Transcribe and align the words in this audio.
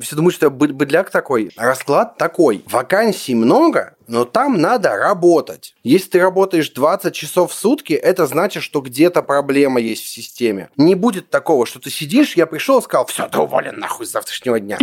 Все 0.00 0.14
думают, 0.14 0.36
что 0.36 0.46
я 0.46 0.50
быдляк 0.50 1.10
такой. 1.10 1.50
Расклад 1.56 2.18
такой. 2.18 2.62
Вакансий 2.70 3.34
много, 3.34 3.96
но 4.06 4.24
там 4.24 4.60
надо 4.60 4.94
работать. 4.94 5.74
Если 5.82 6.10
ты 6.10 6.20
работаешь 6.20 6.70
20 6.70 7.12
часов 7.12 7.50
в 7.50 7.54
сутки, 7.54 7.94
это 7.94 8.28
значит, 8.28 8.62
что 8.62 8.80
где-то 8.80 9.22
проблема 9.22 9.80
есть 9.80 10.04
в 10.04 10.08
системе. 10.08 10.70
Не 10.76 10.94
будет 10.94 11.30
такого, 11.30 11.66
что 11.66 11.80
ты 11.80 11.90
сидишь, 11.90 12.36
я 12.36 12.46
пришел 12.46 12.78
и 12.78 12.82
сказал, 12.82 13.06
все, 13.06 13.26
ты 13.26 13.38
уволен 13.38 13.80
нахуй 13.80 14.06
с 14.06 14.12
завтрашнего 14.12 14.60
дня. 14.60 14.78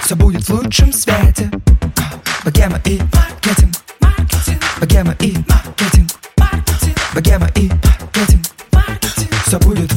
Все 0.00 0.14
будет 0.14 0.42
в 0.48 0.50
лучшем 0.54 0.90
свете. 0.90 1.50
И 2.46 3.00
маркетинг. 3.12 3.74
И 4.88 5.02
маркетинг. 5.02 5.65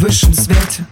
Высшем 0.10 0.34
свете. 0.34 0.88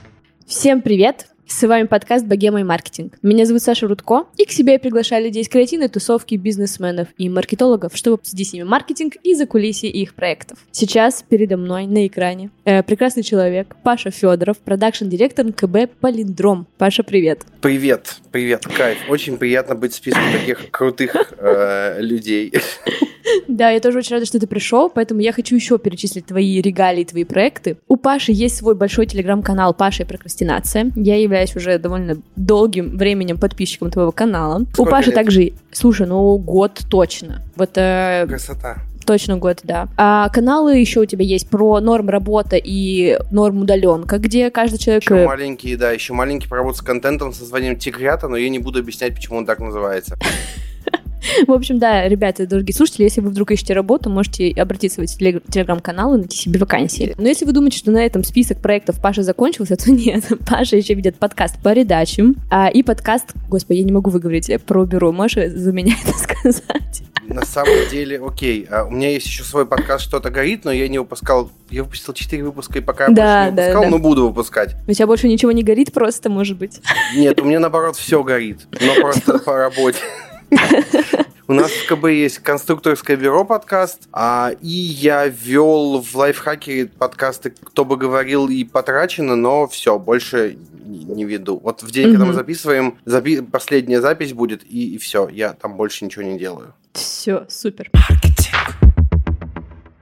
Всем 0.45 0.79
привет! 0.83 1.25
С 1.49 1.65
вами 1.65 1.87
подкаст 1.87 2.25
«Богема 2.25 2.59
и 2.59 2.63
маркетинг». 2.63 3.13
Меня 3.21 3.45
зовут 3.45 3.63
Саша 3.63 3.87
Рудко, 3.87 4.25
и 4.35 4.43
к 4.43 4.51
себе 4.51 4.73
я 4.73 4.79
приглашаю 4.79 5.23
людей 5.23 5.43
из 5.43 5.47
креативной 5.47 5.87
тусовки, 5.87 6.35
бизнесменов 6.35 7.07
и 7.17 7.29
маркетологов, 7.29 7.95
чтобы 7.95 8.15
обсудить 8.15 8.49
с 8.49 8.53
ними 8.53 8.65
маркетинг 8.65 9.13
и 9.23 9.33
закулисье 9.33 9.89
их 9.89 10.13
проектов. 10.13 10.59
Сейчас 10.71 11.23
передо 11.27 11.55
мной 11.55 11.87
на 11.87 12.05
экране 12.05 12.51
э, 12.65 12.83
прекрасный 12.83 13.23
человек 13.23 13.77
Паша 13.81 14.11
Федоров, 14.11 14.57
продакшн-директор 14.57 15.45
НКБ 15.45 15.89
«Полиндром». 16.01 16.67
Паша, 16.77 17.03
привет. 17.03 17.45
Привет, 17.61 18.17
привет, 18.31 18.65
кайф. 18.65 18.97
Очень 19.07 19.37
приятно 19.37 19.75
быть 19.75 19.93
в 19.93 19.95
списке 19.95 20.19
таких 20.33 20.69
крутых 20.69 21.33
э, 21.37 22.01
людей. 22.01 22.53
Да, 23.47 23.69
я 23.69 23.79
тоже 23.79 23.99
очень 23.99 24.13
рада, 24.15 24.25
что 24.25 24.39
ты 24.39 24.47
пришел, 24.47 24.89
поэтому 24.89 25.19
я 25.21 25.31
хочу 25.31 25.55
еще 25.55 25.77
перечислить 25.77 26.25
твои 26.25 26.61
регалии, 26.61 27.03
твои 27.03 27.23
проекты. 27.23 27.77
У 27.87 27.97
Паши 27.97 28.31
есть 28.31 28.57
свой 28.57 28.75
большой 28.75 29.05
телеграм-канал 29.05 29.73
«Паша 29.73 30.03
и 30.03 30.05
прокрастинация». 30.05 30.91
Я 30.95 31.19
являюсь 31.19 31.36
уже 31.55 31.77
довольно 31.77 32.17
долгим 32.35 32.97
временем 32.97 33.37
подписчиком 33.37 33.91
твоего 33.91 34.11
канала. 34.11 34.65
Сколько 34.73 34.89
у 34.89 34.91
Паши 34.91 35.07
лет? 35.07 35.15
также, 35.15 35.53
слушай, 35.71 36.07
ну 36.07 36.37
год 36.37 36.81
точно. 36.89 37.43
Вот, 37.55 37.71
э, 37.75 38.25
Красота. 38.27 38.77
Точно 39.05 39.37
год, 39.37 39.59
да. 39.63 39.87
А 39.95 40.27
каналы 40.29 40.77
еще 40.77 40.99
у 40.99 41.05
тебя 41.05 41.23
есть 41.23 41.49
про 41.49 41.79
норм 41.79 42.09
работа 42.09 42.57
и 42.61 43.17
норм 43.31 43.61
удаленка, 43.61 44.17
где 44.17 44.51
каждый 44.51 44.79
человек... 44.79 45.03
Еще 45.03 45.25
маленький, 45.25 45.77
да, 45.77 45.91
еще 45.91 46.11
маленький 46.11 46.49
про 46.49 46.57
работу 46.57 46.79
с 46.79 46.81
контентом, 46.81 47.31
с 47.31 47.39
названием 47.39 47.77
Тигрята, 47.77 48.27
но 48.27 48.35
я 48.35 48.49
не 48.49 48.59
буду 48.59 48.79
объяснять, 48.79 49.15
почему 49.15 49.37
он 49.37 49.45
так 49.45 49.59
называется. 49.59 50.17
В 51.47 51.51
общем, 51.51 51.79
да, 51.79 52.07
ребята, 52.07 52.45
дорогие 52.45 52.75
слушатели, 52.75 53.03
если 53.03 53.21
вы 53.21 53.29
вдруг 53.29 53.51
ищете 53.51 53.73
работу, 53.73 54.09
можете 54.09 54.51
обратиться 54.51 55.01
в 55.01 55.03
эти 55.03 55.17
телеграм-канал 55.17 56.15
и 56.15 56.17
найти 56.17 56.37
себе 56.37 56.59
вакансии. 56.59 57.15
Но 57.17 57.27
если 57.27 57.45
вы 57.45 57.53
думаете, 57.53 57.77
что 57.77 57.91
на 57.91 58.05
этом 58.05 58.23
список 58.23 58.61
проектов 58.61 59.01
Паша 59.01 59.23
закончился, 59.23 59.75
то 59.75 59.91
нет. 59.91 60.25
Паша 60.47 60.75
еще 60.77 60.93
ведет 60.93 61.17
подкаст 61.17 61.61
по 61.61 61.73
передачам 61.77 62.35
а, 62.49 62.69
и 62.69 62.81
подкаст, 62.81 63.33
господи, 63.49 63.79
я 63.79 63.83
не 63.83 63.91
могу 63.91 64.09
выговорить 64.09 64.51
про 64.63 64.85
бюро. 64.85 65.11
Можешь 65.11 65.51
за 65.51 65.71
меня 65.71 65.95
это 66.03 66.17
сказать? 66.17 67.03
На 67.27 67.45
самом 67.45 67.89
деле, 67.91 68.21
окей. 68.25 68.65
А 68.71 68.85
у 68.85 68.89
меня 68.89 69.09
есть 69.09 69.25
еще 69.25 69.43
свой 69.43 69.65
подкаст 69.65 70.05
«Что-то 70.05 70.29
горит», 70.29 70.63
но 70.63 70.71
я 70.71 70.87
не 70.87 70.97
выпускал... 70.97 71.51
Я 71.69 71.83
выпустил 71.83 72.13
4 72.13 72.41
выпуска, 72.43 72.79
и 72.79 72.81
пока 72.81 73.07
я 73.07 73.13
да, 73.13 73.13
больше 73.13 73.51
не 73.51 73.55
да, 73.55 73.61
выпускал, 73.63 73.83
да. 73.83 73.89
но 73.89 73.99
буду 73.99 74.27
выпускать. 74.27 74.75
У 74.87 74.93
тебя 74.93 75.07
больше 75.07 75.27
ничего 75.27 75.51
не 75.51 75.63
горит 75.63 75.91
просто, 75.91 76.29
может 76.29 76.57
быть? 76.57 76.79
Нет, 77.15 77.39
у 77.41 77.45
меня, 77.45 77.59
наоборот, 77.59 77.97
все 77.97 78.23
горит. 78.23 78.67
Но 78.79 78.95
просто 79.01 79.39
по 79.39 79.57
работе. 79.57 79.99
У 81.47 81.53
нас 81.53 81.71
в 81.71 81.87
КБ 81.87 82.07
есть 82.07 82.39
конструкторское 82.39 83.15
бюро 83.15 83.45
подкаст, 83.45 84.09
а, 84.11 84.51
и 84.61 84.67
я 84.67 85.27
вел 85.27 86.01
в 86.01 86.15
лайфхаке 86.15 86.87
подкасты 86.87 87.51
«Кто 87.51 87.85
бы 87.85 87.95
говорил» 87.95 88.49
и 88.49 88.65
«Потрачено», 88.65 89.37
но 89.37 89.65
все, 89.67 89.97
больше 89.97 90.57
не, 90.85 91.05
не 91.05 91.23
веду. 91.23 91.59
Вот 91.63 91.83
в 91.83 91.91
день, 91.91 92.07
mm-hmm. 92.07 92.11
когда 92.11 92.25
мы 92.25 92.33
записываем, 92.33 92.97
запи- 93.05 93.41
последняя 93.41 94.01
запись 94.01 94.33
будет, 94.33 94.63
и, 94.69 94.95
и 94.95 94.97
все, 94.97 95.29
я 95.29 95.53
там 95.53 95.77
больше 95.77 96.03
ничего 96.03 96.23
не 96.23 96.37
делаю. 96.37 96.73
Все, 96.91 97.45
супер. 97.47 97.89
Маркетинг. 97.93 98.26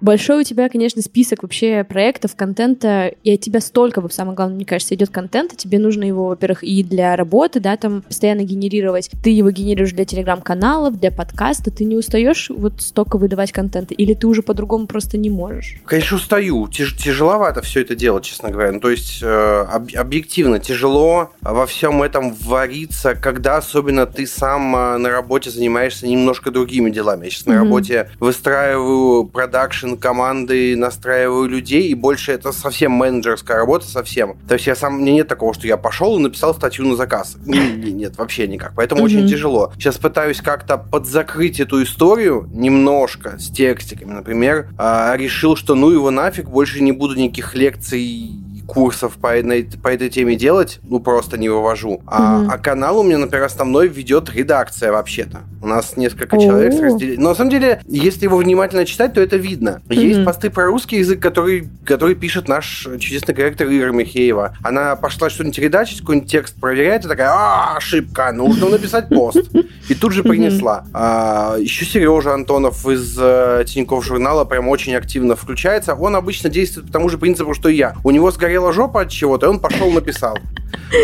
Большой 0.06 0.42
у 0.42 0.44
тебя, 0.44 0.70
конечно, 0.70 1.02
список 1.02 1.42
вообще 1.42 1.84
проектов, 1.84 2.36
контента, 2.36 3.08
и 3.24 3.34
от 3.34 3.42
тебя 3.42 3.60
столько, 3.60 4.08
самое 4.10 4.36
главное, 4.36 4.58
мне 4.58 4.64
кажется, 4.64 4.94
идет 4.94 5.10
контента, 5.10 5.56
тебе 5.56 5.80
нужно 5.80 6.04
его, 6.04 6.28
во-первых, 6.28 6.64
и 6.64 6.84
для 6.84 7.16
работы, 7.16 7.60
да, 7.60 7.76
там 7.76 8.04
постоянно 8.04 8.42
генерировать. 8.42 9.10
Ты 9.24 9.32
его 9.32 9.50
генерируешь 9.50 9.94
для 9.94 10.06
телеграм-каналов, 10.06 11.00
для 11.00 11.10
подкаста, 11.10 11.72
ты 11.72 11.86
не 11.86 11.96
устаешь 11.96 12.52
вот 12.56 12.84
столько 12.84 13.18
выдавать 13.18 13.52
контента, 13.52 13.96
или 13.96 14.14
ты 14.14 14.28
уже 14.28 14.44
по-другому 14.44 14.86
просто 14.86 15.18
не 15.18 15.32
можешь? 15.32 15.78
Конечно, 15.86 16.18
устаю. 16.18 16.68
Тяж- 16.68 16.96
тяжеловато 16.96 17.64
все 17.64 17.82
это 17.82 17.96
делать, 17.96 18.26
честно 18.26 18.52
говоря. 18.52 18.74
Ну, 18.74 18.82
то 18.82 18.92
есть, 18.92 19.24
э, 19.24 19.66
об- 19.72 19.90
объективно, 19.96 20.60
тяжело 20.60 21.32
во 21.42 21.66
всем 21.66 22.04
этом 22.04 22.32
вариться, 22.32 23.16
когда 23.16 23.58
особенно 23.58 24.06
ты 24.06 24.28
сам 24.28 24.76
э, 24.76 24.98
на 24.98 25.10
работе 25.10 25.50
занимаешься 25.50 26.06
немножко 26.06 26.52
другими 26.52 26.92
делами. 26.92 27.26
Я 27.26 27.32
сейчас 27.32 27.48
mm-hmm. 27.48 27.54
на 27.54 27.56
работе 27.56 28.10
выстраиваю 28.20 29.26
продакшн 29.26 29.95
команды, 29.98 30.76
настраиваю 30.76 31.48
людей, 31.48 31.90
и 31.90 31.94
больше 31.94 32.32
это 32.32 32.52
совсем 32.52 32.92
менеджерская 32.92 33.58
работа, 33.58 33.88
совсем. 33.88 34.38
То 34.48 34.56
есть 34.56 34.68
я 34.68 34.76
сам, 34.76 35.02
мне 35.02 35.14
нет 35.14 35.28
такого, 35.28 35.54
что 35.54 35.68
я 35.68 35.78
пошел 35.78 36.18
и 36.18 36.22
написал 36.22 36.54
статью 36.54 36.86
на 36.88 36.96
заказ. 36.96 37.38
Нет, 37.46 38.18
вообще 38.18 38.48
никак. 38.48 38.74
Поэтому 38.76 39.04
очень 39.04 39.28
тяжело. 39.28 39.72
Сейчас 39.76 39.98
пытаюсь 39.98 40.42
как-то 40.42 40.78
подзакрыть 40.78 41.60
эту 41.60 41.84
историю 41.84 42.50
немножко 42.54 43.38
с 43.40 43.50
текстиками. 43.50 44.12
Например, 44.12 44.70
а, 44.78 45.16
решил, 45.16 45.56
что 45.56 45.76
ну 45.76 45.90
его 45.90 46.12
нафиг, 46.12 46.50
больше 46.50 46.82
не 46.82 46.92
буду 46.92 47.16
никаких 47.16 47.56
лекций 47.56 48.45
курсов 48.68 49.18
по, 49.18 49.36
этой, 49.36 49.64
по 49.82 49.90
этой 49.90 50.10
теме 50.10 50.36
делать, 50.36 50.80
ну, 50.84 51.00
просто 51.00 51.38
не 51.38 51.50
вывожу. 51.50 52.02
А, 52.08 52.42
mm-hmm. 52.42 52.50
а 52.52 52.58
канал 52.58 53.00
у 53.00 53.04
меня, 53.04 53.18
например, 53.18 53.46
основной 53.46 53.88
ведет 53.88 54.30
редакция 54.30 54.92
вообще-то. 54.92 55.42
У 55.62 55.68
нас 55.68 55.98
несколько 55.98 56.38
человек 56.38 56.74
с 56.74 56.80
разделением. 56.80 57.22
Но 57.22 57.30
на 57.30 57.36
самом 57.36 57.52
деле, 57.52 57.82
если 57.86 58.26
его 58.26 58.38
внимательно 58.38 58.86
читать, 58.86 59.14
то 59.14 59.22
это 59.22 59.38
видно. 59.38 59.82
Mm-hmm. 59.88 59.96
Есть 59.96 60.26
посты 60.26 60.50
про 60.50 60.66
русский 60.66 60.98
язык, 60.98 61.20
который, 61.20 61.70
который 61.86 62.16
пишет 62.16 62.48
наш 62.48 62.88
чудесный 63.00 63.34
корректор 63.34 63.68
Ира 63.68 63.92
Михеева. 63.92 64.58
Она 64.64 64.96
пошла 64.96 65.30
что-нибудь 65.30 65.58
редачить, 65.60 66.02
какой-нибудь 66.02 66.30
текст 66.30 66.60
проверяет, 66.60 67.06
и 67.06 67.08
такая, 67.08 67.30
а, 67.30 67.78
ошибка, 67.78 68.32
нужно 68.32 68.70
написать 68.70 69.10
пост. 69.10 69.50
И 69.90 69.96
тут 69.96 70.14
же 70.14 70.24
принесла. 70.24 70.86
А, 70.94 71.58
еще 71.58 71.86
Сережа 71.86 72.34
Антонов 72.34 72.88
из 72.88 73.18
э, 73.20 73.64
Тинькофф 73.68 74.04
журнала 74.04 74.46
прям 74.46 74.68
очень 74.68 74.96
активно 74.96 75.36
включается. 75.36 75.94
Он 75.94 76.16
обычно 76.16 76.50
действует 76.50 76.88
по 76.88 76.94
тому 76.94 77.10
же 77.10 77.18
принципу, 77.18 77.54
что 77.54 77.70
и 77.70 77.76
я. 77.76 77.96
У 78.04 78.12
него 78.12 78.32
сгорел 78.32 78.55
болела 78.56 78.72
жопа 78.72 79.02
от 79.02 79.10
чего-то, 79.10 79.48
и 79.48 79.50
он 79.50 79.60
пошел 79.60 79.92
написал. 79.92 80.38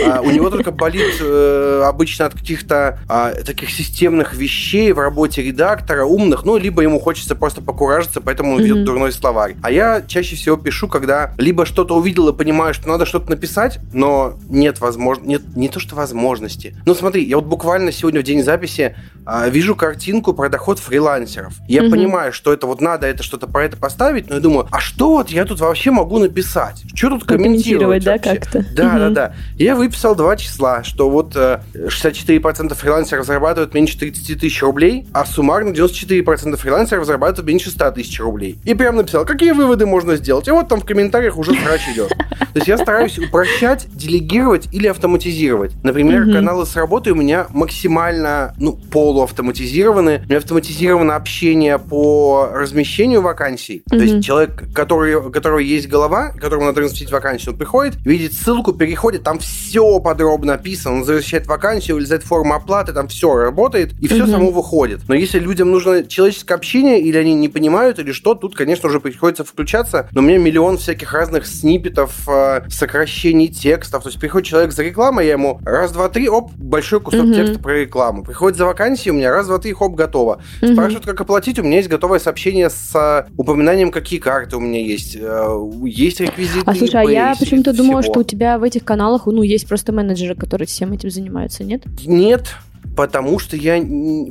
А, 0.05 0.21
у 0.21 0.31
него 0.31 0.49
только 0.49 0.71
болит 0.71 1.15
э, 1.19 1.83
обычно 1.85 2.25
от 2.25 2.33
каких-то 2.33 2.99
а, 3.07 3.31
таких 3.31 3.69
системных 3.69 4.33
вещей 4.33 4.91
в 4.91 4.99
работе 4.99 5.41
редактора, 5.41 6.05
умных, 6.05 6.45
ну, 6.45 6.57
либо 6.57 6.81
ему 6.81 6.99
хочется 6.99 7.35
просто 7.35 7.61
покуражиться, 7.61 8.21
поэтому 8.21 8.53
он 8.53 8.61
ведет 8.61 8.77
mm-hmm. 8.77 8.83
дурной 8.83 9.11
словарь. 9.11 9.55
А 9.61 9.71
я 9.71 10.01
чаще 10.05 10.35
всего 10.35 10.55
пишу, 10.57 10.87
когда 10.87 11.33
либо 11.37 11.65
что-то 11.65 11.95
увидел 11.95 12.29
и 12.29 12.33
понимаю, 12.33 12.73
что 12.73 12.87
надо 12.87 13.05
что-то 13.05 13.29
написать, 13.29 13.79
но 13.93 14.35
нет 14.49 14.79
возможности, 14.79 15.29
нет, 15.29 15.41
не 15.55 15.69
то 15.69 15.79
что 15.79 15.95
возможности. 15.95 16.75
Ну, 16.85 16.95
смотри, 16.95 17.23
я 17.23 17.37
вот 17.37 17.45
буквально 17.45 17.91
сегодня 17.91 18.21
в 18.21 18.23
день 18.23 18.43
записи 18.43 18.95
а, 19.25 19.49
вижу 19.49 19.75
картинку 19.75 20.33
про 20.33 20.49
доход 20.49 20.79
фрилансеров. 20.79 21.53
Я 21.67 21.81
mm-hmm. 21.81 21.91
понимаю, 21.91 22.33
что 22.33 22.53
это 22.53 22.67
вот 22.67 22.81
надо 22.81 23.07
это 23.07 23.23
что-то 23.23 23.47
про 23.47 23.65
это 23.65 23.77
поставить, 23.77 24.29
но 24.29 24.35
я 24.35 24.41
думаю, 24.41 24.67
а 24.71 24.79
что 24.79 25.09
вот 25.09 25.29
я 25.29 25.45
тут 25.45 25.59
вообще 25.59 25.91
могу 25.91 26.19
написать? 26.19 26.83
Что 26.93 27.09
тут 27.09 27.25
комментировать? 27.43 28.03
да, 28.03 28.17
как-то. 28.17 28.65
Да, 28.73 28.83
mm-hmm. 28.83 28.99
да, 28.99 29.09
да. 29.09 29.35
Я 29.57 29.75
выписал 29.75 30.15
два 30.15 30.35
числа, 30.37 30.83
что 30.83 31.09
вот 31.09 31.35
64% 31.35 32.71
э, 32.71 32.75
фрилансеров 32.75 33.25
зарабатывают 33.25 33.73
меньше 33.73 33.97
30 33.97 34.39
тысяч 34.39 34.61
рублей, 34.61 35.07
а 35.13 35.25
суммарно 35.25 35.69
94% 35.69 36.55
фрилансеров 36.57 37.05
зарабатывают 37.05 37.47
меньше 37.47 37.69
100 37.71 37.91
тысяч 37.91 38.19
рублей. 38.19 38.57
И 38.65 38.73
прям 38.73 38.95
написал, 38.95 39.25
какие 39.25 39.51
выводы 39.51 39.85
можно 39.85 40.15
сделать. 40.15 40.47
И 40.47 40.51
вот 40.51 40.67
там 40.67 40.81
в 40.81 40.85
комментариях 40.85 41.37
уже 41.37 41.53
срач 41.53 41.81
идет. 41.93 42.09
То 42.09 42.57
есть 42.57 42.67
я 42.67 42.77
стараюсь 42.77 43.17
упрощать, 43.17 43.87
делегировать 43.93 44.67
или 44.71 44.87
автоматизировать. 44.87 45.71
Например, 45.83 46.23
mm-hmm. 46.23 46.33
каналы 46.33 46.65
с 46.65 46.75
работой 46.75 47.13
у 47.13 47.15
меня 47.15 47.47
максимально, 47.49 48.53
ну, 48.57 48.73
полуавтоматизированы. 48.73 50.21
У 50.25 50.27
меня 50.27 50.37
автоматизировано 50.37 51.15
общение 51.15 51.79
по 51.79 52.49
размещению 52.53 53.21
вакансий. 53.21 53.83
Mm-hmm. 53.89 53.97
То 53.97 54.03
есть 54.03 54.25
человек, 54.25 54.63
который, 54.73 55.15
у 55.15 55.31
которого 55.31 55.59
есть 55.59 55.87
голова, 55.87 56.31
которому 56.31 56.65
надо 56.65 56.81
разместить 56.81 57.11
вакансии, 57.11 57.30
вакансию. 57.31 57.53
Он 57.53 57.57
приходит, 57.57 57.95
видит 58.05 58.33
ссылку, 58.33 58.73
переходит, 58.73 59.23
там 59.23 59.39
все 59.39 59.99
подробно 59.99 60.53
написано. 60.53 60.95
Он 60.95 60.99
возвращает 61.01 61.47
вакансию, 61.47 61.95
вылезает 61.95 62.23
форма 62.23 62.57
оплаты, 62.57 62.93
там 62.93 63.07
все 63.07 63.33
работает, 63.33 63.93
и 64.01 64.07
все 64.07 64.23
угу. 64.23 64.31
само 64.31 64.51
выходит. 64.51 65.01
Но 65.07 65.15
если 65.15 65.39
людям 65.39 65.71
нужно 65.71 66.03
человеческое 66.03 66.55
общение, 66.55 66.99
или 66.99 67.17
они 67.17 67.33
не 67.33 67.49
понимают, 67.49 67.99
или 67.99 68.11
что, 68.11 68.35
тут, 68.35 68.55
конечно, 68.55 68.89
уже 68.89 68.99
приходится 68.99 69.43
включаться. 69.43 70.07
Но 70.11 70.21
у 70.21 70.23
меня 70.23 70.37
миллион 70.37 70.77
всяких 70.77 71.13
разных 71.13 71.47
сниппетов, 71.47 72.27
э, 72.27 72.63
сокращений 72.69 73.47
текстов. 73.47 74.03
То 74.03 74.09
есть 74.09 74.19
приходит 74.19 74.47
человек 74.47 74.71
за 74.73 74.83
рекламой, 74.83 75.25
я 75.25 75.33
ему 75.33 75.59
раз, 75.63 75.91
два, 75.91 76.09
три, 76.09 76.27
оп, 76.27 76.51
большой 76.53 76.99
кусок 76.99 77.25
угу. 77.25 77.33
текста 77.33 77.59
про 77.59 77.81
рекламу. 77.81 78.23
Приходит 78.23 78.57
за 78.57 78.65
вакансией, 78.65 79.11
у 79.11 79.15
меня 79.15 79.31
раз, 79.31 79.47
два, 79.47 79.57
три, 79.57 79.73
хоп, 79.73 79.95
готово. 79.95 80.41
Угу. 80.61 80.73
Спрашивают, 80.73 81.05
как 81.05 81.21
оплатить, 81.21 81.59
у 81.59 81.63
меня 81.63 81.77
есть 81.77 81.89
готовое 81.89 82.19
сообщение 82.19 82.69
с 82.69 82.95
э, 82.95 83.31
упоминанием, 83.37 83.91
какие 83.91 84.19
карты 84.19 84.57
у 84.57 84.59
меня 84.59 84.81
есть. 84.81 85.15
Э, 85.19 85.69
есть 85.85 86.19
реквизиты. 86.19 86.63
А 86.65 86.75
слушай, 86.75 87.01
а 87.01 87.03
я 87.03 87.20
почему-то 87.39 87.73
думала, 87.73 88.01
что 88.01 88.19
у 88.19 88.23
тебя 88.23 88.57
в 88.57 88.63
этих 88.63 88.83
каналах, 88.83 89.25
ну, 89.25 89.41
есть 89.41 89.67
просто 89.67 89.91
менеджеры, 89.91 90.35
которые 90.35 90.67
всем 90.67 90.93
этим 90.93 91.09
занимаются, 91.09 91.63
нет? 91.63 91.83
Нет, 92.05 92.55
потому 92.95 93.39
что 93.39 93.55
я 93.55 93.81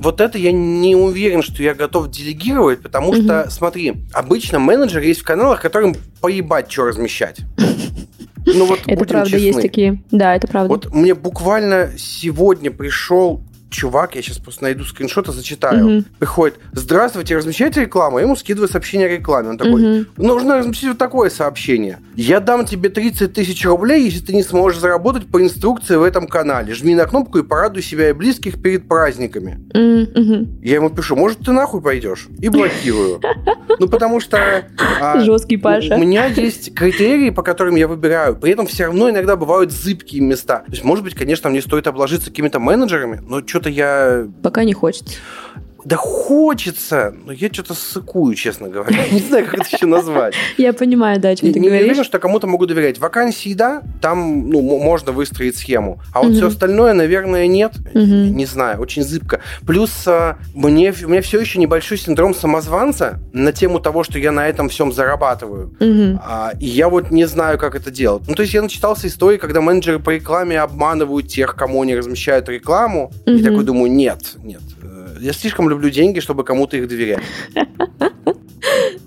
вот 0.01 0.21
это 0.21 0.39
я 0.39 0.53
не 0.53 0.95
уверен, 0.95 1.43
что 1.43 1.63
я 1.63 1.75
готов 1.75 2.11
делегировать, 2.11 2.83
потому 2.83 3.11
угу. 3.11 3.23
что, 3.23 3.49
смотри, 3.51 3.97
обычно 4.13 4.59
менеджеры 4.59 5.07
есть 5.07 5.21
в 5.21 5.25
каналах, 5.25 5.61
которым 5.61 5.95
поебать, 6.21 6.71
что 6.71 6.85
размещать. 6.85 7.41
Ну 8.47 8.65
вот 8.67 8.81
это 8.87 9.05
правда 9.05 9.31
честны. 9.31 9.47
есть 9.47 9.61
такие. 9.61 10.03
Да, 10.11 10.35
это 10.35 10.49
правда. 10.49 10.69
Вот 10.69 10.95
мне 10.95 11.15
буквально 11.15 11.91
сегодня 11.99 12.71
пришел 12.71 13.43
чувак, 13.71 14.17
я 14.17 14.23
сейчас 14.23 14.39
просто 14.39 14.65
найду 14.65 14.85
скриншот 14.85 15.29
и 15.29 15.33
зачитаю. 15.33 15.99
Угу. 15.99 16.05
Приходит, 16.19 16.59
здравствуйте, 16.73 17.37
размещаете 17.37 17.83
рекламу? 17.83 18.19
Я 18.19 18.25
ему 18.25 18.37
скидываю 18.37 18.69
сообщение 18.69 19.09
о 19.09 19.11
рекламе. 19.11 19.51
Он 19.51 19.59
такой, 19.59 20.01
угу. 20.01 20.07
нужно 20.17 20.59
разместить 20.59 20.89
вот 20.89 20.99
такое 20.99 21.31
сообщение. 21.31 22.01
Я 22.17 22.41
дам 22.41 22.67
тебе 22.67 22.91
30 22.91 23.33
тысяч 23.33 23.65
рублей, 23.65 24.05
если 24.05 24.21
ты 24.21 24.35
не 24.35 24.43
сможешь 24.43 24.81
заработать 24.81 25.27
по 25.27 25.43
инструкции 25.43 25.97
в 25.97 26.03
этом 26.03 26.27
канале. 26.27 26.75
Жми 26.75 26.95
на 26.95 27.07
кнопку 27.07 27.39
и 27.39 27.43
порадуй 27.43 27.83
себя 27.83 28.11
и 28.11 28.13
близких 28.13 28.61
перед 28.61 28.89
праздниками. 28.89 29.61
Угу. 29.73 30.61
Я 30.63 30.75
ему 30.77 30.91
пишу, 30.91 31.17
может, 31.17 31.39
ты 31.39 31.53
нахуй 31.53 31.81
пойдешь? 31.81 32.29
И 32.39 32.49
блокирую. 32.49 33.21
Ну, 33.79 33.89
потому 33.89 34.21
что... 34.21 34.67
А, 35.01 35.21
Жесткий 35.21 35.57
Паша. 35.57 35.95
У 35.95 35.99
меня 35.99 36.27
есть 36.27 36.75
критерии, 36.75 37.31
по 37.31 37.43
которым 37.43 37.77
я 37.77 37.89
выбираю. 37.89 38.37
При 38.37 38.53
этом 38.53 38.67
все 38.67 38.87
равно 38.87 39.09
иногда 39.09 39.37
бывают 39.37 39.73
зыбкие 39.73 40.21
места. 40.21 40.65
То 40.67 40.73
есть, 40.73 40.85
может 40.85 41.03
быть, 41.03 41.15
конечно, 41.15 41.49
мне 41.49 41.63
стоит 41.63 41.87
обложиться 41.87 42.29
какими-то 42.29 42.59
менеджерами, 42.59 43.23
но 43.27 43.47
что 43.47 43.60
что-то 43.61 43.71
я... 43.71 44.27
Пока 44.43 44.65
не 44.65 44.73
хочется. 44.73 45.17
Да 45.85 45.97
хочется, 45.97 47.15
но 47.25 47.33
я 47.33 47.49
что-то 47.53 47.75
сыкую, 47.75 48.35
честно 48.35 48.69
говоря. 48.69 48.97
Не 49.11 49.21
знаю, 49.21 49.47
как 49.47 49.55
это 49.55 49.77
еще 49.77 49.87
назвать. 49.87 50.35
Я 50.59 50.73
понимаю, 50.73 51.21
да, 51.21 51.31
о 51.31 51.37
чем 51.37 51.53
ты 51.53 51.59
говоришь. 51.59 51.81
Не 51.81 51.91
уверен, 51.91 52.05
что 52.05 52.19
кому-то 52.19 52.47
могу 52.47 52.67
доверять. 52.67 52.99
Вакансии, 52.99 53.55
да, 53.55 53.83
там 54.01 54.51
ну, 54.51 54.61
можно 54.61 55.13
выстроить 55.13 55.57
схему. 55.57 56.01
А 56.13 56.23
вот 56.23 56.35
все 56.35 56.49
остальное, 56.49 56.93
наверное, 56.93 57.47
нет. 57.47 57.73
Не 57.95 58.47
знаю, 58.47 58.81
очень 58.81 59.03
зыбко. 59.03 59.41
Плюс 59.67 59.91
а, 60.07 60.39
мне, 60.55 60.93
у 61.05 61.09
меня 61.09 61.23
все 61.23 61.41
еще 61.41 61.59
небольшой 61.59 61.99
синдром 61.99 62.35
самозванца 62.35 63.21
на 63.33 63.53
тему 63.53 63.81
того, 63.81 64.05
что 64.05 64.19
я 64.19 64.33
на 64.33 64.49
этом 64.49 64.69
всем 64.69 64.93
зарабатываю. 64.93 65.75
А, 66.23 66.53
и 66.61 66.67
я 66.67 66.89
вот 66.89 67.11
не 67.11 67.25
знаю, 67.27 67.59
как 67.59 67.75
это 67.75 67.91
делать. 67.91 68.23
Ну, 68.27 68.35
то 68.35 68.43
есть 68.43 68.55
я 68.55 68.63
начитался 68.63 69.07
истории, 69.07 69.39
когда 69.39 69.61
менеджеры 69.61 69.99
по 69.99 70.11
рекламе 70.11 70.61
обманывают 70.61 71.29
тех, 71.29 71.55
кому 71.57 71.83
они 71.83 71.95
размещают 71.95 72.49
рекламу. 72.49 73.13
И 73.27 73.43
такой 73.43 73.65
думаю, 73.65 73.91
нет, 73.91 74.37
нет, 74.43 74.63
я 75.21 75.33
слишком 75.33 75.69
люблю 75.69 75.91
деньги, 75.91 76.21
чтобы 76.21 76.45
кому-то 76.45 76.77
их 76.77 76.89
доверять. 76.89 77.23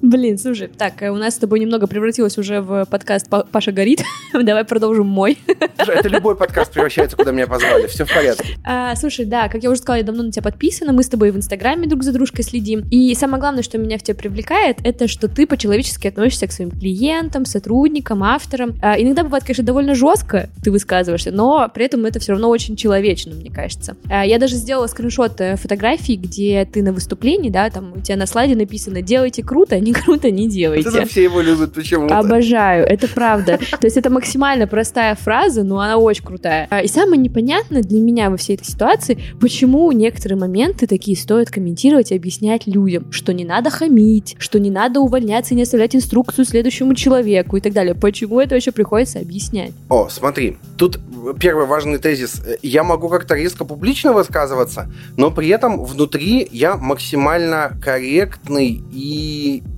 Блин, 0.02 0.38
слушай, 0.38 0.68
так, 0.68 1.02
э, 1.02 1.10
у 1.10 1.16
нас 1.16 1.36
с 1.36 1.38
тобой 1.38 1.60
немного 1.60 1.88
превратилось 1.88 2.38
уже 2.38 2.62
в 2.62 2.86
подкаст 2.86 3.28
«Паша 3.30 3.72
горит». 3.72 4.04
Давай 4.34 4.66
продолжим 4.66 5.08
мой. 5.08 5.38
Это 5.78 6.10
любой 6.10 6.36
подкаст 6.36 6.74
превращается, 6.74 7.16
куда 7.16 7.32
меня 7.32 7.48
позвали. 7.48 7.88
Все 7.88 8.06
в 8.06 8.14
порядке. 8.14 8.58
А, 8.66 8.96
слушай, 8.96 9.26
да, 9.26 9.50
как 9.50 9.62
я 9.62 9.70
уже 9.70 9.82
сказала, 9.82 9.98
я 9.98 10.04
давно 10.04 10.24
на 10.24 10.32
тебя 10.32 10.42
подписана. 10.42 10.94
Мы 10.94 11.04
с 11.04 11.10
тобой 11.10 11.32
в 11.32 11.38
Инстаграме 11.38 11.88
друг 11.88 12.04
за 12.04 12.14
дружкой 12.14 12.44
следим. 12.46 12.84
И 12.90 13.14
самое 13.14 13.40
главное, 13.40 13.62
что 13.62 13.78
меня 13.78 13.98
в 13.98 14.04
тебе 14.04 14.16
привлекает, 14.16 14.78
это 14.84 15.08
что 15.08 15.28
ты 15.28 15.46
по-человечески 15.46 16.08
относишься 16.08 16.48
к 16.48 16.52
своим 16.52 16.72
клиентам, 16.72 17.46
сотрудникам, 17.46 18.24
авторам. 18.24 18.76
А, 18.82 19.00
иногда 19.00 19.24
бывает, 19.24 19.44
конечно, 19.44 19.64
довольно 19.64 19.96
жестко 19.96 20.50
ты 20.64 20.72
высказываешься, 20.72 21.32
но 21.32 21.70
при 21.74 21.86
этом 21.86 22.06
это 22.06 22.20
все 22.20 22.34
равно 22.34 22.50
очень 22.50 22.76
человечно, 22.76 23.34
мне 23.34 23.52
кажется. 23.52 23.98
А, 24.10 24.26
я 24.26 24.40
даже 24.40 24.56
сделала 24.56 24.88
скриншот 24.88 25.40
э, 25.42 25.58
фотографии, 25.58 26.14
где 26.14 26.66
ты 26.66 26.82
на 26.82 26.94
выступлении, 26.94 27.50
да, 27.50 27.70
там 27.70 27.94
у 27.96 28.02
тебя 28.02 28.16
на 28.16 28.26
слайде 28.26 28.56
написано 28.56 29.02
«делайте 29.02 29.43
круто, 29.44 29.80
не 29.80 29.94
круто, 29.94 30.32
не 30.32 30.50
делайте». 30.50 30.90
Это 30.90 31.06
все 31.08 31.24
его 31.24 31.42
любят 31.42 31.74
почему-то. 31.74 32.18
Обожаю, 32.18 32.86
это 32.86 33.08
правда. 33.08 33.58
То 33.58 33.86
есть 33.86 33.98
это 33.98 34.10
максимально 34.10 34.68
простая 34.68 35.16
фраза, 35.16 35.64
но 35.64 35.80
она 35.80 35.98
очень 35.98 36.24
крутая. 36.24 36.68
А, 36.70 36.82
и 36.82 36.88
самое 36.88 37.20
непонятное 37.20 37.84
для 37.84 38.00
меня 38.00 38.30
во 38.30 38.38
всей 38.38 38.56
этой 38.56 38.66
ситуации, 38.66 39.20
почему 39.40 39.92
некоторые 39.92 40.38
моменты 40.38 40.88
такие 40.88 41.18
стоит 41.18 41.50
комментировать 41.50 42.12
и 42.12 42.16
объяснять 42.16 42.68
людям, 42.68 43.12
что 43.12 43.34
не 43.34 43.46
надо 43.46 43.70
хамить, 43.70 44.36
что 44.40 44.60
не 44.60 44.70
надо 44.70 45.00
увольняться 45.00 45.54
и 45.54 45.58
не 45.58 45.64
оставлять 45.64 45.96
инструкцию 45.96 46.46
следующему 46.46 46.96
человеку 46.96 47.58
и 47.58 47.62
так 47.62 47.74
далее. 47.74 47.96
Почему 47.96 48.40
это 48.40 48.56
вообще 48.56 48.72
приходится 48.72 49.20
объяснять? 49.20 49.72
О, 49.90 50.08
смотри, 50.10 50.58
тут 50.78 51.00
первый 51.40 51.66
важный 51.66 51.98
тезис. 51.98 52.42
Я 52.62 52.84
могу 52.84 53.10
как-то 53.10 53.36
резко 53.36 53.66
публично 53.66 54.14
высказываться, 54.14 54.92
но 55.18 55.32
при 55.32 55.50
этом 55.50 55.84
внутри 55.84 56.48
я 56.52 56.76
максимально 56.76 57.72
корректный 57.84 58.82
и 58.92 59.33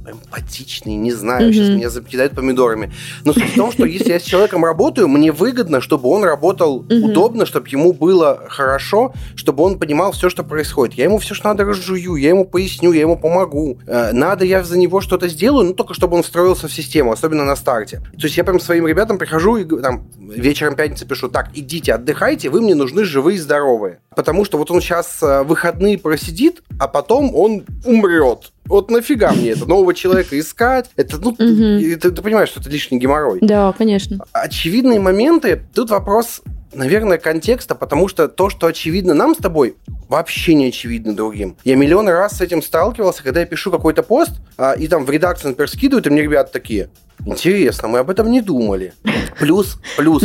эмпатичный, 0.08 0.96
не 0.96 1.12
знаю, 1.12 1.50
mm-hmm. 1.50 1.54
сейчас 1.54 1.70
меня 1.70 1.90
закидают 1.90 2.34
помидорами. 2.34 2.94
Но 3.24 3.34
суть 3.34 3.52
в 3.52 3.56
том, 3.56 3.72
что 3.72 3.86
если 3.86 4.12
я 4.12 4.20
с 4.20 4.24
человеком 4.24 4.64
работаю, 4.64 5.08
мне 5.08 5.32
выгодно, 5.32 5.82
чтобы 5.82 6.10
он 6.10 6.24
работал 6.24 6.84
mm-hmm. 6.84 7.02
удобно, 7.02 7.46
чтобы 7.46 7.68
ему 7.70 7.94
было 7.94 8.46
хорошо, 8.48 9.14
чтобы 9.36 9.64
он 9.64 9.80
понимал 9.80 10.12
все, 10.12 10.30
что 10.30 10.44
происходит. 10.44 10.96
Я 10.96 11.06
ему 11.06 11.18
все, 11.18 11.34
что 11.34 11.50
надо, 11.50 11.66
разжую, 11.66 12.16
я 12.16 12.30
ему 12.30 12.46
поясню, 12.46 12.92
я 12.92 13.02
ему 13.02 13.18
помогу. 13.18 13.80
Э, 13.88 14.12
надо, 14.12 14.46
я 14.46 14.64
за 14.64 14.78
него 14.78 15.02
что-то 15.02 15.28
сделаю, 15.28 15.68
ну, 15.68 15.74
только 15.74 15.94
чтобы 15.94 16.18
он 16.18 16.24
встроился 16.24 16.68
в 16.68 16.74
систему, 16.74 17.12
особенно 17.12 17.44
на 17.44 17.56
старте. 17.56 18.02
То 18.18 18.26
есть 18.26 18.38
я 18.38 18.44
прям 18.44 18.60
своим 18.60 18.88
ребятам 18.88 19.18
прихожу 19.18 19.58
и 19.58 19.82
там 19.82 20.08
вечером 20.20 20.76
пятницы 20.76 21.06
пишу, 21.06 21.30
так, 21.30 21.50
идите, 21.54 21.94
отдыхайте, 21.94 22.50
вы 22.50 22.62
мне 22.62 22.76
нужны 22.76 23.04
живые 23.06 23.38
и 23.38 23.40
здоровые. 23.40 24.00
Потому 24.16 24.46
что 24.46 24.58
вот 24.58 24.72
он 24.72 24.82
сейчас 24.82 25.22
э, 25.22 25.44
выходные 25.44 25.98
просидит, 25.98 26.64
а 26.80 26.88
потом 26.88 27.36
он 27.36 27.66
умрет. 27.86 28.52
Вот 28.66 28.90
нафига 28.90 29.32
мне 29.32 29.52
это? 29.52 29.66
Нового 29.66 29.94
человека 29.94 30.40
искать? 30.40 30.90
Это, 30.96 31.18
ну, 31.18 31.34
ты, 31.34 31.96
ты, 31.98 32.12
ты 32.12 32.22
понимаешь, 32.22 32.50
что 32.50 32.60
это 32.60 32.70
лишний 32.70 32.98
геморрой. 32.98 33.40
Да, 33.42 33.74
конечно. 33.78 34.26
Очевидные 34.34 35.00
моменты. 35.00 35.62
Тут 35.74 35.92
вопрос, 35.92 36.42
наверное, 36.74 37.18
контекста, 37.18 37.76
потому 37.76 38.08
что 38.08 38.28
то, 38.28 38.50
что 38.50 38.68
очевидно 38.68 39.14
нам 39.14 39.36
с 39.36 39.38
тобой, 39.38 39.76
вообще 40.10 40.54
не 40.56 40.68
очевидно 40.68 41.16
другим. 41.16 41.58
Я 41.64 41.76
миллион 41.76 42.08
раз 42.08 42.38
с 42.38 42.42
этим 42.42 42.62
сталкивался, 42.62 43.24
когда 43.24 43.42
я 43.42 43.46
пишу 43.46 43.72
какой-то 43.72 44.04
пост, 44.04 44.32
а, 44.58 44.74
и 44.74 44.88
там 44.88 45.06
в 45.06 45.10
редакцию, 45.10 45.50
например, 45.50 45.70
скидывают, 45.70 46.08
и 46.08 46.10
мне 46.10 46.24
ребята 46.24 46.52
такие, 46.52 46.90
Интересно, 47.26 47.88
мы 47.88 48.00
об 48.00 48.10
этом 48.10 48.30
не 48.30 48.42
думали. 48.42 48.94
Плюс, 49.40 49.80
плюс, 49.98 50.24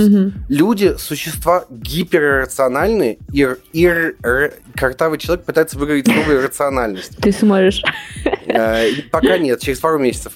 люди 0.49 0.97
существа 0.99 1.65
гиперрациональные, 1.71 3.19
и, 3.33 3.49
и 3.73 4.15
картавый 4.75 5.19
человек 5.19 5.45
пытается 5.45 5.79
выговорить 5.79 6.07
слово 6.07 6.33
иррациональность. 6.35 7.17
Ты 7.17 7.33
сможешь. 7.33 7.83
Э, 8.47 8.89
пока 9.11 9.39
нет, 9.39 9.61
через 9.61 9.79
пару 9.81 9.99
месяцев. 9.99 10.35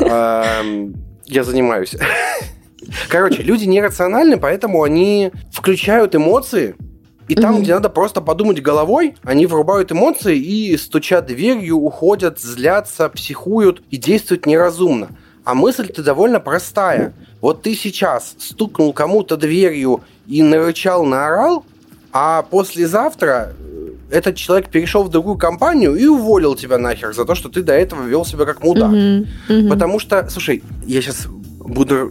Эм, 0.00 0.94
я 1.26 1.44
занимаюсь. 1.44 1.96
Короче, 3.08 3.42
люди 3.42 3.64
нерациональны, 3.64 4.38
поэтому 4.38 4.82
они 4.82 5.32
включают 5.52 6.14
эмоции, 6.14 6.74
и 7.28 7.34
там, 7.34 7.56
mm-hmm. 7.56 7.60
где 7.60 7.74
надо 7.74 7.90
просто 7.90 8.20
подумать 8.22 8.62
головой, 8.62 9.14
они 9.22 9.46
врубают 9.46 9.92
эмоции 9.92 10.38
и, 10.38 10.76
стучат 10.78 11.26
дверью, 11.26 11.76
уходят, 11.76 12.40
злятся, 12.40 13.08
психуют 13.10 13.82
и 13.90 13.98
действуют 13.98 14.46
неразумно. 14.46 15.10
А 15.48 15.54
мысль-то 15.54 16.02
довольно 16.02 16.40
простая. 16.40 17.14
Вот 17.40 17.62
ты 17.62 17.74
сейчас 17.74 18.34
стукнул 18.38 18.92
кому-то 18.92 19.38
дверью 19.38 20.02
и 20.26 20.42
нарычал, 20.42 21.06
наорал, 21.06 21.64
а 22.12 22.42
послезавтра 22.42 23.54
э, 23.58 23.92
этот 24.10 24.36
человек 24.36 24.68
перешел 24.68 25.04
в 25.04 25.08
другую 25.08 25.38
компанию 25.38 25.94
и 25.94 26.04
уволил 26.04 26.54
тебя 26.54 26.76
нахер 26.76 27.14
за 27.14 27.24
то, 27.24 27.34
что 27.34 27.48
ты 27.48 27.62
до 27.62 27.72
этого 27.72 28.06
вел 28.06 28.26
себя 28.26 28.44
как 28.44 28.62
мудак. 28.62 28.90
Mm-hmm. 28.90 29.26
Mm-hmm. 29.48 29.68
Потому 29.70 29.98
что, 29.98 30.28
слушай, 30.28 30.62
я 30.84 31.00
сейчас 31.00 31.26
буду 31.68 32.08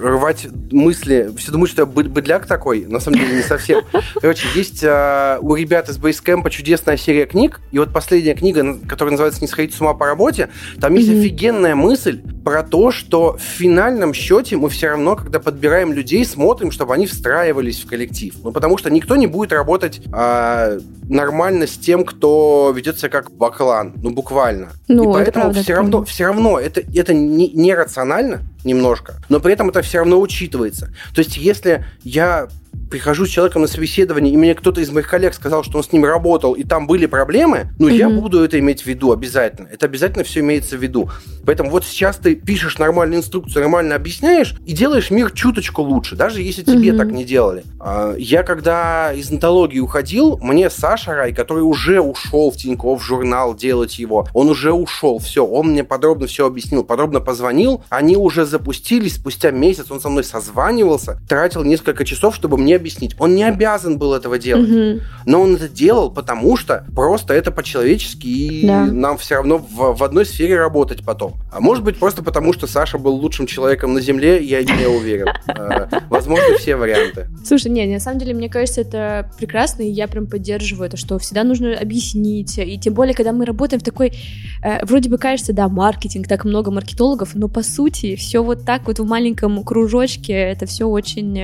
рвать 0.00 0.46
мысли. 0.70 1.30
Все 1.36 1.52
думают, 1.52 1.70
что 1.70 1.82
я 1.82 1.86
быдляк 1.86 2.46
такой. 2.46 2.84
На 2.84 3.00
самом 3.00 3.18
деле 3.18 3.36
не 3.36 3.42
совсем. 3.42 3.82
Короче, 4.20 4.46
есть 4.54 4.82
э, 4.82 5.38
у 5.40 5.54
ребят 5.54 5.88
из 5.88 5.98
Basecamp 5.98 6.48
чудесная 6.50 6.96
серия 6.96 7.26
книг. 7.26 7.60
И 7.72 7.78
вот 7.78 7.92
последняя 7.92 8.34
книга, 8.34 8.78
которая 8.86 9.12
называется 9.12 9.40
«Не 9.40 9.48
сходить 9.48 9.74
с 9.74 9.80
ума 9.80 9.94
по 9.94 10.06
работе», 10.06 10.48
там 10.80 10.94
есть 10.94 11.08
mm-hmm. 11.08 11.20
офигенная 11.20 11.74
мысль 11.74 12.20
про 12.44 12.62
то, 12.62 12.90
что 12.90 13.36
в 13.36 13.42
финальном 13.42 14.14
счете 14.14 14.56
мы 14.56 14.68
все 14.70 14.88
равно, 14.88 15.16
когда 15.16 15.38
подбираем 15.38 15.92
людей, 15.92 16.24
смотрим, 16.24 16.70
чтобы 16.70 16.94
они 16.94 17.06
встраивались 17.06 17.82
в 17.82 17.88
коллектив. 17.88 18.34
Ну, 18.42 18.52
потому 18.52 18.78
что 18.78 18.90
никто 18.90 19.16
не 19.16 19.26
будет 19.26 19.52
работать 19.52 20.00
а, 20.12 20.78
нормально 21.08 21.66
с 21.66 21.76
тем, 21.76 22.04
кто 22.04 22.72
ведет 22.74 22.98
себя 22.98 23.10
как 23.10 23.30
баклан. 23.32 23.94
Ну, 24.02 24.10
буквально. 24.10 24.68
Ну, 24.88 25.10
И 25.10 25.12
поэтому 25.12 25.46
правда, 25.46 25.62
все 25.62 25.74
равно, 25.74 26.04
все 26.04 26.24
равно 26.24 26.58
это, 26.58 26.82
это 26.94 27.14
не, 27.14 27.50
нерационально 27.52 28.40
немножко, 28.64 29.20
но 29.28 29.40
при 29.40 29.52
этом 29.52 29.68
это 29.70 29.82
все 29.82 29.98
равно 29.98 30.20
учитывается. 30.20 30.92
То 31.14 31.20
есть, 31.20 31.36
если 31.36 31.84
я 32.02 32.48
прихожу 32.90 33.26
с 33.26 33.28
человеком 33.28 33.62
на 33.62 33.68
собеседование, 33.68 34.32
и 34.32 34.36
мне 34.36 34.54
кто-то 34.54 34.80
из 34.80 34.90
моих 34.90 35.08
коллег 35.08 35.34
сказал, 35.34 35.62
что 35.62 35.78
он 35.78 35.84
с 35.84 35.92
ним 35.92 36.04
работал, 36.04 36.54
и 36.54 36.64
там 36.64 36.86
были 36.86 37.06
проблемы, 37.06 37.68
ну, 37.78 37.88
mm-hmm. 37.88 37.96
я 37.96 38.08
буду 38.08 38.42
это 38.42 38.58
иметь 38.58 38.82
в 38.82 38.86
виду 38.86 39.12
обязательно. 39.12 39.68
Это 39.70 39.86
обязательно 39.86 40.24
все 40.24 40.40
имеется 40.40 40.76
в 40.76 40.82
виду. 40.82 41.10
Поэтому 41.44 41.70
вот 41.70 41.84
сейчас 41.84 42.16
ты 42.16 42.34
пишешь 42.34 42.78
нормальную 42.78 43.20
инструкцию, 43.20 43.62
нормально 43.62 43.94
объясняешь, 43.94 44.54
и 44.66 44.72
делаешь 44.72 45.10
мир 45.10 45.30
чуточку 45.30 45.82
лучше, 45.82 46.16
даже 46.16 46.42
если 46.42 46.62
тебе 46.62 46.90
mm-hmm. 46.90 46.96
так 46.96 47.10
не 47.10 47.24
делали. 47.24 47.64
А, 47.80 48.14
я 48.16 48.42
когда 48.42 49.12
из 49.12 49.30
антологии 49.30 49.80
уходил, 49.80 50.38
мне 50.42 50.70
Саша 50.70 51.14
Рай, 51.14 51.32
который 51.32 51.60
уже 51.60 52.00
ушел 52.00 52.50
в 52.50 52.56
Тинькофф 52.56 53.02
журнал 53.02 53.54
делать 53.54 53.98
его, 53.98 54.26
он 54.34 54.48
уже 54.48 54.72
ушел, 54.72 55.18
все, 55.18 55.44
он 55.44 55.68
мне 55.68 55.84
подробно 55.84 56.26
все 56.26 56.46
объяснил, 56.46 56.84
подробно 56.84 57.20
позвонил, 57.20 57.82
они 57.88 58.16
уже 58.16 58.44
запустились, 58.44 59.14
спустя 59.14 59.50
месяц 59.50 59.90
он 59.90 60.00
со 60.00 60.08
мной 60.08 60.24
созванивался, 60.24 61.18
тратил 61.28 61.64
несколько 61.64 62.04
часов, 62.04 62.34
чтобы 62.34 62.57
мне 62.58 62.76
объяснить. 62.76 63.14
Он 63.18 63.34
не 63.34 63.44
обязан 63.44 63.98
был 63.98 64.14
этого 64.14 64.38
делать. 64.38 64.70
Угу. 64.70 65.00
Но 65.26 65.42
он 65.42 65.56
это 65.56 65.68
делал, 65.68 66.10
потому 66.10 66.56
что 66.56 66.84
просто 66.94 67.34
это 67.34 67.50
по-человечески, 67.50 68.26
и 68.26 68.66
да. 68.66 68.86
нам 68.86 69.18
все 69.18 69.36
равно 69.36 69.58
в, 69.58 69.96
в 69.96 70.04
одной 70.04 70.26
сфере 70.26 70.58
работать 70.58 71.04
потом. 71.04 71.34
А 71.52 71.60
может 71.60 71.84
быть, 71.84 71.98
просто 71.98 72.22
потому 72.22 72.52
что 72.52 72.66
Саша 72.66 72.98
был 72.98 73.14
лучшим 73.14 73.46
человеком 73.46 73.94
на 73.94 74.00
Земле, 74.00 74.42
я 74.42 74.62
не 74.62 74.86
уверен. 74.86 75.28
А, 75.48 75.88
возможно, 76.08 76.56
все 76.58 76.76
варианты. 76.76 77.28
Слушай, 77.44 77.70
не, 77.70 77.86
на 77.86 78.00
самом 78.00 78.18
деле, 78.18 78.34
мне 78.34 78.48
кажется, 78.48 78.80
это 78.80 79.30
прекрасно, 79.38 79.82
и 79.82 79.90
я 79.90 80.08
прям 80.08 80.26
поддерживаю 80.26 80.86
это, 80.86 80.96
что 80.96 81.18
всегда 81.18 81.44
нужно 81.44 81.76
объяснить. 81.76 82.58
И 82.58 82.78
тем 82.78 82.94
более, 82.94 83.14
когда 83.14 83.32
мы 83.32 83.44
работаем 83.44 83.80
в 83.80 83.84
такой, 83.84 84.12
э, 84.62 84.84
вроде 84.84 85.08
бы 85.08 85.18
кажется, 85.18 85.52
да, 85.52 85.68
маркетинг, 85.68 86.28
так 86.28 86.44
много 86.44 86.70
маркетологов, 86.70 87.34
но 87.34 87.48
по 87.48 87.62
сути 87.62 88.16
все 88.16 88.42
вот 88.42 88.64
так 88.64 88.86
вот 88.86 88.98
в 88.98 89.06
маленьком 89.06 89.62
кружочке, 89.64 90.32
это 90.32 90.66
все 90.66 90.86
очень... 90.86 91.38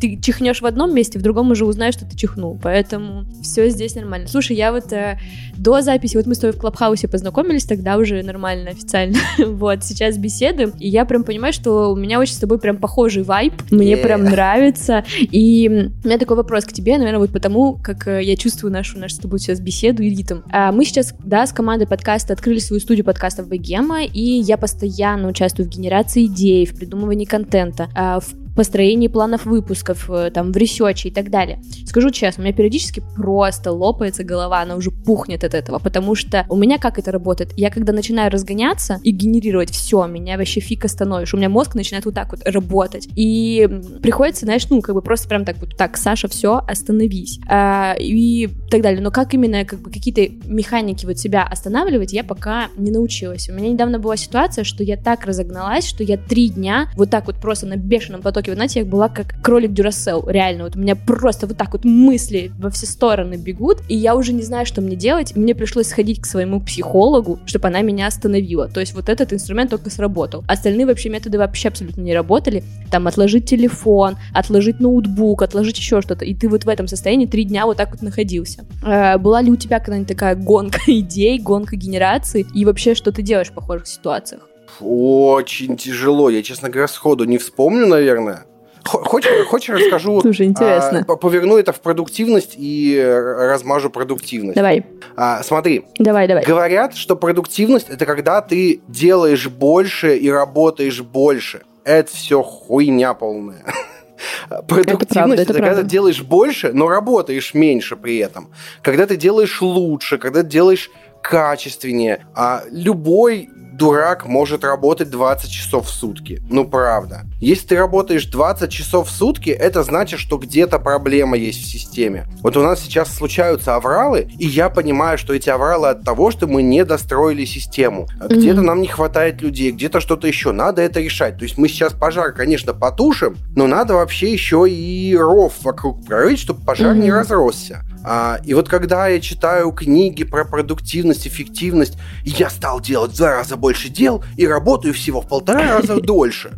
Ты 0.00 0.18
чихнешь 0.20 0.60
в 0.60 0.66
одном 0.66 0.94
месте, 0.94 1.18
в 1.18 1.22
другом 1.22 1.50
уже 1.50 1.64
узнаешь, 1.64 1.94
что 1.94 2.06
ты 2.06 2.16
чихнул. 2.16 2.58
Поэтому 2.62 3.24
все 3.42 3.68
здесь 3.68 3.94
нормально. 3.94 4.28
Слушай, 4.28 4.56
я 4.56 4.72
вот 4.72 4.92
э, 4.92 5.18
до 5.56 5.82
записи, 5.82 6.16
вот 6.16 6.26
мы 6.26 6.34
с 6.34 6.38
тобой 6.38 6.56
в 6.56 6.60
Клабхаусе 6.60 7.08
познакомились, 7.08 7.64
тогда 7.64 7.96
уже 7.96 8.22
нормально, 8.22 8.70
официально. 8.70 9.18
вот, 9.38 9.84
сейчас 9.84 10.16
беседуем, 10.16 10.72
и 10.78 10.88
я 10.88 11.04
прям 11.04 11.24
понимаю, 11.24 11.52
что 11.52 11.92
у 11.92 11.96
меня 11.96 12.18
очень 12.18 12.34
с 12.34 12.38
тобой 12.38 12.58
прям 12.58 12.78
похожий 12.78 13.22
вайб, 13.22 13.52
мне 13.70 13.94
yeah. 13.94 14.02
прям 14.02 14.24
нравится. 14.24 15.04
И 15.18 15.68
у 15.68 16.06
меня 16.06 16.18
такой 16.18 16.36
вопрос 16.36 16.64
к 16.64 16.72
тебе, 16.72 16.96
наверное, 16.96 17.20
вот 17.20 17.30
потому, 17.30 17.74
как 17.74 18.08
э, 18.08 18.22
я 18.22 18.36
чувствую 18.36 18.72
нашу, 18.72 18.98
нашу 18.98 19.16
с 19.16 19.18
тобой 19.18 19.38
сейчас 19.38 19.60
беседу 19.60 20.02
и 20.02 20.10
ритм. 20.10 20.40
А 20.50 20.72
мы 20.72 20.84
сейчас, 20.84 21.14
да, 21.24 21.46
с 21.46 21.52
командой 21.52 21.86
подкаста 21.86 22.32
открыли 22.32 22.58
свою 22.58 22.80
студию 22.80 23.04
подкастов 23.04 23.48
Богема, 23.48 24.04
и 24.04 24.20
я 24.20 24.56
постоянно 24.56 25.28
участвую 25.28 25.68
в 25.68 25.70
генерации 25.70 26.26
идей, 26.26 26.66
в 26.66 26.76
придумывании 26.76 27.24
контента, 27.24 27.88
а, 27.94 28.20
в 28.20 28.39
построении 28.54 29.08
планов 29.08 29.46
выпусков, 29.46 30.10
э, 30.10 30.30
там, 30.32 30.52
в 30.52 30.56
ресече 30.56 31.08
и 31.08 31.12
так 31.12 31.30
далее. 31.30 31.62
Скажу 31.86 32.10
честно, 32.10 32.42
у 32.42 32.44
меня 32.44 32.54
периодически 32.54 33.02
просто 33.16 33.72
лопается 33.72 34.24
голова, 34.24 34.60
она 34.60 34.76
уже 34.76 34.90
пухнет 34.90 35.44
от 35.44 35.54
этого, 35.54 35.78
потому 35.78 36.14
что 36.14 36.46
у 36.48 36.56
меня 36.56 36.78
как 36.78 36.98
это 36.98 37.12
работает? 37.12 37.52
Я 37.56 37.70
когда 37.70 37.92
начинаю 37.92 38.30
разгоняться 38.30 39.00
и 39.02 39.10
генерировать 39.10 39.70
все, 39.70 40.06
меня 40.06 40.36
вообще 40.36 40.60
фиг 40.60 40.84
остановишь. 40.84 41.32
У 41.34 41.36
меня 41.36 41.48
мозг 41.48 41.74
начинает 41.74 42.04
вот 42.04 42.14
так 42.14 42.30
вот 42.32 42.42
работать. 42.44 43.08
И 43.16 43.68
приходится, 44.02 44.46
знаешь, 44.46 44.68
ну, 44.68 44.80
как 44.80 44.94
бы 44.94 45.02
просто 45.02 45.28
прям 45.28 45.44
так 45.44 45.58
вот, 45.58 45.76
так, 45.76 45.96
Саша, 45.96 46.28
все, 46.28 46.62
остановись. 46.66 47.40
А, 47.48 47.94
и 47.98 48.48
так 48.70 48.82
далее. 48.82 49.00
Но 49.00 49.10
как 49.10 49.34
именно, 49.34 49.64
как 49.64 49.80
бы, 49.80 49.90
какие-то 49.90 50.32
механики 50.46 51.06
вот 51.06 51.18
себя 51.18 51.44
останавливать, 51.44 52.12
я 52.12 52.24
пока 52.24 52.68
не 52.76 52.90
научилась. 52.90 53.48
У 53.48 53.52
меня 53.52 53.70
недавно 53.70 53.98
была 53.98 54.16
ситуация, 54.16 54.64
что 54.64 54.82
я 54.82 54.96
так 54.96 55.24
разогналась, 55.24 55.86
что 55.86 56.04
я 56.04 56.16
три 56.16 56.48
дня 56.48 56.90
вот 56.96 57.10
так 57.10 57.26
вот 57.26 57.36
просто 57.36 57.66
на 57.66 57.76
бешеном 57.76 58.22
потоке 58.22 58.39
вы 58.48 58.54
знаете, 58.54 58.80
я 58.80 58.86
была 58.86 59.08
как 59.08 59.40
кролик 59.42 59.72
Дюрасел, 59.72 60.28
реально, 60.28 60.64
вот 60.64 60.76
у 60.76 60.78
меня 60.78 60.96
просто 60.96 61.46
вот 61.46 61.56
так 61.56 61.72
вот 61.72 61.84
мысли 61.84 62.52
во 62.58 62.70
все 62.70 62.86
стороны 62.86 63.34
бегут, 63.34 63.78
и 63.88 63.96
я 63.96 64.14
уже 64.14 64.32
не 64.32 64.42
знаю, 64.42 64.66
что 64.66 64.80
мне 64.80 64.96
делать, 64.96 65.36
мне 65.36 65.54
пришлось 65.54 65.88
сходить 65.88 66.20
к 66.20 66.26
своему 66.26 66.60
психологу, 66.60 67.40
чтобы 67.46 67.68
она 67.68 67.82
меня 67.82 68.06
остановила, 68.06 68.68
то 68.68 68.80
есть 68.80 68.94
вот 68.94 69.08
этот 69.08 69.32
инструмент 69.32 69.70
только 69.70 69.90
сработал. 69.90 70.44
Остальные 70.46 70.86
вообще 70.86 71.08
методы 71.08 71.38
вообще 71.38 71.68
абсолютно 71.68 72.00
не 72.00 72.14
работали, 72.14 72.62
там 72.90 73.06
отложить 73.06 73.48
телефон, 73.48 74.16
отложить 74.32 74.80
ноутбук, 74.80 75.42
отложить 75.42 75.78
еще 75.78 76.00
что-то, 76.00 76.24
и 76.24 76.34
ты 76.34 76.48
вот 76.48 76.64
в 76.64 76.68
этом 76.68 76.88
состоянии 76.88 77.26
три 77.26 77.44
дня 77.44 77.66
вот 77.66 77.76
так 77.76 77.90
вот 77.90 78.02
находился. 78.02 78.64
Э, 78.84 79.18
была 79.18 79.42
ли 79.42 79.50
у 79.50 79.56
тебя 79.56 79.78
когда-нибудь 79.78 80.08
такая 80.08 80.34
гонка 80.34 80.80
идей, 80.86 81.38
гонка 81.38 81.76
генерации, 81.76 82.46
и 82.54 82.64
вообще 82.64 82.94
что 82.94 83.12
ты 83.12 83.22
делаешь 83.22 83.48
в 83.48 83.52
похожих 83.52 83.86
ситуациях? 83.86 84.49
Очень 84.80 85.76
тяжело. 85.76 86.30
Я, 86.30 86.42
честно 86.42 86.68
говоря, 86.68 86.88
сходу 86.88 87.24
не 87.24 87.38
вспомню, 87.38 87.86
наверное. 87.86 88.46
Хочешь, 88.84 89.46
хочешь 89.46 89.80
расскажу? 89.80 90.20
Слушай, 90.22 90.46
интересно. 90.46 91.04
А, 91.06 91.16
поверну 91.16 91.58
это 91.58 91.72
в 91.72 91.80
продуктивность 91.80 92.54
и 92.56 93.00
размажу 93.02 93.90
продуктивность. 93.90 94.56
Давай. 94.56 94.84
А, 95.16 95.42
смотри. 95.42 95.84
Давай, 95.98 96.26
давай. 96.26 96.44
Говорят, 96.44 96.94
что 96.94 97.16
продуктивность 97.16 97.88
это 97.88 98.06
когда 98.06 98.40
ты 98.40 98.80
делаешь 98.88 99.48
больше 99.48 100.16
и 100.16 100.30
работаешь 100.30 101.02
больше. 101.02 101.62
Это 101.84 102.10
все 102.10 102.42
хуйня 102.42 103.14
полная. 103.14 103.64
Продуктивность 104.68 105.14
это, 105.14 105.14
правда, 105.14 105.42
это, 105.42 105.52
это 105.52 105.62
когда 105.62 105.82
ты 105.82 105.88
делаешь 105.88 106.22
больше, 106.22 106.72
но 106.72 106.88
работаешь 106.88 107.54
меньше 107.54 107.96
при 107.96 108.18
этом. 108.18 108.50
Когда 108.82 109.06
ты 109.06 109.16
делаешь 109.16 109.62
лучше, 109.62 110.18
когда 110.18 110.42
ты 110.42 110.48
делаешь 110.48 110.90
качественнее. 111.22 112.26
А 112.34 112.62
любой 112.70 113.48
дурак 113.80 114.26
может 114.26 114.62
работать 114.62 115.10
20 115.10 115.50
часов 115.50 115.86
в 115.86 115.90
сутки. 115.90 116.42
Ну, 116.48 116.68
правда. 116.68 117.22
Если 117.40 117.68
ты 117.68 117.76
работаешь 117.76 118.26
20 118.26 118.70
часов 118.70 119.08
в 119.08 119.10
сутки, 119.10 119.48
это 119.48 119.82
значит, 119.82 120.20
что 120.20 120.36
где-то 120.36 120.78
проблема 120.78 121.38
есть 121.38 121.62
в 121.62 121.66
системе. 121.66 122.26
Вот 122.42 122.54
у 122.58 122.62
нас 122.62 122.80
сейчас 122.80 123.14
случаются 123.14 123.76
авралы, 123.76 124.28
и 124.38 124.46
я 124.46 124.68
понимаю, 124.68 125.16
что 125.16 125.32
эти 125.32 125.48
авралы 125.48 125.88
от 125.88 126.04
того, 126.04 126.30
что 126.30 126.46
мы 126.46 126.62
не 126.62 126.84
достроили 126.84 127.46
систему. 127.46 128.06
Где-то 128.28 128.60
mm-hmm. 128.60 128.64
нам 128.64 128.82
не 128.82 128.88
хватает 128.88 129.40
людей, 129.40 129.72
где-то 129.72 130.00
что-то 130.00 130.26
еще. 130.26 130.52
Надо 130.52 130.82
это 130.82 131.00
решать. 131.00 131.38
То 131.38 131.44
есть 131.44 131.56
мы 131.56 131.68
сейчас 131.68 131.94
пожар, 131.94 132.32
конечно, 132.32 132.74
потушим, 132.74 133.38
но 133.56 133.66
надо 133.66 133.94
вообще 133.94 134.30
еще 134.30 134.68
и 134.68 135.16
ров 135.16 135.54
вокруг 135.62 136.04
прорыть, 136.04 136.40
чтобы 136.40 136.62
пожар 136.64 136.94
mm-hmm. 136.94 137.00
не 137.00 137.10
разросся. 137.10 137.84
А, 138.04 138.40
и 138.44 138.54
вот 138.54 138.68
когда 138.68 139.08
я 139.08 139.20
читаю 139.20 139.72
книги 139.72 140.24
про 140.24 140.44
продуктивность, 140.44 141.26
эффективность, 141.26 141.98
я 142.24 142.48
стал 142.50 142.80
делать 142.80 143.12
в 143.12 143.16
два 143.16 143.30
раза 143.30 143.56
больше 143.56 143.88
дел 143.88 144.24
и 144.36 144.46
работаю 144.46 144.94
всего 144.94 145.20
в 145.20 145.28
полтора 145.28 145.78
раза 145.78 146.00
дольше. 146.00 146.52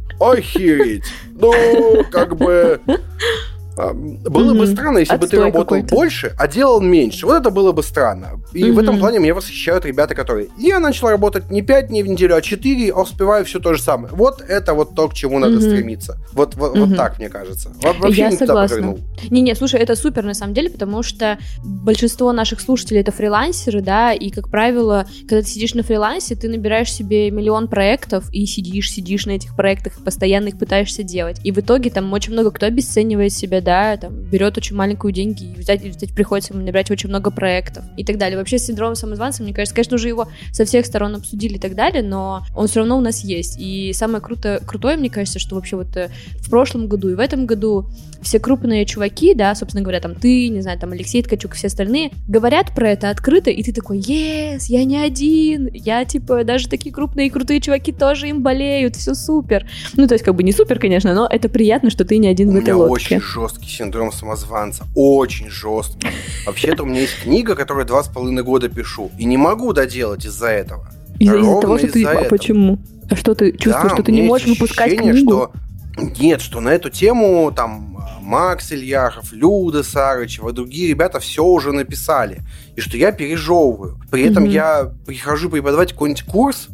Охереть! 0.80 1.12
Ну, 1.34 2.04
как 2.10 2.36
бы... 2.36 2.80
А, 3.76 3.92
было 3.92 4.52
mm-hmm. 4.52 4.58
бы 4.58 4.66
странно, 4.66 4.98
если 4.98 5.14
Отстой 5.14 5.28
бы 5.28 5.30
ты 5.30 5.36
работал 5.38 5.64
какой-то. 5.64 5.94
больше, 5.94 6.34
а 6.38 6.48
делал 6.48 6.80
меньше. 6.80 7.26
Вот 7.26 7.40
это 7.40 7.50
было 7.50 7.72
бы 7.72 7.82
странно. 7.82 8.40
И 8.52 8.62
mm-hmm. 8.62 8.72
в 8.72 8.78
этом 8.78 8.98
плане 8.98 9.18
меня 9.18 9.34
восхищают 9.34 9.84
ребята, 9.84 10.14
которые... 10.14 10.48
Я 10.58 10.78
начал 10.78 11.08
работать 11.08 11.50
не 11.50 11.62
5 11.62 11.88
дней 11.88 12.02
в 12.02 12.08
неделю, 12.08 12.36
а 12.36 12.42
4, 12.42 12.92
а 12.92 13.00
успеваю 13.00 13.44
все 13.44 13.60
то 13.60 13.74
же 13.74 13.82
самое. 13.82 14.12
Вот 14.14 14.42
это 14.42 14.74
вот 14.74 14.94
то, 14.94 15.08
к 15.08 15.14
чему 15.14 15.38
надо 15.38 15.60
стремиться. 15.60 16.18
Вот, 16.32 16.54
вот, 16.54 16.76
mm-hmm. 16.76 16.84
вот 16.84 16.96
так, 16.96 17.18
мне 17.18 17.28
кажется. 17.28 17.72
Вообще 17.82 18.22
Я 18.22 18.32
согласна. 18.32 18.96
Не-не, 19.30 19.54
слушай, 19.54 19.80
это 19.80 19.96
супер 19.96 20.24
на 20.24 20.34
самом 20.34 20.54
деле, 20.54 20.68
потому 20.70 21.02
что 21.02 21.38
большинство 21.62 22.32
наших 22.32 22.60
слушателей 22.60 23.00
это 23.00 23.12
фрилансеры, 23.12 23.80
да, 23.80 24.12
и, 24.12 24.30
как 24.30 24.48
правило, 24.50 25.06
когда 25.28 25.42
ты 25.42 25.48
сидишь 25.48 25.74
на 25.74 25.82
фрилансе, 25.82 26.34
ты 26.34 26.48
набираешь 26.48 26.92
себе 26.92 27.30
миллион 27.30 27.68
проектов 27.68 28.28
и 28.32 28.44
сидишь, 28.46 28.92
сидишь 28.92 29.26
на 29.26 29.32
этих 29.32 29.56
проектах, 29.56 29.94
постоянно 30.04 30.48
их 30.48 30.58
пытаешься 30.58 31.02
делать. 31.02 31.40
И 31.44 31.52
в 31.52 31.58
итоге 31.58 31.90
там 31.90 32.12
очень 32.12 32.32
много 32.32 32.50
кто 32.50 32.66
обесценивает 32.66 33.32
себя, 33.32 33.61
да, 33.62 33.96
там, 33.96 34.14
берет 34.14 34.56
очень 34.56 34.76
маленькую 34.76 35.12
деньги, 35.12 35.44
и 35.44 35.54
взять, 35.54 35.82
взять 35.82 36.14
приходится 36.14 36.52
ему 36.52 36.64
набирать 36.64 36.90
очень 36.90 37.08
много 37.08 37.30
проектов 37.30 37.84
и 37.96 38.04
так 38.04 38.18
далее. 38.18 38.38
Вообще 38.38 38.58
с 38.58 38.66
синдромом 38.66 38.94
самозванца, 38.94 39.42
мне 39.42 39.52
кажется, 39.52 39.74
конечно, 39.74 39.96
уже 39.96 40.08
его 40.08 40.28
со 40.52 40.64
всех 40.64 40.86
сторон 40.86 41.16
обсудили 41.16 41.54
и 41.54 41.58
так 41.58 41.74
далее, 41.74 42.02
но 42.02 42.42
он 42.54 42.68
все 42.68 42.80
равно 42.80 42.98
у 42.98 43.00
нас 43.00 43.24
есть. 43.24 43.56
И 43.58 43.92
самое 43.92 44.20
круто, 44.20 44.60
крутое, 44.66 44.96
мне 44.96 45.10
кажется, 45.10 45.38
что 45.38 45.54
вообще 45.54 45.76
вот 45.76 45.96
э, 45.96 46.10
в 46.36 46.50
прошлом 46.50 46.86
году 46.88 47.08
и 47.08 47.14
в 47.14 47.20
этом 47.20 47.46
году 47.46 47.86
все 48.22 48.38
крупные 48.38 48.86
чуваки, 48.86 49.34
да, 49.34 49.54
собственно 49.54 49.82
говоря, 49.82 50.00
там 50.00 50.14
ты, 50.14 50.48
не 50.48 50.60
знаю, 50.60 50.78
там 50.78 50.92
Алексей 50.92 51.22
Ткачук 51.22 51.54
и 51.54 51.56
все 51.56 51.66
остальные, 51.66 52.12
говорят 52.28 52.74
про 52.74 52.90
это 52.90 53.10
открыто, 53.10 53.50
и 53.50 53.62
ты 53.62 53.72
такой, 53.72 53.98
yes, 53.98 54.64
я 54.68 54.84
не 54.84 54.96
один, 54.96 55.68
я, 55.72 56.04
типа, 56.04 56.44
даже 56.44 56.68
такие 56.68 56.94
крупные 56.94 57.26
и 57.26 57.30
крутые 57.30 57.60
чуваки 57.60 57.92
тоже 57.92 58.28
им 58.28 58.42
болеют, 58.42 58.96
все 58.96 59.14
супер. 59.14 59.66
Ну, 59.94 60.06
то 60.06 60.14
есть, 60.14 60.24
как 60.24 60.34
бы 60.34 60.42
не 60.42 60.52
супер, 60.52 60.78
конечно, 60.78 61.14
но 61.14 61.26
это 61.30 61.48
приятно, 61.48 61.90
что 61.90 62.04
ты 62.04 62.18
не 62.18 62.28
один 62.28 62.50
у 62.50 62.52
в 62.52 62.56
этой 62.56 62.74
лодке. 62.74 63.16
очень 63.16 63.20
жесткий 63.52 63.68
синдром 63.68 64.12
самозванца. 64.12 64.84
Очень 64.94 65.48
жесткий. 65.48 66.08
Вообще-то 66.46 66.82
у 66.82 66.86
меня 66.86 67.02
есть 67.02 67.20
книга, 67.22 67.54
которую 67.54 67.86
два 67.86 68.02
с 68.02 68.08
половиной 68.08 68.42
года 68.42 68.68
пишу. 68.68 69.10
И 69.18 69.24
не 69.24 69.36
могу 69.36 69.72
доделать 69.72 70.24
из-за 70.24 70.48
этого. 70.48 70.88
Из-за 71.18 71.38
из 71.38 71.60
того, 71.60 71.78
что 71.78 71.88
ты... 71.88 72.04
А 72.04 72.24
почему? 72.28 72.78
А 73.10 73.16
что 73.16 73.34
ты 73.34 73.52
чувствуешь, 73.52 73.82
да, 73.82 73.94
что 73.94 74.02
ты 74.02 74.12
не 74.12 74.22
можешь 74.22 74.46
выпускать 74.48 74.96
книгу? 74.96 75.30
Что... 75.30 75.52
Нет, 76.18 76.40
что 76.40 76.60
на 76.60 76.70
эту 76.70 76.88
тему 76.88 77.52
там 77.54 77.98
Макс 78.22 78.72
Ильяхов, 78.72 79.32
Люда 79.32 79.82
Сарычева, 79.82 80.52
другие 80.52 80.88
ребята 80.88 81.20
все 81.20 81.44
уже 81.44 81.72
написали. 81.72 82.40
И 82.76 82.80
что 82.80 82.96
я 82.96 83.12
пережевываю. 83.12 84.00
При 84.10 84.22
этом 84.22 84.44
mm-hmm. 84.44 84.52
я 84.52 84.92
прихожу 85.06 85.50
преподавать 85.50 85.92
какой-нибудь 85.92 86.24
курс, 86.24 86.68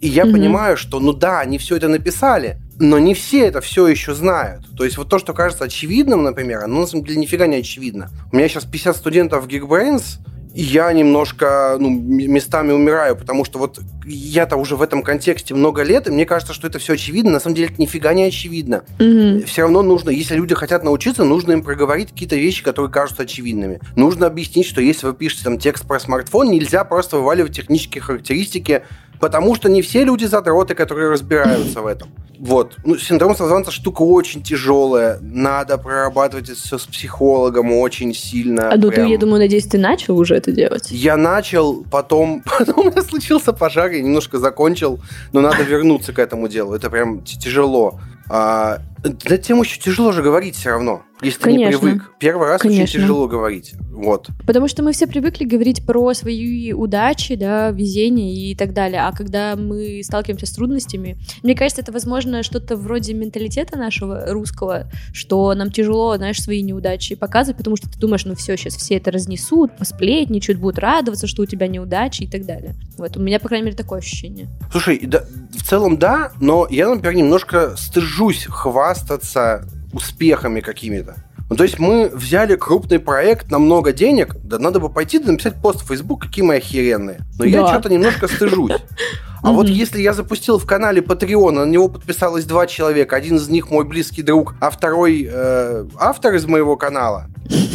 и 0.00 0.06
я 0.06 0.22
mm-hmm. 0.22 0.32
понимаю, 0.32 0.76
что, 0.76 1.00
ну 1.00 1.12
да, 1.12 1.40
они 1.40 1.58
все 1.58 1.76
это 1.76 1.88
написали, 1.88 2.60
но 2.80 2.98
не 2.98 3.14
все 3.14 3.46
это 3.46 3.60
все 3.60 3.86
еще 3.86 4.14
знают. 4.14 4.64
То 4.76 4.84
есть 4.84 4.96
вот 4.96 5.08
то, 5.08 5.18
что 5.18 5.34
кажется 5.34 5.64
очевидным, 5.64 6.22
например, 6.22 6.64
оно 6.64 6.80
на 6.80 6.86
самом 6.86 7.04
деле 7.04 7.18
нифига 7.18 7.46
не 7.46 7.56
очевидно. 7.56 8.08
У 8.32 8.36
меня 8.36 8.48
сейчас 8.48 8.64
50 8.64 8.96
студентов 8.96 9.44
в 9.44 9.48
Geekbrains, 9.48 10.18
и 10.54 10.62
я 10.62 10.90
немножко 10.92 11.76
ну, 11.78 11.90
местами 11.90 12.72
умираю, 12.72 13.16
потому 13.16 13.44
что 13.44 13.58
вот 13.58 13.80
я-то 14.04 14.56
уже 14.56 14.76
в 14.76 14.82
этом 14.82 15.02
контексте 15.02 15.54
много 15.54 15.82
лет, 15.82 16.08
и 16.08 16.10
мне 16.10 16.24
кажется, 16.24 16.54
что 16.54 16.66
это 16.66 16.78
все 16.78 16.94
очевидно. 16.94 17.32
На 17.32 17.40
самом 17.40 17.54
деле 17.54 17.68
это 17.68 17.80
нифига 17.80 18.14
не 18.14 18.24
очевидно. 18.24 18.82
Mm-hmm. 18.98 19.44
Все 19.44 19.62
равно 19.62 19.82
нужно, 19.82 20.08
если 20.08 20.34
люди 20.34 20.54
хотят 20.54 20.82
научиться, 20.82 21.22
нужно 21.22 21.52
им 21.52 21.62
проговорить 21.62 22.10
какие-то 22.10 22.36
вещи, 22.36 22.64
которые 22.64 22.90
кажутся 22.90 23.24
очевидными. 23.24 23.80
Нужно 23.94 24.26
объяснить, 24.26 24.66
что 24.66 24.80
если 24.80 25.06
вы 25.06 25.14
пишете 25.14 25.44
там 25.44 25.58
текст 25.58 25.86
про 25.86 26.00
смартфон, 26.00 26.50
нельзя 26.50 26.84
просто 26.84 27.18
вываливать 27.18 27.54
технические 27.54 28.02
характеристики 28.02 28.82
Потому 29.20 29.54
что 29.54 29.68
не 29.68 29.82
все 29.82 30.02
люди 30.04 30.24
задроты, 30.24 30.74
которые 30.74 31.10
разбираются 31.10 31.82
в 31.82 31.86
этом. 31.86 32.08
Вот. 32.38 32.78
Ну, 32.84 32.96
синдром 32.96 33.36
самозванца 33.36 33.70
штука 33.70 34.00
очень 34.00 34.42
тяжелая. 34.42 35.18
Надо 35.20 35.76
прорабатывать 35.76 36.48
это 36.48 36.58
все 36.58 36.78
с 36.78 36.86
психологом 36.86 37.70
очень 37.70 38.14
сильно. 38.14 38.70
А 38.70 38.76
ну 38.76 38.90
прям. 38.90 39.06
ты, 39.06 39.12
я 39.12 39.18
думаю, 39.18 39.40
надеюсь, 39.40 39.66
ты 39.66 39.76
начал 39.76 40.18
уже 40.18 40.36
это 40.36 40.50
делать? 40.50 40.88
Я 40.90 41.18
начал, 41.18 41.84
потом, 41.90 42.42
потом 42.58 42.86
у 42.86 42.90
меня 42.90 43.02
случился 43.02 43.52
пожар, 43.52 43.90
я 43.90 44.00
немножко 44.00 44.38
закончил, 44.38 45.00
но 45.32 45.42
надо 45.42 45.62
вернуться 45.62 46.14
к 46.14 46.18
этому 46.18 46.48
делу. 46.48 46.74
Это 46.74 46.88
прям 46.88 47.20
тяжело. 47.22 48.00
А, 48.30 48.78
да 49.02 49.36
тем 49.38 49.60
еще 49.62 49.80
тяжело 49.80 50.12
же 50.12 50.22
говорить 50.22 50.56
все 50.56 50.70
равно, 50.70 51.02
если 51.22 51.40
Конечно. 51.40 51.78
ты 51.78 51.86
не 51.86 51.92
привык. 51.92 52.12
Первый 52.18 52.48
раз 52.48 52.60
Конечно. 52.60 52.84
очень 52.84 53.00
тяжело 53.00 53.28
говорить. 53.28 53.74
Вот. 53.90 54.28
Потому 54.46 54.68
что 54.68 54.82
мы 54.82 54.92
все 54.92 55.06
привыкли 55.06 55.44
говорить 55.44 55.84
про 55.84 56.12
свои 56.14 56.72
удачи, 56.72 57.34
да, 57.34 57.70
везение 57.70 58.34
и 58.34 58.54
так 58.54 58.72
далее. 58.72 59.02
А 59.02 59.12
когда 59.12 59.56
мы 59.56 60.02
сталкиваемся 60.02 60.46
с 60.46 60.52
трудностями, 60.52 61.18
мне 61.42 61.54
кажется, 61.54 61.82
это, 61.82 61.92
возможно, 61.92 62.42
что-то 62.42 62.76
вроде 62.76 63.14
менталитета 63.14 63.78
нашего 63.78 64.32
русского, 64.32 64.90
что 65.12 65.54
нам 65.54 65.70
тяжело, 65.70 66.16
знаешь, 66.16 66.42
свои 66.42 66.62
неудачи 66.62 67.14
показывать, 67.14 67.58
потому 67.58 67.76
что 67.76 67.90
ты 67.90 67.98
думаешь, 67.98 68.24
ну 68.24 68.34
все, 68.34 68.56
сейчас 68.56 68.76
все 68.76 68.96
это 68.96 69.10
разнесут, 69.10 69.76
посплетничают, 69.76 70.60
будут 70.60 70.78
радоваться, 70.78 71.26
что 71.26 71.42
у 71.42 71.46
тебя 71.46 71.66
неудачи 71.66 72.22
и 72.22 72.30
так 72.30 72.44
далее. 72.44 72.74
Вот, 72.98 73.16
у 73.16 73.20
меня, 73.20 73.40
по 73.40 73.48
крайней 73.48 73.66
мере, 73.66 73.76
такое 73.76 74.00
ощущение. 74.00 74.48
Слушай, 74.70 75.00
да, 75.04 75.24
в 75.50 75.62
целом 75.62 75.98
да, 75.98 76.32
но 76.40 76.66
я, 76.70 76.88
например, 76.88 77.16
немножко 77.16 77.76
стыжусь 77.76 78.46
хвастаться 78.90 79.64
успехами 79.92 80.60
какими-то. 80.60 81.14
Ну, 81.48 81.56
то 81.56 81.64
есть 81.64 81.78
мы 81.78 82.08
взяли 82.12 82.54
крупный 82.56 83.00
проект 83.00 83.50
на 83.50 83.58
много 83.58 83.92
денег, 83.92 84.36
да 84.44 84.58
надо 84.58 84.78
бы 84.78 84.88
пойти 84.88 85.18
да 85.18 85.32
написать 85.32 85.60
пост 85.60 85.82
в 85.82 85.88
Facebook, 85.88 86.22
какие 86.22 86.44
мы 86.44 86.56
охеренные. 86.56 87.20
Но 87.38 87.44
да. 87.44 87.50
я 87.50 87.66
что-то 87.68 87.88
немножко 87.88 88.28
стыжусь. 88.28 88.72
А 89.42 89.52
вот 89.52 89.68
если 89.68 90.00
я 90.00 90.12
запустил 90.12 90.58
в 90.58 90.66
канале 90.66 91.00
Patreon, 91.00 91.50
на 91.52 91.64
него 91.64 91.88
подписалось 91.88 92.44
два 92.44 92.66
человека, 92.66 93.16
один 93.16 93.36
из 93.36 93.48
них 93.48 93.70
мой 93.70 93.84
близкий 93.84 94.22
друг, 94.22 94.54
а 94.60 94.70
второй 94.70 95.28
э, 95.30 95.86
автор 95.98 96.34
из 96.34 96.46
моего 96.46 96.76
канала, 96.76 97.26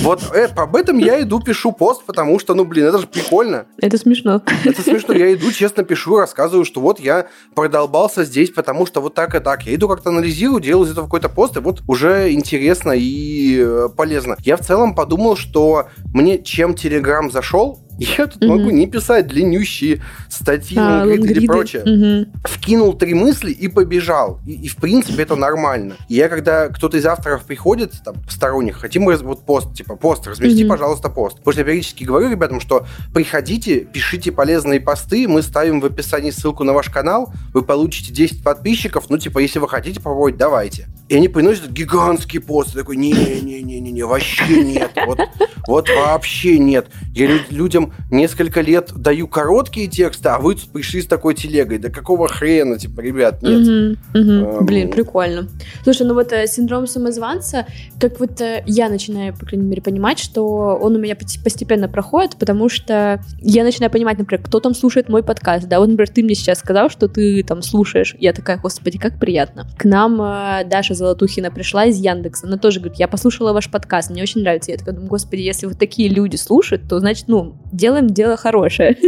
вот 0.01 0.21
э, 0.33 0.45
об 0.55 0.75
этом 0.75 0.97
я 0.99 1.21
иду, 1.21 1.39
пишу 1.39 1.71
пост, 1.71 2.05
потому 2.05 2.39
что, 2.39 2.53
ну, 2.53 2.63
блин, 2.63 2.85
это 2.85 2.99
же 2.99 3.07
прикольно. 3.07 3.65
Это 3.81 3.97
смешно. 3.97 4.41
Это 4.63 4.81
смешно. 4.81 5.13
Я 5.13 5.33
иду, 5.33 5.51
честно 5.51 5.83
пишу, 5.83 6.17
рассказываю, 6.17 6.63
что 6.63 6.79
вот 6.79 6.99
я 6.99 7.27
продолбался 7.55 8.23
здесь, 8.23 8.51
потому 8.51 8.85
что 8.85 9.01
вот 9.01 9.15
так 9.15 9.35
и 9.35 9.39
так. 9.39 9.63
Я 9.63 9.75
иду 9.75 9.89
как-то 9.89 10.09
анализирую, 10.09 10.61
делаю 10.61 10.85
из 10.85 10.91
этого 10.91 11.05
какой-то 11.05 11.29
пост, 11.29 11.57
и 11.57 11.59
вот 11.59 11.81
уже 11.87 12.31
интересно 12.31 12.91
и 12.95 13.59
э, 13.59 13.89
полезно. 13.95 14.37
Я 14.39 14.57
в 14.57 14.61
целом 14.61 14.95
подумал, 14.95 15.35
что 15.35 15.87
мне 16.13 16.41
чем 16.41 16.75
Телеграм 16.75 17.29
зашел, 17.29 17.84
я 17.97 18.27
тут 18.27 18.41
mm-hmm. 18.41 18.47
могу 18.47 18.69
не 18.71 18.87
писать 18.87 19.27
длиннющие 19.27 20.01
статьи, 20.29 20.77
а, 20.77 21.05
лонгриды 21.05 21.31
или 21.31 21.47
прочее. 21.47 21.83
Mm-hmm. 21.85 22.47
Вкинул 22.47 22.93
три 22.93 23.13
мысли 23.13 23.51
и 23.51 23.67
побежал. 23.67 24.39
И, 24.45 24.53
и 24.53 24.67
в 24.67 24.75
принципе 24.77 25.23
это 25.23 25.35
нормально. 25.35 25.95
И 26.09 26.15
я 26.15 26.27
когда 26.27 26.67
кто-то 26.69 26.97
из 26.97 27.05
авторов 27.05 27.43
приходит, 27.43 27.93
там, 28.03 28.15
сторонних, 28.29 28.77
хотим 28.77 29.05
вот 29.05 29.45
пост, 29.45 29.73
типа, 29.73 29.95
пост, 29.95 30.27
размести, 30.27 30.63
mm-hmm. 30.63 30.69
пожалуйста, 30.69 31.09
пост. 31.09 31.37
Потому 31.37 31.53
что 31.53 31.61
я 31.61 31.65
периодически 31.65 32.03
говорю 32.03 32.29
ребятам, 32.29 32.59
что 32.59 32.85
приходите, 33.13 33.81
пишите 33.81 34.31
полезные 34.31 34.79
посты, 34.79 35.27
мы 35.27 35.41
ставим 35.41 35.79
в 35.79 35.85
описании 35.85 36.31
ссылку 36.31 36.63
на 36.63 36.73
ваш 36.73 36.89
канал, 36.89 37.31
вы 37.53 37.61
получите 37.61 38.11
10 38.11 38.43
подписчиков, 38.43 39.05
ну, 39.09 39.17
типа, 39.17 39.39
если 39.39 39.59
вы 39.59 39.69
хотите 39.69 39.99
попробовать, 39.99 40.37
давайте. 40.37 40.87
И 41.07 41.15
они 41.15 41.27
приносят 41.27 41.71
гигантский 41.71 42.39
пост, 42.39 42.73
я 42.73 42.81
такой, 42.81 42.97
не-не-не-не, 42.97 44.03
вообще 44.03 44.63
нет, 44.63 44.91
вот, 45.05 45.19
вот 45.67 45.89
вообще 45.89 46.57
нет. 46.57 46.87
Я 47.13 47.39
людям 47.49 47.84
несколько 48.11 48.61
лет 48.61 48.91
даю 48.95 49.27
короткие 49.27 49.87
тексты, 49.87 50.29
а 50.29 50.39
вы 50.39 50.55
тут 50.55 50.69
пришли 50.71 51.01
с 51.01 51.07
такой 51.07 51.35
телегой. 51.35 51.77
Да 51.77 51.89
какого 51.89 52.27
хрена, 52.27 52.77
типа, 52.77 53.01
ребят, 53.01 53.41
нет. 53.41 53.97
Угу. 54.13 54.19
Эм... 54.19 54.65
Блин, 54.65 54.91
прикольно. 54.91 55.47
Слушай, 55.83 56.07
ну 56.07 56.13
вот 56.13 56.31
э, 56.31 56.47
синдром 56.47 56.87
самозванца, 56.87 57.65
как 57.99 58.19
вот 58.19 58.41
э, 58.41 58.63
я 58.65 58.89
начинаю, 58.89 59.33
по 59.33 59.45
крайней 59.45 59.67
мере, 59.67 59.81
понимать, 59.81 60.19
что 60.19 60.77
он 60.81 60.95
у 60.95 60.99
меня 60.99 61.15
постепенно 61.15 61.87
проходит, 61.87 62.37
потому 62.37 62.69
что 62.69 63.21
я 63.39 63.63
начинаю 63.63 63.91
понимать, 63.91 64.17
например, 64.17 64.43
кто 64.43 64.59
там 64.59 64.73
слушает 64.73 65.09
мой 65.09 65.23
подкаст, 65.23 65.67
да, 65.67 65.79
вот, 65.79 65.89
например, 65.89 66.09
ты 66.09 66.23
мне 66.23 66.35
сейчас 66.35 66.59
сказал, 66.59 66.89
что 66.89 67.07
ты 67.07 67.43
там 67.43 67.61
слушаешь, 67.61 68.15
я 68.19 68.33
такая, 68.33 68.57
господи, 68.57 68.97
как 68.97 69.19
приятно. 69.19 69.67
К 69.77 69.85
нам 69.85 70.21
э, 70.21 70.65
Даша 70.65 70.93
Золотухина 70.93 71.51
пришла 71.51 71.85
из 71.85 71.97
Яндекса, 71.97 72.47
она 72.47 72.57
тоже 72.57 72.79
говорит, 72.79 72.99
я 72.99 73.07
послушала 73.07 73.53
ваш 73.53 73.69
подкаст, 73.69 74.09
мне 74.09 74.23
очень 74.23 74.41
нравится, 74.41 74.71
я 74.71 74.77
такая 74.77 74.95
думаю, 74.95 75.09
господи, 75.09 75.41
если 75.41 75.65
вот 75.65 75.77
такие 75.77 76.09
люди 76.09 76.35
слушают, 76.35 76.87
то, 76.87 76.99
значит, 76.99 77.27
ну, 77.27 77.57
делаем 77.75 78.07
дело 78.07 78.37
хорошее. 78.37 78.97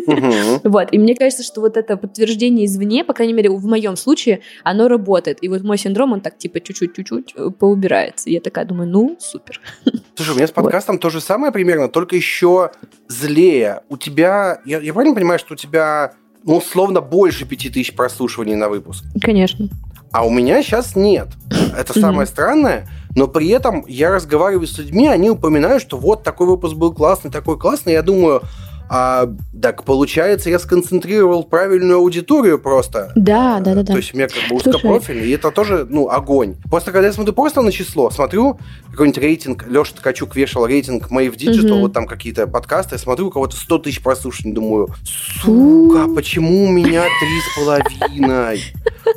Вот. 0.63 0.89
И 0.91 0.97
мне 0.97 1.15
кажется, 1.15 1.43
что 1.43 1.61
вот 1.61 1.77
это 1.77 1.97
подтверждение 1.97 2.65
извне, 2.65 3.03
по 3.03 3.13
крайней 3.13 3.33
мере, 3.33 3.49
в 3.49 3.65
моем 3.65 3.95
случае, 3.95 4.41
оно 4.63 4.87
работает. 4.87 5.39
И 5.41 5.49
вот 5.49 5.63
мой 5.63 5.77
синдром, 5.77 6.13
он 6.13 6.21
так 6.21 6.37
типа 6.37 6.59
чуть-чуть-чуть-чуть 6.59 7.33
э, 7.35 7.49
поубирается. 7.49 8.29
Я 8.29 8.41
такая 8.41 8.65
думаю, 8.65 8.89
ну, 8.89 9.17
супер. 9.19 9.61
Слушай, 10.15 10.31
у 10.31 10.35
меня 10.35 10.47
с 10.47 10.51
подкастом 10.51 10.99
то 10.99 11.09
же 11.09 11.21
самое 11.21 11.51
примерно, 11.51 11.87
только 11.87 12.15
еще 12.15 12.71
злее. 13.07 13.81
У 13.89 13.97
тебя, 13.97 14.61
я, 14.65 14.79
правильно 14.93 15.15
понимаю, 15.15 15.39
что 15.39 15.53
у 15.53 15.57
тебя, 15.57 16.13
ну, 16.43 16.57
условно, 16.57 17.01
больше 17.01 17.45
пяти 17.45 17.69
тысяч 17.69 17.95
прослушиваний 17.95 18.55
на 18.55 18.69
выпуск? 18.69 19.03
Конечно. 19.21 19.69
А 20.11 20.25
у 20.25 20.29
меня 20.29 20.63
сейчас 20.63 20.95
нет. 20.95 21.27
Это 21.77 21.97
самое 21.99 22.27
странное 22.27 22.87
но 23.17 23.27
при 23.27 23.47
этом 23.49 23.83
я 23.87 24.11
разговариваю 24.11 24.67
с 24.67 24.77
людьми, 24.77 25.07
они 25.07 25.31
упоминают, 25.31 25.81
что 25.81 25.97
вот 25.97 26.21
такой 26.21 26.45
выпуск 26.45 26.75
был 26.75 26.93
классный, 26.93 27.31
такой 27.31 27.57
классный. 27.57 27.93
Я 27.93 28.03
думаю, 28.03 28.43
а, 28.89 29.29
так 29.61 29.83
получается, 29.83 30.49
я 30.49 30.59
сконцентрировал 30.59 31.43
правильную 31.43 31.97
аудиторию 31.97 32.59
просто. 32.59 33.11
Да, 33.15 33.59
да, 33.59 33.75
да. 33.75 33.83
То 33.83 33.97
есть 33.97 34.13
у 34.13 34.17
меня 34.17 34.27
как 34.27 34.49
бы 34.49 34.55
узкопрофильный, 34.55 35.27
и 35.27 35.31
это 35.31 35.51
тоже, 35.51 35.85
ну, 35.89 36.09
огонь. 36.09 36.55
Просто 36.69 36.91
когда 36.91 37.07
я 37.07 37.13
смотрю 37.13 37.33
просто 37.33 37.61
на 37.61 37.71
число, 37.71 38.09
смотрю 38.09 38.59
какой-нибудь 38.91 39.21
рейтинг, 39.21 39.67
Леша 39.67 39.93
Ткачук 39.95 40.35
вешал 40.35 40.65
рейтинг 40.65 41.11
Mave 41.11 41.35
Digital, 41.35 41.73
угу. 41.73 41.81
вот 41.81 41.93
там 41.93 42.07
какие-то 42.07 42.47
подкасты, 42.47 42.95
я 42.95 42.99
смотрю, 42.99 43.27
у 43.27 43.31
кого-то 43.31 43.55
100 43.55 43.77
тысяч 43.79 44.01
прослушаний, 44.01 44.53
думаю, 44.53 44.89
сука, 45.03 46.07
почему 46.13 46.65
у 46.65 46.71
меня 46.71 47.03
три 47.03 47.39
с 47.39 47.55
половиной? 47.55 48.61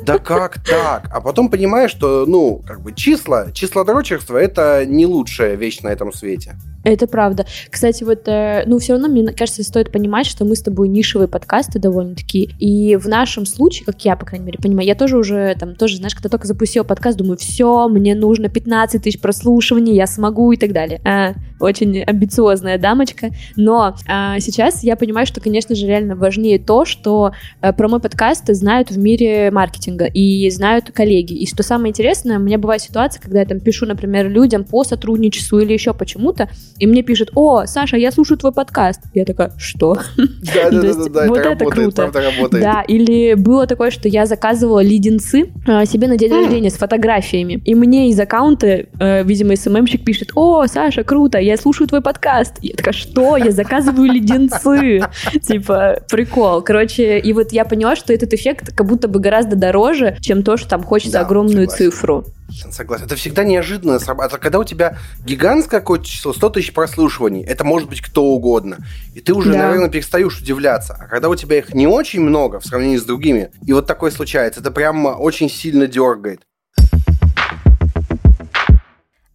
Да 0.03 0.17
как 0.19 0.63
так? 0.63 1.09
А 1.11 1.21
потом 1.21 1.49
понимаешь, 1.49 1.91
что, 1.91 2.25
ну, 2.25 2.61
как 2.65 2.81
бы 2.81 2.93
числа, 2.93 3.51
числа 3.51 3.83
дрочерства 3.83 4.37
это 4.37 4.85
не 4.85 5.05
лучшая 5.05 5.55
вещь 5.55 5.81
на 5.81 5.89
этом 5.89 6.13
свете. 6.13 6.55
Это 6.83 7.07
правда. 7.07 7.45
Кстати, 7.69 8.03
вот, 8.03 8.27
э, 8.27 8.63
ну, 8.65 8.79
все 8.79 8.93
равно, 8.93 9.07
мне 9.07 9.31
кажется, 9.33 9.60
стоит 9.63 9.91
понимать, 9.91 10.25
что 10.25 10.45
мы 10.45 10.55
с 10.55 10.61
тобой 10.61 10.87
нишевые 10.87 11.27
подкасты 11.27 11.79
довольно-таки. 11.79 12.49
И 12.59 12.95
в 12.95 13.07
нашем 13.07 13.45
случае, 13.45 13.85
как 13.85 14.03
я, 14.05 14.15
по 14.15 14.25
крайней 14.25 14.45
мере, 14.45 14.59
понимаю, 14.61 14.87
я 14.87 14.95
тоже 14.95 15.17
уже, 15.17 15.55
там, 15.59 15.75
тоже, 15.75 15.97
знаешь, 15.97 16.15
когда 16.15 16.29
только 16.29 16.47
запустила 16.47 16.83
подкаст, 16.83 17.17
думаю, 17.17 17.37
все, 17.37 17.87
мне 17.87 18.15
нужно 18.15 18.49
15 18.49 19.03
тысяч 19.03 19.19
прослушиваний, 19.19 19.95
я 19.95 20.07
смогу 20.07 20.51
и 20.51 20.57
так 20.57 20.73
далее. 20.73 21.01
А, 21.05 21.33
очень 21.59 22.01
амбициозная 22.03 22.77
дамочка. 22.77 23.29
Но 23.55 23.95
а, 24.07 24.39
сейчас 24.39 24.83
я 24.83 24.95
понимаю, 24.95 25.25
что, 25.25 25.41
конечно 25.41 25.75
же, 25.75 25.85
реально 25.85 26.15
важнее 26.15 26.59
то, 26.59 26.85
что 26.85 27.31
а, 27.61 27.73
про 27.73 27.87
мой 27.87 27.99
подкаст 27.99 28.45
знают 28.47 28.91
в 28.91 28.97
мире 28.97 29.51
маркетинга, 29.51 30.05
и 30.05 30.49
знают 30.49 30.91
коллеги. 30.91 31.33
И 31.33 31.47
что 31.47 31.63
самое 31.63 31.89
интересное, 31.89 32.37
у 32.37 32.41
меня 32.41 32.57
бывает 32.57 32.81
ситуация, 32.81 33.21
когда 33.21 33.39
я 33.39 33.45
там 33.45 33.59
пишу, 33.59 33.85
например, 33.85 34.29
людям 34.29 34.63
по 34.63 34.83
сотрудничеству 34.83 35.59
или 35.59 35.73
еще 35.73 35.93
почему-то, 35.93 36.49
и 36.77 36.87
мне 36.87 37.03
пишут, 37.03 37.31
о, 37.35 37.65
Саша, 37.65 37.97
я 37.97 38.11
слушаю 38.11 38.37
твой 38.37 38.51
подкаст. 38.51 39.01
Я 39.13 39.25
такая, 39.25 39.50
что? 39.57 39.97
Да-да-да, 40.17 41.25
вот 41.27 41.37
это 41.39 41.65
круто. 41.65 42.11
Да, 42.51 42.81
или 42.87 43.33
было 43.33 43.67
такое, 43.67 43.91
что 43.91 44.07
я 44.07 44.25
заказывала 44.25 44.81
леденцы 44.81 45.51
а, 45.67 45.85
себе 45.85 46.07
на 46.07 46.17
день 46.17 46.31
рождения 46.31 46.69
с 46.69 46.75
фотографиями, 46.75 47.61
и 47.65 47.75
мне 47.75 48.09
из 48.09 48.19
аккаунта, 48.19 48.85
э, 48.99 49.23
видимо, 49.23 49.55
СММщик 49.55 50.03
пишет, 50.03 50.31
о, 50.35 50.65
Саша, 50.67 51.03
круто, 51.03 51.37
я 51.37 51.57
слушаю 51.57 51.87
твой 51.87 52.01
подкаст. 52.01 52.55
Я 52.61 52.75
такая, 52.75 52.93
что? 52.93 53.37
Я 53.37 53.51
заказываю 53.51 54.11
леденцы. 54.11 55.01
Типа, 55.43 55.99
прикол. 56.09 56.61
Короче, 56.61 57.19
и 57.19 57.33
вот 57.33 57.51
я 57.51 57.65
поняла, 57.65 57.95
что 57.95 58.13
этот 58.13 58.33
эффект 58.33 58.73
как 58.75 58.87
будто 58.87 59.07
бы 59.07 59.19
гораздо 59.19 59.55
дороже, 59.55 60.17
чем 60.21 60.43
то, 60.43 60.57
что 60.57 60.69
там 60.69 60.83
хочется 60.83 61.19
огромную 61.19 61.67
цифру. 61.67 62.25
Согласен. 62.71 63.05
Это 63.05 63.15
всегда 63.15 63.43
неожиданно. 63.43 63.93
Это 63.93 64.37
когда 64.37 64.59
у 64.59 64.63
тебя 64.63 64.97
гигантское 65.25 65.79
какое-то 65.79 66.05
число, 66.05 66.33
100 66.33 66.49
тысяч 66.49 66.73
прослушиваний, 66.73 67.43
это 67.43 67.63
может 67.63 67.89
быть 67.89 68.01
кто 68.01 68.25
угодно. 68.25 68.77
И 69.15 69.19
ты 69.19 69.33
уже, 69.33 69.51
да. 69.51 69.59
наверное, 69.59 69.89
перестаешь 69.89 70.39
удивляться. 70.39 70.97
А 70.99 71.07
когда 71.07 71.29
у 71.29 71.35
тебя 71.35 71.57
их 71.57 71.73
не 71.73 71.87
очень 71.87 72.21
много 72.21 72.59
в 72.59 72.65
сравнении 72.65 72.97
с 72.97 73.03
другими, 73.03 73.51
и 73.65 73.73
вот 73.73 73.87
такое 73.87 74.11
случается, 74.11 74.59
это 74.59 74.71
прям 74.71 75.05
очень 75.05 75.49
сильно 75.49 75.87
дергает. 75.87 76.41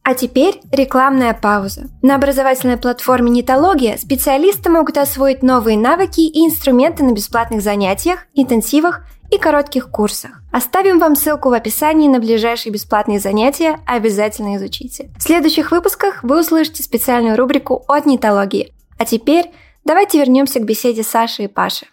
А 0.09 0.15
теперь 0.15 0.61
рекламная 0.71 1.35
пауза. 1.35 1.89
На 2.01 2.15
образовательной 2.15 2.77
платформе 2.77 3.29
Нетология 3.29 3.97
специалисты 3.97 4.71
могут 4.71 4.99
освоить 4.99 5.43
новые 5.43 5.77
навыки 5.77 6.21
и 6.21 6.47
инструменты 6.47 7.03
на 7.03 7.13
бесплатных 7.13 7.61
занятиях, 7.61 8.21
интенсивах 8.33 9.05
и 9.31 9.39
коротких 9.39 9.91
курсах. 9.91 10.43
Оставим 10.53 10.99
вам 10.99 11.17
ссылку 11.17 11.51
в 11.51 11.53
описании 11.53 12.09
на 12.09 12.19
ближайшие 12.19 12.73
бесплатные 12.73 13.21
занятия, 13.21 13.81
обязательно 13.87 14.57
изучите. 14.57 15.11
В 15.19 15.23
следующих 15.23 15.71
выпусках 15.71 16.23
вы 16.23 16.41
услышите 16.41 16.83
специальную 16.83 17.37
рубрику 17.37 17.85
от 17.89 18.07
нетологии. 18.07 18.73
А 18.99 19.05
теперь 19.05 19.51
давайте 19.85 20.19
вернемся 20.19 20.61
к 20.61 20.65
беседе 20.65 21.03
Саши 21.03 21.45
и 21.45 21.49
Паши. 21.49 21.87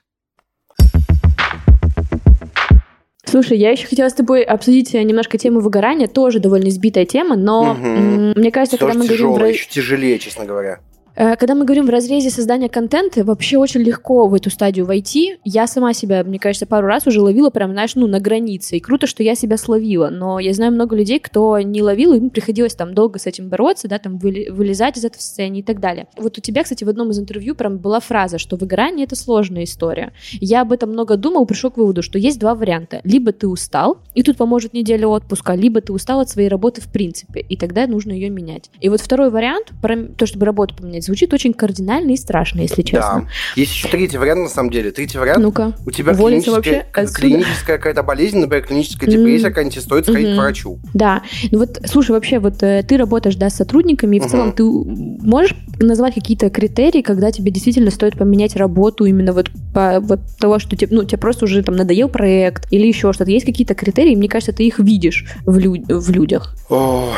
Слушай, 3.25 3.57
я 3.57 3.71
еще 3.71 3.87
хотела 3.87 4.09
с 4.09 4.13
тобой 4.13 4.43
обсудить 4.43 4.93
немножко 4.93 5.39
тему 5.39 5.59
выгорания, 5.59 6.07
тоже 6.07 6.39
довольно 6.39 6.67
избитая 6.67 7.05
тема, 7.05 7.35
но 7.35 7.71
угу. 7.71 8.39
мне 8.39 8.51
кажется, 8.51 8.77
Тоже 8.77 8.91
когда 8.91 9.03
мы 9.03 9.09
тяжело, 9.09 9.31
говорим 9.31 9.47
про... 9.47 9.57
еще 9.57 9.67
тяжелее, 9.69 10.19
честно 10.19 10.45
говоря. 10.45 10.81
Э, 11.15 11.35
когда 11.35 11.55
мы 11.55 11.65
говорим 11.65 11.85
в 11.85 11.89
разрезе 11.89 12.29
создания 12.29 12.69
контента, 12.69 13.23
вообще 13.23 13.57
очень 13.57 13.81
легко 13.81 14.27
в 14.27 14.33
эту 14.33 14.49
стадию 14.49 14.85
войти. 14.85 15.37
Я 15.43 15.67
сама 15.67 15.93
себя, 15.93 16.23
мне 16.23 16.39
кажется, 16.39 16.65
пару 16.65 16.87
раз 16.87 17.05
уже 17.07 17.21
ловила 17.21 17.49
прям, 17.49 17.71
знаешь, 17.71 17.95
ну, 17.95 18.07
на 18.07 18.19
границе. 18.19 18.77
И 18.77 18.79
круто, 18.79 19.07
что 19.07 19.23
я 19.23 19.35
себя 19.35 19.57
словила. 19.57 20.09
Но 20.09 20.39
я 20.39 20.53
знаю 20.53 20.71
много 20.71 20.95
людей, 20.95 21.19
кто 21.19 21.59
не 21.59 21.81
ловил, 21.81 22.13
им 22.13 22.29
приходилось 22.29 22.75
там 22.75 22.93
долго 22.93 23.19
с 23.19 23.27
этим 23.27 23.49
бороться, 23.49 23.87
да, 23.87 23.99
там 23.99 24.17
вылезать 24.17 24.97
из 24.97 25.05
этого 25.05 25.21
состояния 25.21 25.59
и 25.59 25.63
так 25.63 25.79
далее. 25.79 26.07
Вот 26.17 26.37
у 26.37 26.41
тебя, 26.41 26.63
кстати, 26.63 26.83
в 26.83 26.89
одном 26.89 27.11
из 27.11 27.19
интервью 27.19 27.55
прям 27.55 27.77
была 27.77 27.99
фраза, 27.99 28.37
что 28.37 28.55
выгорание— 28.55 29.05
это 29.05 29.15
сложная 29.15 29.65
история. 29.65 30.13
Я 30.31 30.61
об 30.61 30.71
этом 30.71 30.91
много 30.91 31.17
думал, 31.17 31.45
пришел 31.45 31.69
к 31.69 31.77
выводу, 31.77 32.01
что 32.01 32.17
есть 32.17 32.39
два 32.39 32.55
варианта. 32.55 33.01
Либо 33.03 33.31
ты 33.31 33.47
устал, 33.47 33.97
и 34.15 34.23
тут 34.23 34.37
поможет 34.37 34.73
неделя 34.73 35.07
отпуска, 35.07 35.53
либо 35.53 35.81
ты 35.81 35.93
устал 35.93 36.21
от 36.21 36.29
своей 36.29 36.47
работы 36.47 36.81
в 36.81 36.91
принципе, 36.91 37.41
и 37.41 37.55
тогда 37.55 37.85
нужно 37.87 38.11
ее 38.11 38.29
менять. 38.29 38.69
И 38.79 38.89
вот 38.89 39.01
второй 39.01 39.29
вариант, 39.29 39.71
про 39.81 39.95
то, 39.95 40.25
чтобы 40.25 40.45
работу 40.45 40.75
поменять, 40.75 41.02
звучит 41.03 41.33
очень 41.33 41.53
кардинально 41.53 42.11
и 42.11 42.17
страшно, 42.17 42.61
если 42.61 42.81
честно. 42.81 43.21
Да. 43.21 43.27
Есть 43.55 43.73
еще 43.73 43.87
третий 43.87 44.17
вариант, 44.17 44.41
на 44.41 44.49
самом 44.49 44.69
деле. 44.69 44.91
Третий 44.91 45.17
вариант. 45.17 45.39
Ну-ка. 45.39 45.73
У 45.85 45.91
тебя 45.91 46.13
клиническая, 46.13 46.85
клиническая 46.91 47.77
какая-то 47.77 48.03
болезнь, 48.03 48.39
например, 48.39 48.65
клиническая 48.65 49.09
депрессия, 49.09 49.47
mm. 49.47 49.49
какая-нибудь, 49.49 49.81
стоит 49.81 50.05
сходить 50.05 50.29
mm-hmm. 50.29 50.35
к 50.35 50.39
врачу. 50.39 50.79
Да. 50.93 51.21
Ну 51.51 51.59
вот, 51.59 51.79
слушай, 51.85 52.11
вообще, 52.11 52.39
вот 52.39 52.61
э, 52.63 52.83
ты 52.83 52.97
работаешь, 52.97 53.35
да, 53.35 53.49
с 53.49 53.55
сотрудниками, 53.55 54.17
и 54.17 54.19
в 54.19 54.25
uh-huh. 54.25 54.29
целом 54.29 54.51
ты 54.51 54.63
можешь 54.63 55.55
назвать 55.79 56.15
какие-то 56.15 56.49
критерии, 56.49 57.01
когда 57.01 57.31
тебе 57.31 57.51
действительно 57.51 57.91
стоит 57.91 58.17
поменять 58.17 58.55
работу 58.55 59.05
именно 59.05 59.33
вот 59.33 59.49
по 59.73 59.99
вот 59.99 60.19
того, 60.39 60.59
что 60.59 60.75
тебе, 60.75 60.95
ну, 60.95 61.03
тебе 61.03 61.17
просто 61.17 61.45
уже 61.45 61.63
там 61.63 61.75
надоел 61.75 62.09
проект 62.09 62.71
или 62.71 62.87
еще 62.87 63.11
что-то. 63.13 63.31
Есть 63.31 63.45
какие-то 63.45 63.75
критерии, 63.75 64.15
мне 64.15 64.29
кажется, 64.29 64.53
ты 64.53 64.65
их 64.65 64.79
видишь 64.79 65.25
в, 65.45 65.57
лю- 65.57 65.83
в 65.87 66.09
людях. 66.09 66.55
Ой, 66.69 67.11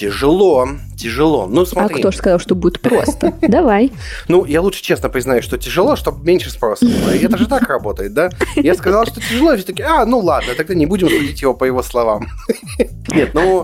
Тяжело, 0.00 0.66
тяжело. 0.96 1.46
Ну, 1.46 1.66
смотри. 1.66 1.96
А 1.96 1.98
кто 1.98 2.10
же 2.10 2.16
сказал, 2.16 2.38
что 2.38 2.54
будет 2.54 2.80
просто? 2.80 3.34
Давай. 3.42 3.92
Ну, 4.28 4.46
я 4.46 4.62
лучше 4.62 4.82
честно 4.82 5.10
признаю, 5.10 5.42
что 5.42 5.58
тяжело, 5.58 5.94
чтобы 5.94 6.24
меньше 6.24 6.48
спроса 6.48 6.86
было. 6.86 7.10
Это 7.14 7.36
же 7.36 7.46
так 7.46 7.68
работает, 7.68 8.14
да? 8.14 8.30
Я 8.56 8.74
сказал, 8.76 9.04
что 9.04 9.20
тяжело, 9.20 9.52
и 9.52 9.58
все 9.58 9.66
таки 9.66 9.82
а, 9.82 10.06
ну 10.06 10.20
ладно, 10.20 10.54
тогда 10.56 10.72
не 10.72 10.86
будем 10.86 11.10
судить 11.10 11.42
его 11.42 11.52
по 11.52 11.64
его 11.64 11.82
словам. 11.82 12.28
Нет, 13.08 13.34
ну 13.34 13.62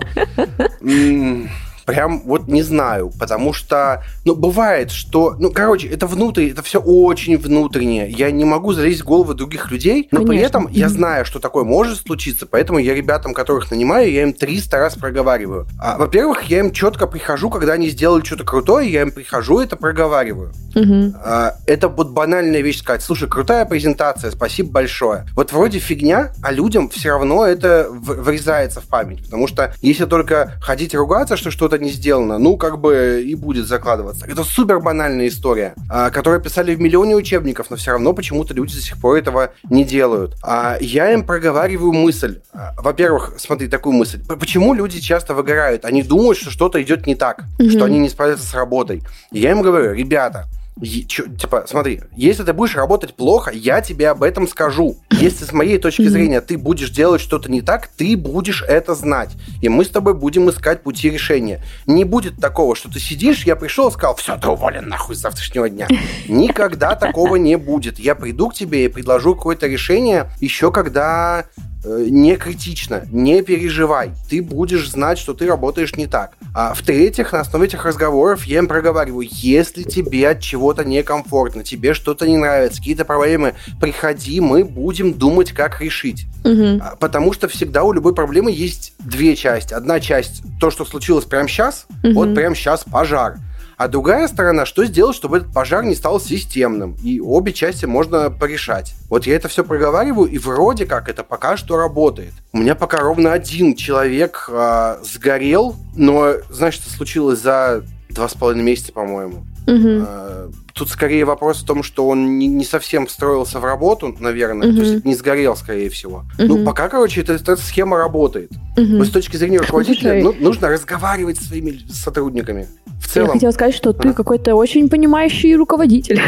прям 1.87 2.21
вот 2.25 2.49
не 2.49 2.63
знаю, 2.63 3.13
потому 3.17 3.53
что, 3.53 4.03
ну, 4.25 4.35
бывает, 4.35 4.91
что, 4.91 5.37
ну, 5.39 5.51
короче, 5.51 5.87
это 5.87 6.05
внутрь, 6.05 6.49
это 6.49 6.61
все 6.61 6.81
очень 6.81 7.37
внутреннее. 7.37 8.09
Я 8.09 8.29
не 8.29 8.43
могу 8.43 8.73
залезть 8.73 9.01
в 9.01 9.05
головы 9.05 9.33
других 9.35 9.71
людей, 9.71 10.09
но 10.11 10.17
Конечно. 10.17 10.27
при 10.27 10.39
этом 10.45 10.67
я 10.69 10.89
знаю, 10.89 11.23
что 11.23 11.39
такое 11.39 11.63
может 11.63 11.99
случиться, 11.99 12.45
поэтому 12.45 12.77
я 12.77 12.93
ребятам, 12.93 13.33
которых 13.33 13.71
нанимаю, 13.71 14.11
я 14.11 14.23
им 14.23 14.33
300 14.33 14.77
раз 14.77 14.95
проговариваю. 14.95 15.65
А, 15.79 15.97
во-первых, 15.97 16.43
я 16.43 16.59
им 16.59 16.73
четко 16.73 17.07
прихожу, 17.07 17.49
когда 17.49 17.73
они 17.73 17.87
сделали 17.87 18.21
что-то 18.21 18.43
крутое, 18.43 18.91
я 18.91 19.03
им 19.03 19.11
прихожу, 19.11 19.61
это 19.61 19.77
проговариваю. 19.77 20.51
Угу. 20.75 21.13
А, 21.23 21.53
это 21.67 21.87
вот 21.87 22.09
банальная 22.09 22.59
вещь 22.59 22.79
сказать, 22.79 23.01
слушай, 23.01 23.29
крутая 23.29 23.63
презентация, 23.63 24.31
спасибо 24.31 24.71
большое. 24.71 25.25
Вот 25.35 25.53
вроде 25.53 25.79
фигня, 25.79 26.33
а 26.43 26.51
людям 26.51 26.89
все 26.89 27.11
равно 27.11 27.45
это 27.45 27.87
врезается 27.89 28.81
в 28.81 28.87
память, 28.87 29.23
потому 29.23 29.47
что 29.47 29.73
если 29.81 30.03
только 30.03 30.51
ходить 30.61 30.93
ругаться, 30.93 31.37
что 31.37 31.49
что-то 31.49 31.76
не 31.77 31.89
сделано, 31.89 32.37
ну, 32.37 32.57
как 32.57 32.79
бы 32.79 33.23
и 33.25 33.35
будет 33.35 33.67
закладываться. 33.67 34.25
Это 34.25 34.43
супер 34.43 34.79
банальная 34.79 35.27
история, 35.27 35.75
а, 35.89 36.09
которую 36.09 36.41
писали 36.41 36.75
в 36.75 36.81
миллионе 36.81 37.15
учебников, 37.15 37.69
но 37.69 37.75
все 37.75 37.91
равно 37.91 38.13
почему-то 38.13 38.53
люди 38.53 38.75
до 38.75 38.81
сих 38.81 38.97
пор 38.97 39.17
этого 39.17 39.51
не 39.69 39.83
делают. 39.83 40.35
А 40.43 40.77
я 40.79 41.11
им 41.11 41.23
проговариваю 41.23 41.93
мысль. 41.93 42.41
А, 42.53 42.73
во-первых, 42.77 43.33
смотри, 43.37 43.67
такую 43.67 43.93
мысль. 43.93 44.21
Почему 44.27 44.73
люди 44.73 44.99
часто 44.99 45.33
выгорают? 45.33 45.85
Они 45.85 46.03
думают, 46.03 46.37
что 46.37 46.51
что-то 46.51 46.81
идет 46.81 47.07
не 47.07 47.15
так, 47.15 47.43
mm-hmm. 47.59 47.69
что 47.69 47.85
они 47.85 47.99
не 47.99 48.09
справятся 48.09 48.45
с 48.45 48.53
работой. 48.53 49.03
И 49.31 49.39
я 49.39 49.51
им 49.51 49.61
говорю, 49.61 49.93
ребята, 49.93 50.47
типа, 50.81 51.65
смотри, 51.67 52.01
если 52.15 52.43
ты 52.43 52.53
будешь 52.53 52.75
работать 52.75 53.15
плохо, 53.15 53.51
я 53.51 53.81
тебе 53.81 54.09
об 54.09 54.23
этом 54.23 54.47
скажу. 54.47 54.97
Если 55.11 55.45
с 55.45 55.51
моей 55.51 55.77
точки 55.77 56.07
зрения 56.07 56.41
ты 56.41 56.57
будешь 56.57 56.89
делать 56.89 57.21
что-то 57.21 57.51
не 57.51 57.61
так, 57.61 57.87
ты 57.87 58.15
будешь 58.15 58.63
это 58.67 58.95
знать. 58.95 59.31
И 59.61 59.69
мы 59.69 59.85
с 59.85 59.89
тобой 59.89 60.13
будем 60.13 60.49
искать 60.49 60.83
пути 60.83 61.09
решения. 61.09 61.63
Не 61.85 62.03
будет 62.03 62.37
такого, 62.39 62.75
что 62.75 62.91
ты 62.91 62.99
сидишь, 62.99 63.45
я 63.45 63.55
пришел 63.55 63.89
и 63.89 63.91
сказал, 63.91 64.15
все, 64.15 64.37
ты 64.37 64.47
уволен 64.47 64.87
нахуй 64.87 65.15
с 65.15 65.19
завтрашнего 65.19 65.69
дня. 65.69 65.87
Никогда 66.27 66.95
такого 66.95 67.35
не 67.35 67.57
будет. 67.57 67.99
Я 67.99 68.15
приду 68.15 68.49
к 68.49 68.53
тебе 68.53 68.85
и 68.85 68.87
предложу 68.87 69.35
какое-то 69.35 69.67
решение 69.67 70.29
еще 70.39 70.71
когда 70.71 71.45
не 71.87 72.35
критично, 72.35 73.03
не 73.11 73.41
переживай. 73.41 74.11
Ты 74.29 74.41
будешь 74.41 74.89
знать, 74.89 75.17
что 75.17 75.33
ты 75.33 75.47
работаешь 75.47 75.95
не 75.95 76.07
так. 76.07 76.33
А 76.53 76.73
в-третьих, 76.73 77.33
на 77.33 77.41
основе 77.41 77.67
этих 77.67 77.85
разговоров 77.85 78.45
я 78.45 78.59
им 78.59 78.67
проговариваю, 78.67 79.27
если 79.29 79.83
тебе 79.83 80.29
от 80.29 80.41
чего-то 80.41 80.83
некомфортно, 80.83 81.63
тебе 81.63 81.93
что-то 81.93 82.27
не 82.27 82.37
нравится, 82.37 82.79
какие-то 82.79 83.05
проблемы, 83.05 83.55
приходи, 83.79 84.39
мы 84.41 84.63
будем 84.63 85.13
думать, 85.13 85.51
как 85.51 85.81
решить. 85.81 86.25
Угу. 86.43 86.81
Потому 86.99 87.33
что 87.33 87.47
всегда 87.47 87.83
у 87.83 87.93
любой 87.93 88.13
проблемы 88.13 88.51
есть 88.51 88.93
две 88.99 89.35
части. 89.35 89.73
Одна 89.73 89.99
часть 89.99 90.43
то, 90.59 90.71
что 90.71 90.85
случилось 90.85 91.25
прямо 91.25 91.47
сейчас, 91.47 91.85
угу. 92.03 92.13
вот 92.13 92.35
прямо 92.35 92.55
сейчас 92.55 92.83
пожар. 92.83 93.37
А 93.77 93.87
другая 93.87 94.27
сторона, 94.27 94.65
что 94.65 94.85
сделать, 94.85 95.15
чтобы 95.15 95.37
этот 95.37 95.53
пожар 95.53 95.85
не 95.85 95.93
стал 95.93 96.19
системным, 96.19 96.97
и 97.03 97.19
обе 97.19 97.53
части 97.53 97.85
можно 97.85 98.31
порешать. 98.31 98.95
Вот 99.07 99.27
я 99.27 99.35
это 99.35 99.49
все 99.49 99.63
проговариваю, 99.63 100.27
и 100.27 100.39
вроде 100.39 100.87
как 100.87 101.09
это 101.09 101.23
пока 101.23 101.57
что 101.57 101.77
работает. 101.77 102.33
У 102.53 102.57
меня 102.57 102.73
пока 102.73 102.97
ровно 102.97 103.33
один 103.33 103.75
человек 103.75 104.49
э, 104.51 104.97
сгорел, 105.03 105.75
но 105.95 106.33
знаешь, 106.49 106.73
что 106.73 106.89
случилось 106.89 107.39
за 107.39 107.83
два 108.09 108.27
с 108.27 108.33
половиной 108.33 108.63
месяца, 108.63 108.91
по-моему. 108.91 109.45
Угу. 109.67 110.05
Э, 110.07 110.49
тут 110.77 110.89
скорее 110.89 111.25
вопрос 111.25 111.61
в 111.61 111.65
том, 111.65 111.83
что 111.83 112.07
он 112.07 112.37
не, 112.37 112.47
не 112.47 112.65
совсем 112.65 113.07
встроился 113.07 113.59
в 113.59 113.65
работу, 113.65 114.15
наверное, 114.19 114.69
угу. 114.69 114.77
то 114.77 114.83
есть 114.83 115.05
не 115.05 115.15
сгорел, 115.15 115.55
скорее 115.55 115.89
всего. 115.89 116.25
Угу. 116.37 116.47
Ну, 116.47 116.65
пока, 116.65 116.89
короче, 116.89 117.21
эта, 117.21 117.33
эта 117.33 117.57
схема 117.57 117.97
работает. 117.97 118.51
Угу. 118.77 118.85
Но 118.85 119.05
с 119.05 119.09
точки 119.09 119.37
зрения 119.37 119.57
руководителя 119.61 120.21
ну, 120.23 120.33
нужно 120.39 120.69
разговаривать 120.69 121.37
с 121.37 121.47
своими 121.47 121.79
сотрудниками 121.89 122.67
в 123.01 123.07
целом... 123.07 123.29
Я 123.29 123.33
хотела 123.33 123.51
сказать, 123.51 123.75
что 123.75 123.93
ты 123.93 124.13
какой-то 124.13 124.55
очень 124.55 124.89
понимающий 124.89 125.55
руководитель. 125.55 126.21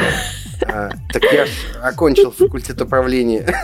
А, 0.61 0.89
так 1.11 1.23
я 1.31 1.45
ж 1.45 1.49
окончил 1.81 2.31
факультет 2.31 2.81
управления. 2.81 3.45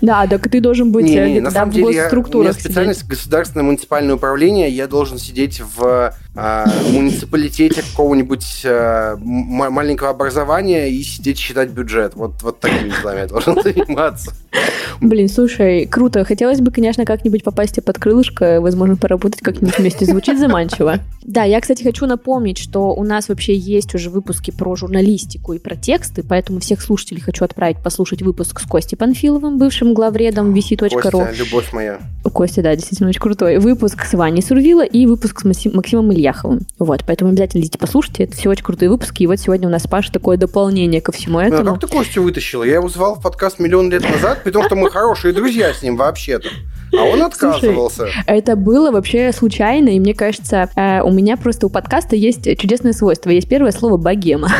Да, 0.00 0.26
так 0.26 0.48
ты 0.48 0.60
должен 0.60 0.92
быть 0.92 1.04
не, 1.04 1.34
не, 1.34 1.40
на 1.40 1.50
самом 1.50 1.72
деле, 1.72 1.94
я, 1.94 2.08
у 2.08 2.42
меня 2.42 2.52
специальность 2.52 3.06
государственное 3.06 3.64
муниципальное 3.64 4.14
управление, 4.14 4.70
я 4.70 4.86
должен 4.86 5.18
сидеть 5.18 5.60
в 5.60 5.84
э, 5.84 6.12
муниципалитете 6.36 7.82
какого-нибудь 7.82 8.62
э, 8.64 9.16
маленького 9.18 10.10
образования 10.10 10.90
и 10.90 11.02
сидеть 11.02 11.38
считать 11.38 11.70
бюджет. 11.70 12.14
Вот, 12.14 12.42
вот 12.42 12.60
такими 12.60 12.92
делами 13.00 13.20
я 13.20 13.26
должен 13.26 13.60
заниматься. 13.62 14.32
Блин, 15.00 15.28
слушай, 15.28 15.86
круто. 15.86 16.24
Хотелось 16.24 16.60
бы, 16.60 16.70
конечно, 16.70 17.04
как-нибудь 17.04 17.44
попасть 17.44 17.82
под 17.84 17.98
крылышко, 17.98 18.60
возможно, 18.60 18.96
поработать 18.96 19.40
как-нибудь 19.40 19.78
вместе. 19.78 20.06
Звучит 20.06 20.38
заманчиво. 20.38 21.00
Да, 21.22 21.42
я, 21.42 21.60
кстати, 21.60 21.82
хочу 21.82 22.06
напомнить, 22.06 22.58
что 22.58 22.94
у 22.94 23.02
нас 23.02 23.28
вообще 23.28 23.56
есть 23.56 23.94
уже 23.94 24.10
выпуски 24.10 24.52
про 24.52 24.76
журналистику 24.76 25.52
и 25.54 25.58
про 25.58 25.74
тексты, 25.74 26.22
поэтому 26.22 26.60
всех 26.60 26.80
слушателей 26.80 27.20
хочу 27.20 27.44
отправить 27.44 27.82
послушать 27.82 28.22
выпуск 28.22 28.60
с 28.60 28.64
Костей 28.64 28.96
Панфиловым, 28.96 29.58
бывшим 29.58 29.92
главредом 29.92 30.54
vc.ru. 30.54 30.88
Костя, 30.88 31.32
любовь 31.36 31.72
моя. 31.72 31.98
Костя, 32.32 32.62
да, 32.62 32.74
действительно 32.74 33.08
очень 33.08 33.20
крутой. 33.20 33.58
Выпуск 33.58 34.04
с 34.04 34.14
Ваней 34.14 34.42
Сурвила 34.42 34.84
и 34.84 35.06
выпуск 35.06 35.40
с 35.40 35.44
Максимом 35.44 36.10
Ильяховым. 36.26 36.60
Вот, 36.78 37.04
поэтому 37.06 37.30
обязательно 37.30 37.62
идите 37.62 37.78
послушайте. 37.78 38.24
Это 38.24 38.36
все 38.36 38.50
очень 38.50 38.64
крутые 38.64 38.90
выпуски. 38.90 39.22
И 39.22 39.26
вот 39.26 39.38
сегодня 39.38 39.68
у 39.68 39.70
нас, 39.70 39.86
Паша, 39.86 40.12
такое 40.12 40.36
дополнение 40.36 41.00
ко 41.00 41.12
всему 41.12 41.38
этому. 41.38 41.62
Ну, 41.62 41.70
а 41.70 41.74
как 41.78 41.88
ты 41.88 41.96
Костю 41.96 42.22
вытащила? 42.22 42.64
Я 42.64 42.74
его 42.74 42.88
звал 42.88 43.14
в 43.14 43.22
подкаст 43.22 43.58
миллион 43.58 43.90
лет 43.90 44.02
назад, 44.02 44.42
потому 44.44 44.64
что 44.64 44.74
мы 44.76 44.90
хорошие 44.90 45.32
друзья 45.32 45.72
с 45.72 45.82
ним 45.82 45.96
вообще-то. 45.96 46.48
А 46.96 47.02
он 47.04 47.22
отказывался. 47.22 47.96
Слушай, 47.96 48.22
это 48.26 48.56
было 48.56 48.90
вообще 48.90 49.32
случайно, 49.32 49.90
и 49.90 50.00
мне 50.00 50.14
кажется, 50.14 50.70
э, 50.76 51.02
у 51.02 51.10
меня 51.10 51.36
просто 51.36 51.66
у 51.66 51.70
подкаста 51.70 52.16
есть 52.16 52.44
чудесное 52.58 52.92
свойство. 52.92 53.30
Есть 53.30 53.48
первое 53.48 53.72
слово 53.72 53.96
«богема». 53.96 54.50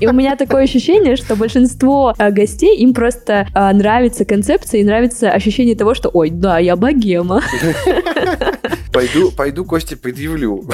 И 0.00 0.06
у 0.06 0.12
меня 0.12 0.36
такое 0.36 0.64
ощущение, 0.64 1.16
что 1.16 1.36
большинство 1.36 2.14
э, 2.18 2.30
гостей, 2.30 2.76
им 2.78 2.94
просто 2.94 3.46
э, 3.54 3.72
нравится 3.72 4.24
концепция 4.24 4.80
и 4.80 4.84
нравится 4.84 5.30
ощущение 5.30 5.74
того, 5.74 5.94
что 5.94 6.10
«Ой, 6.12 6.30
да, 6.30 6.58
я 6.58 6.76
богема». 6.76 7.42
Пойду, 8.92 9.30
пойду 9.30 9.64
Косте 9.64 9.96
предъявлю. 9.96 10.64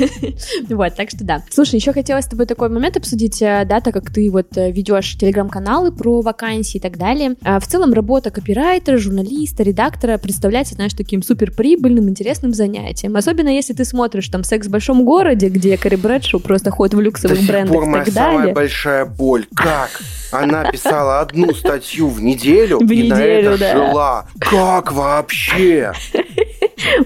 Вот, 0.68 0.94
так 0.94 1.10
что 1.10 1.24
да. 1.24 1.42
Слушай, 1.50 1.76
еще 1.76 1.92
хотела 1.92 2.20
с 2.20 2.26
тобой 2.26 2.46
такой 2.46 2.68
момент 2.68 2.96
обсудить, 2.96 3.40
э, 3.42 3.64
да, 3.64 3.80
так 3.80 3.94
как 3.94 4.10
ты 4.10 4.30
вот 4.30 4.48
ведешь 4.56 5.16
телеграм-каналы 5.16 5.92
про 5.92 6.20
вакансии 6.20 6.78
и 6.78 6.80
так 6.80 6.96
далее. 6.96 7.36
В 7.42 7.66
целом 7.66 7.92
работа 7.92 8.30
копирайтера, 8.30 8.96
журналиста, 8.96 9.62
редактора 9.62 10.18
представляется, 10.18 10.74
знаешь, 10.74 10.94
таким 10.94 11.22
супер 11.22 11.52
прибыльным, 11.52 12.08
интересным 12.08 12.54
занятием. 12.54 13.16
Особенно 13.16 13.48
если 13.48 13.72
ты 13.72 13.84
смотришь 13.84 14.28
там 14.28 14.44
«Секс 14.44 14.66
в 14.66 14.70
большом 14.70 15.04
городе», 15.04 15.48
где 15.48 15.76
Кари 15.76 15.96
Брэдшоу 15.96 16.40
просто 16.40 16.70
ходит 16.70 16.94
в 16.94 17.00
люксовых 17.00 17.46
брендах 17.46 17.86
моя 17.86 18.04
так 18.04 18.14
самая 18.14 18.38
далее. 18.38 18.54
большая 18.54 19.04
боль. 19.04 19.46
Как? 19.54 19.90
Она 20.32 20.70
писала 20.70 21.20
одну 21.20 21.52
статью 21.54 22.08
в 22.08 22.22
неделю 22.22 22.78
в 22.80 22.90
и 22.90 23.02
неделю, 23.02 23.50
на 23.50 23.54
это 23.54 23.58
да. 23.58 23.72
жила. 23.72 24.26
Как 24.38 24.92
вообще? 24.92 25.92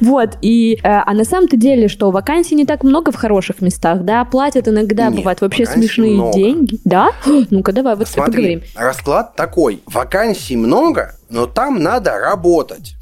Вот, 0.01 0.37
и, 0.43 0.75
э, 0.75 0.79
а 0.85 1.13
на 1.15 1.25
самом-то 1.25 1.57
деле, 1.57 1.89
что 1.89 2.11
вакансий 2.11 2.55
не 2.55 2.67
так 2.67 2.83
много 2.83 3.13
в 3.13 3.17
хороших 3.17 3.61
местах, 3.61 4.03
да, 4.03 4.25
платят 4.25 4.69
иногда, 4.69 5.09
Нет, 5.09 5.17
бывают 5.17 5.41
вообще 5.41 5.67
смешные 5.67 6.13
много. 6.15 6.33
деньги, 6.35 6.79
да? 6.85 7.11
Ну-ка, 7.51 7.73
давай, 7.73 7.97
вот 7.97 8.09
Смотри, 8.09 8.33
поговорим. 8.33 8.63
расклад 8.75 9.37
такой. 9.37 9.83
Вакансий 9.87 10.57
много, 10.57 11.15
но 11.29 11.47
там 11.47 11.83
надо 11.83 12.19
работать. 12.19 12.95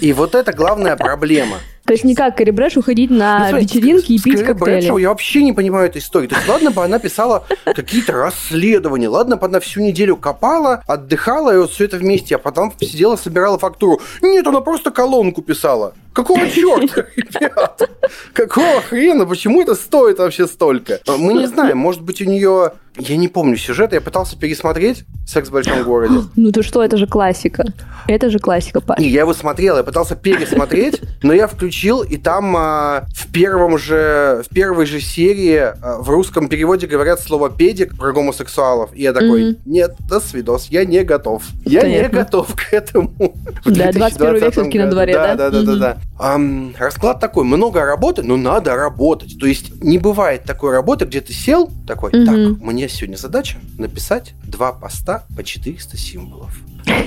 И 0.00 0.12
вот 0.12 0.34
это 0.34 0.52
главная 0.52 0.96
проблема. 0.96 1.56
То 1.88 1.94
есть 1.94 2.04
не 2.04 2.14
как 2.14 2.36
Кари 2.36 2.50
Брэш 2.50 2.76
уходить 2.76 3.10
на 3.10 3.50
Ну, 3.50 3.58
вечеринки 3.58 4.12
и 4.12 4.18
пить 4.20 4.40
Кэрри 4.40 4.46
коктейли. 4.46 4.80
Брэдшоу 4.80 4.98
я 4.98 5.08
вообще 5.08 5.42
не 5.42 5.54
понимаю 5.54 5.88
этой 5.88 6.02
истории. 6.02 6.26
То 6.26 6.36
есть, 6.36 6.46
ладно 6.46 6.70
бы 6.70 6.84
она 6.84 6.98
писала 6.98 7.46
какие-то 7.64 8.12
расследования, 8.12 9.08
ладно 9.08 9.36
бы 9.36 9.46
она 9.46 9.58
всю 9.58 9.80
неделю 9.80 10.16
копала, 10.16 10.82
отдыхала, 10.86 11.54
и 11.54 11.58
вот 11.58 11.70
все 11.70 11.86
это 11.86 11.96
вместе, 11.96 12.36
а 12.36 12.38
потом 12.38 12.74
сидела, 12.78 13.16
собирала 13.16 13.58
фактуру. 13.58 14.02
Нет, 14.20 14.46
она 14.46 14.60
просто 14.60 14.90
колонку 14.90 15.40
писала. 15.40 15.94
Какого 16.12 16.48
черта, 16.50 17.04
ребят? 17.16 17.90
Какого 18.32 18.80
хрена? 18.82 19.26
Почему 19.26 19.60
это 19.62 19.74
стоит 19.74 20.18
вообще 20.18 20.46
столько? 20.46 20.98
Мы 21.06 21.34
не 21.34 21.46
знаем, 21.46 21.78
может 21.78 22.02
быть, 22.02 22.20
у 22.20 22.24
нее... 22.24 22.72
Я 23.00 23.16
не 23.16 23.28
помню 23.28 23.56
сюжета, 23.56 23.94
я 23.94 24.00
пытался 24.00 24.36
пересмотреть 24.36 25.04
«Секс 25.24 25.50
в 25.50 25.52
большом 25.52 25.84
городе». 25.84 26.14
Ну 26.34 26.50
ты 26.50 26.64
что, 26.64 26.82
это 26.82 26.96
же 26.96 27.06
классика. 27.06 27.64
Это 28.08 28.28
же 28.28 28.40
классика, 28.40 28.80
Паш. 28.80 28.98
Не, 28.98 29.08
я 29.08 29.20
его 29.20 29.34
смотрел, 29.34 29.76
я 29.76 29.84
пытался 29.84 30.16
пересмотреть, 30.16 31.00
но 31.22 31.32
я 31.32 31.46
включил, 31.46 32.02
и 32.02 32.16
там 32.16 32.56
а, 32.56 33.04
в 33.14 33.32
первом 33.32 33.78
же, 33.78 34.42
в 34.44 34.52
первой 34.52 34.86
же 34.86 35.00
серии 35.00 35.58
а, 35.80 35.98
в 36.00 36.10
русском 36.10 36.48
переводе 36.48 36.88
говорят 36.88 37.20
слово 37.20 37.50
педик 37.50 37.96
про 37.96 38.12
гомосексуалов. 38.12 38.90
И 38.94 39.02
я 39.02 39.12
такой, 39.12 39.50
Мгм. 39.50 39.58
нет, 39.66 39.94
до 40.08 40.18
свидос, 40.18 40.66
я 40.70 40.84
не 40.84 41.04
готов. 41.04 41.44
Я 41.64 41.82
не 41.82 41.98
Понятно. 41.98 42.18
готов 42.18 42.56
к 42.56 42.72
этому. 42.72 43.12
Да, 43.64 43.92
21 43.92 43.92
век 43.92 44.16
2020 44.16 44.52
всё-таки 44.54 44.78
на 44.80 44.90
дворе, 44.90 45.12
да? 45.12 45.34
Да, 45.36 45.50
да, 45.50 45.62
да, 45.62 45.76
да. 45.76 45.97
Да. 46.18 46.38
Расклад 46.78 47.20
такой, 47.20 47.44
много 47.44 47.84
работы, 47.84 48.22
но 48.22 48.36
надо 48.36 48.74
работать. 48.74 49.38
То 49.38 49.46
есть 49.46 49.82
не 49.82 49.98
бывает 49.98 50.44
такой 50.44 50.72
работы, 50.72 51.04
где 51.04 51.20
ты 51.20 51.32
сел 51.32 51.70
такой, 51.86 52.10
Мгм. 52.12 52.26
так, 52.26 52.62
мне 52.64 52.88
сегодня 52.88 53.16
задача 53.16 53.58
написать 53.78 54.34
два 54.44 54.72
поста 54.72 55.24
по 55.36 55.42
400 55.44 55.96
символов. 55.96 56.56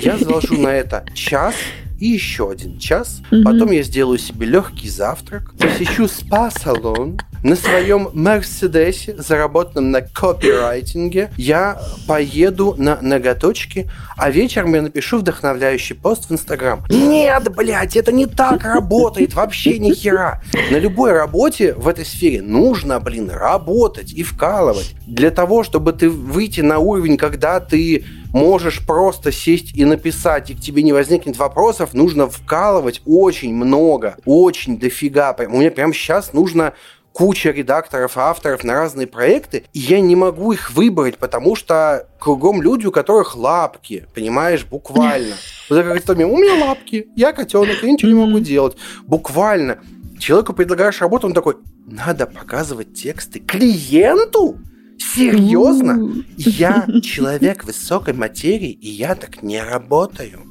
Я 0.02 0.18
заложу 0.18 0.56
на 0.62 0.68
это 0.70 1.04
час 1.14 1.56
и 2.00 2.08
еще 2.08 2.50
один 2.52 2.78
час. 2.80 3.22
Потом 3.44 3.72
я 3.72 3.84
сделаю 3.84 4.18
себе 4.20 4.46
легкий 4.46 4.90
завтрак, 4.90 5.54
посещу 5.58 6.08
спа-салон, 6.08 7.20
на 7.44 7.56
своем 7.56 8.10
Мерседесе, 8.14 9.16
заработанном 9.18 9.92
на 9.92 10.02
копирайтинге, 10.02 11.32
я 11.38 11.82
поеду 12.08 12.76
на 12.78 13.00
ноготочки, 13.02 13.90
а 14.18 14.30
вечером 14.30 14.76
я 14.76 14.82
напишу 14.82 15.18
вдохновляющий 15.20 15.96
пост 15.96 16.30
в 16.30 16.34
Инстаграм. 16.34 16.84
Нет, 16.90 17.54
блядь, 17.56 17.96
это 17.96 18.12
не 18.12 18.28
так 18.28 18.64
работает, 18.64 19.34
вообще 19.34 19.80
ни 19.80 19.94
хера. 19.94 20.42
На 20.70 20.78
любой 20.78 21.14
работе 21.14 21.74
в 21.74 21.88
этой 21.88 22.06
сфере 22.06 22.42
нужно, 22.42 23.00
блин, 23.00 23.30
работать 23.30 24.14
и 24.14 24.24
вкалывать. 24.24 24.96
Для 25.08 25.32
того, 25.32 25.64
чтобы 25.64 25.94
ты 25.94 26.10
выйти 26.10 26.62
на 26.62 26.80
уровень, 26.80 27.18
когда 27.18 27.60
ты 27.60 28.06
можешь 28.32 28.86
просто 28.86 29.32
сесть 29.32 29.76
и 29.76 29.84
написать, 29.84 30.50
и 30.50 30.56
к 30.56 30.62
тебе 30.62 30.84
не 30.84 30.94
возникнет 30.94 31.38
вопросов, 31.38 31.94
нужно 31.94 32.30
вкалывать 32.30 33.02
очень 33.06 33.54
много, 33.54 34.16
очень 34.26 34.80
дофига. 34.80 35.36
У 35.38 35.58
меня 35.58 35.72
прямо 35.72 35.94
сейчас 35.94 36.34
нужно 36.34 36.74
куча 37.14 37.52
редакторов, 37.52 38.18
авторов 38.18 38.64
на 38.64 38.74
разные 38.74 39.08
проекты, 39.08 39.66
и 39.74 39.80
я 39.80 40.00
не 40.00 40.16
могу 40.16 40.54
их 40.54 40.72
выбрать, 40.72 41.18
потому 41.18 41.56
что 41.56 42.08
кругом 42.20 42.62
люди, 42.62 42.86
у 42.86 42.92
которых 42.92 43.36
лапки, 43.36 44.06
понимаешь, 44.14 44.66
буквально. 44.66 45.36
Вот 45.70 45.86
как 45.86 45.98
история, 45.98 46.26
у 46.26 46.38
меня 46.38 46.66
лапки, 46.66 47.08
я 47.16 47.32
котенок, 47.32 47.82
я 47.82 47.92
ничего 47.92 48.12
не 48.12 48.26
могу 48.26 48.40
делать. 48.40 48.76
Буквально. 49.04 49.80
Человеку 50.20 50.54
предлагаешь 50.54 51.00
работу, 51.00 51.28
он 51.28 51.34
такой, 51.34 51.56
надо 51.86 52.28
показывать 52.28 52.94
тексты 52.94 53.40
клиенту? 53.40 54.60
Серьезно? 55.00 56.24
Я 56.38 56.86
человек 57.04 57.64
высокой 57.64 58.14
материи, 58.14 58.70
и 58.70 58.90
я 58.90 59.16
так 59.16 59.42
не 59.42 59.62
работаю. 59.62 60.42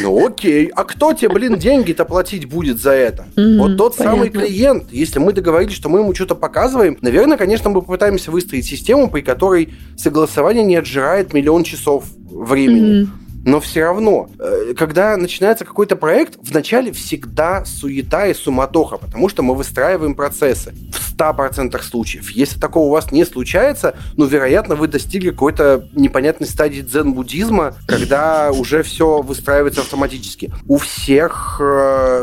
Ну 0.00 0.26
окей, 0.26 0.66
а 0.74 0.84
кто 0.84 1.12
тебе, 1.12 1.28
блин, 1.30 1.58
деньги-то 1.58 2.04
платить 2.04 2.46
будет 2.46 2.80
за 2.80 2.92
это? 2.92 3.26
Мгм, 3.36 3.58
вот 3.58 3.76
тот 3.76 3.94
самый 3.94 4.30
понятно. 4.30 4.40
клиент. 4.40 4.84
Если 4.92 5.18
мы 5.18 5.32
договорились, 5.32 5.74
что 5.74 5.88
мы 5.88 6.00
ему 6.00 6.14
что-то 6.14 6.34
показываем, 6.34 6.96
наверное, 7.00 7.36
конечно, 7.36 7.70
мы 7.70 7.80
попытаемся 7.82 8.30
выстроить 8.30 8.66
систему, 8.66 9.10
при 9.10 9.20
которой 9.20 9.74
согласование 9.96 10.64
не 10.64 10.76
отжирает 10.76 11.32
миллион 11.32 11.64
часов 11.64 12.04
времени. 12.30 13.02
Мгм. 13.02 13.27
Но 13.44 13.60
все 13.60 13.84
равно, 13.84 14.28
э, 14.38 14.74
когда 14.76 15.16
начинается 15.16 15.64
какой-то 15.64 15.96
проект, 15.96 16.36
вначале 16.42 16.92
всегда 16.92 17.64
суета 17.64 18.26
и 18.26 18.34
суматоха, 18.34 18.98
потому 18.98 19.28
что 19.28 19.42
мы 19.42 19.54
выстраиваем 19.54 20.14
процессы 20.14 20.74
в 20.92 21.00
100% 21.18 21.82
случаев. 21.82 22.30
Если 22.30 22.60
такого 22.60 22.86
у 22.86 22.90
вас 22.90 23.10
не 23.10 23.24
случается, 23.24 23.94
ну, 24.16 24.26
вероятно, 24.26 24.74
вы 24.76 24.86
достигли 24.88 25.30
какой-то 25.30 25.88
непонятной 25.94 26.46
стадии 26.46 26.80
дзен-буддизма, 26.80 27.74
когда 27.86 28.50
уже 28.52 28.82
все 28.82 29.22
выстраивается 29.22 29.80
автоматически. 29.80 30.52
У 30.66 30.76
всех 30.78 31.60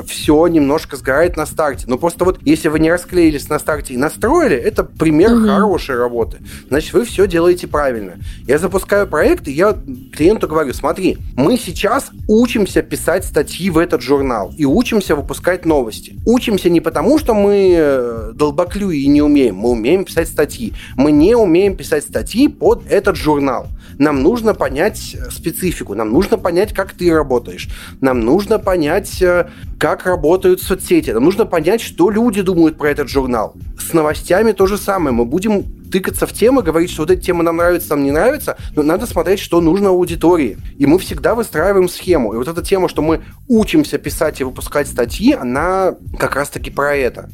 все 0.08 0.48
немножко 0.48 0.96
сгорает 0.96 1.38
на 1.38 1.46
старте. 1.46 1.86
Но 1.88 1.98
просто 1.98 2.24
вот, 2.26 2.40
если 2.44 2.68
вы 2.70 2.80
не 2.80 2.92
расклеились 2.92 3.50
на 3.50 3.60
старте 3.60 3.94
и 3.94 3.98
настроили, 3.98 4.56
это 4.56 4.84
пример 4.84 5.32
Мгм. 5.32 5.48
хорошей 5.50 5.96
работы. 5.98 6.38
Значит, 6.70 6.94
вы 6.94 7.04
все 7.06 7.28
делаете 7.28 7.68
правильно. 7.68 8.14
Я 8.48 8.58
запускаю 8.60 9.08
проект, 9.08 9.48
и 9.48 9.52
я 9.52 9.76
клиенту 10.14 10.48
говорю, 10.48 10.74
смотри, 10.74 11.05
мы 11.36 11.58
сейчас 11.58 12.12
учимся 12.28 12.82
писать 12.82 13.26
статьи 13.26 13.70
в 13.70 13.78
этот 13.78 14.02
журнал 14.02 14.54
и 14.58 14.66
учимся 14.66 15.16
выпускать 15.16 15.66
новости. 15.66 16.16
Учимся 16.26 16.70
не 16.70 16.82
потому, 16.82 17.20
что 17.20 17.34
мы 17.34 17.76
э, 17.78 18.32
долбоклюи 18.34 18.98
и 18.98 19.08
не 19.08 19.22
умеем. 19.22 19.56
Мы 19.56 19.70
умеем 19.70 20.06
писать 20.06 20.28
статьи. 20.28 20.74
Мы 20.96 21.12
не 21.12 21.36
умеем 21.36 21.76
писать 21.76 22.04
статьи 22.04 22.48
под 22.48 22.84
этот 22.90 23.16
журнал. 23.16 23.68
Нам 23.98 24.24
нужно 24.24 24.54
понять 24.54 25.16
э, 25.16 25.30
специфику, 25.32 25.96
нам 25.96 26.12
нужно 26.12 26.38
понять, 26.38 26.74
как 26.74 26.94
ты 26.94 27.14
работаешь, 27.14 27.70
нам 28.02 28.22
нужно 28.22 28.60
понять, 28.60 29.22
э, 29.22 29.50
как 29.80 30.06
работают 30.06 30.62
соцсети, 30.62 31.12
нам 31.12 31.24
нужно 31.24 31.46
понять, 31.46 31.82
что 31.82 32.10
люди 32.10 32.42
думают 32.42 32.78
про 32.78 32.90
этот 32.90 33.10
журнал. 33.10 33.56
С 33.80 33.94
новостями 33.94 34.52
то 34.52 34.68
же 34.68 34.78
самое. 34.78 35.16
Мы 35.16 35.26
будем 35.26 35.64
тыкаться 35.96 36.28
в 36.28 36.34
темы, 36.34 36.62
говорить, 36.62 36.92
что 36.92 37.04
вот 37.04 37.12
эта 37.12 37.22
тема 37.22 37.42
нам 37.42 37.56
нравится, 37.56 37.92
нам 37.92 38.04
не 38.04 38.12
нравится, 38.12 38.58
но 38.76 38.84
надо 38.84 39.08
смотреть, 39.08 39.40
что 39.40 39.62
нужно 39.62 39.90
аудитории. 39.90 40.58
И 40.78 40.86
мы 40.86 41.00
всегда 41.00 41.36
выстраиваем 41.36 41.88
схему. 41.88 42.34
И 42.34 42.38
вот 42.38 42.50
эта 42.50 42.62
тема, 42.62 42.90
что 42.90 43.02
мы 43.02 43.24
учимся 43.48 43.98
писать 43.98 44.42
и 44.42 44.44
выпускать 44.44 44.90
статьи, 44.90 45.32
она 45.32 45.96
как 46.20 46.36
раз-таки 46.36 46.70
про 46.70 46.94
это. 46.98 47.30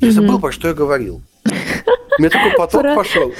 Я 0.00 0.12
забыл, 0.12 0.40
про 0.40 0.50
что 0.50 0.68
я 0.68 0.74
говорил. 0.74 1.20
У 2.18 2.22
меня 2.22 2.30
такой 2.30 2.52
поток 2.52 2.82
Про... 2.82 2.94
пошел. 2.94 3.32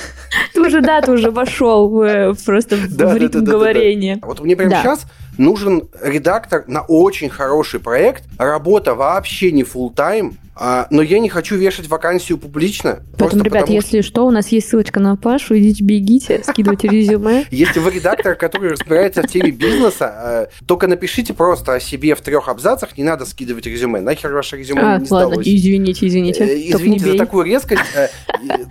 Ты 0.53 0.61
уже, 0.61 0.81
да, 0.81 1.01
ты 1.01 1.13
уже 1.13 1.31
вошел 1.31 1.89
в, 1.89 2.37
просто 2.45 2.77
да, 2.89 3.09
в 3.09 3.17
ритм 3.17 3.41
да, 3.41 3.47
да, 3.47 3.53
говорения. 3.53 4.15
Да, 4.17 4.21
да. 4.23 4.27
Вот 4.27 4.41
мне 4.41 4.57
прямо 4.57 4.77
сейчас 4.77 5.07
нужен 5.39 5.89
редактор 6.03 6.65
на 6.67 6.83
очень 6.83 7.29
хороший 7.29 7.81
проект. 7.81 8.25
Работа 8.39 8.95
вообще 8.95 9.53
не 9.53 9.63
full 9.63 9.95
тайм 9.95 10.39
а, 10.59 10.87
но 10.89 11.03
я 11.03 11.19
не 11.19 11.29
хочу 11.29 11.57
вешать 11.57 11.87
вакансию 11.87 12.39
публично. 12.39 13.01
Поэтому, 13.19 13.45
ребят, 13.45 13.63
потому, 13.63 13.77
если 13.77 14.01
что... 14.01 14.11
что, 14.11 14.27
у 14.27 14.31
нас 14.31 14.49
есть 14.49 14.69
ссылочка 14.69 15.01
на 15.01 15.15
Пашу, 15.17 15.59
идите 15.59 15.85
бегите, 15.85 16.43
скидывайте 16.49 16.89
резюме. 16.89 17.45
Если 17.51 17.79
вы 17.79 17.91
редактор, 17.91 18.37
который 18.37 18.71
разбирается 18.71 19.23
в 19.23 19.27
теме 19.27 19.51
бизнеса, 19.51 20.07
а, 20.07 20.49
только 20.67 20.87
напишите 20.87 21.35
просто 21.35 21.75
о 21.75 21.81
себе 21.81 22.15
в 22.15 22.23
трех 22.23 22.49
абзацах, 22.49 22.97
не 22.97 23.05
надо 23.05 23.27
скидывать 23.27 23.67
резюме. 23.67 24.01
Нахер 24.01 24.33
ваше 24.33 24.57
резюме 24.57 24.81
а, 24.81 24.99
не 24.99 25.07
ладно, 25.11 25.43
извините, 25.43 26.07
извините. 26.07 26.45
Э, 26.45 26.71
извините 26.71 27.13
за 27.13 27.19
такую 27.19 27.45
резкость. 27.45 27.83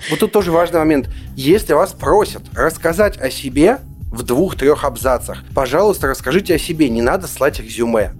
Вот 0.09 0.19
тут 0.19 0.31
тоже 0.31 0.51
важный 0.51 0.79
момент. 0.79 1.09
Если 1.35 1.73
вас 1.73 1.93
просят 1.93 2.43
рассказать 2.53 3.17
о 3.17 3.29
себе, 3.29 3.79
в 4.11 4.23
двух-трех 4.23 4.83
абзацах. 4.83 5.43
Пожалуйста, 5.53 6.07
расскажите 6.07 6.55
о 6.55 6.59
себе, 6.59 6.89
не 6.89 7.01
надо 7.01 7.27
слать 7.27 7.59
резюме 7.59 8.11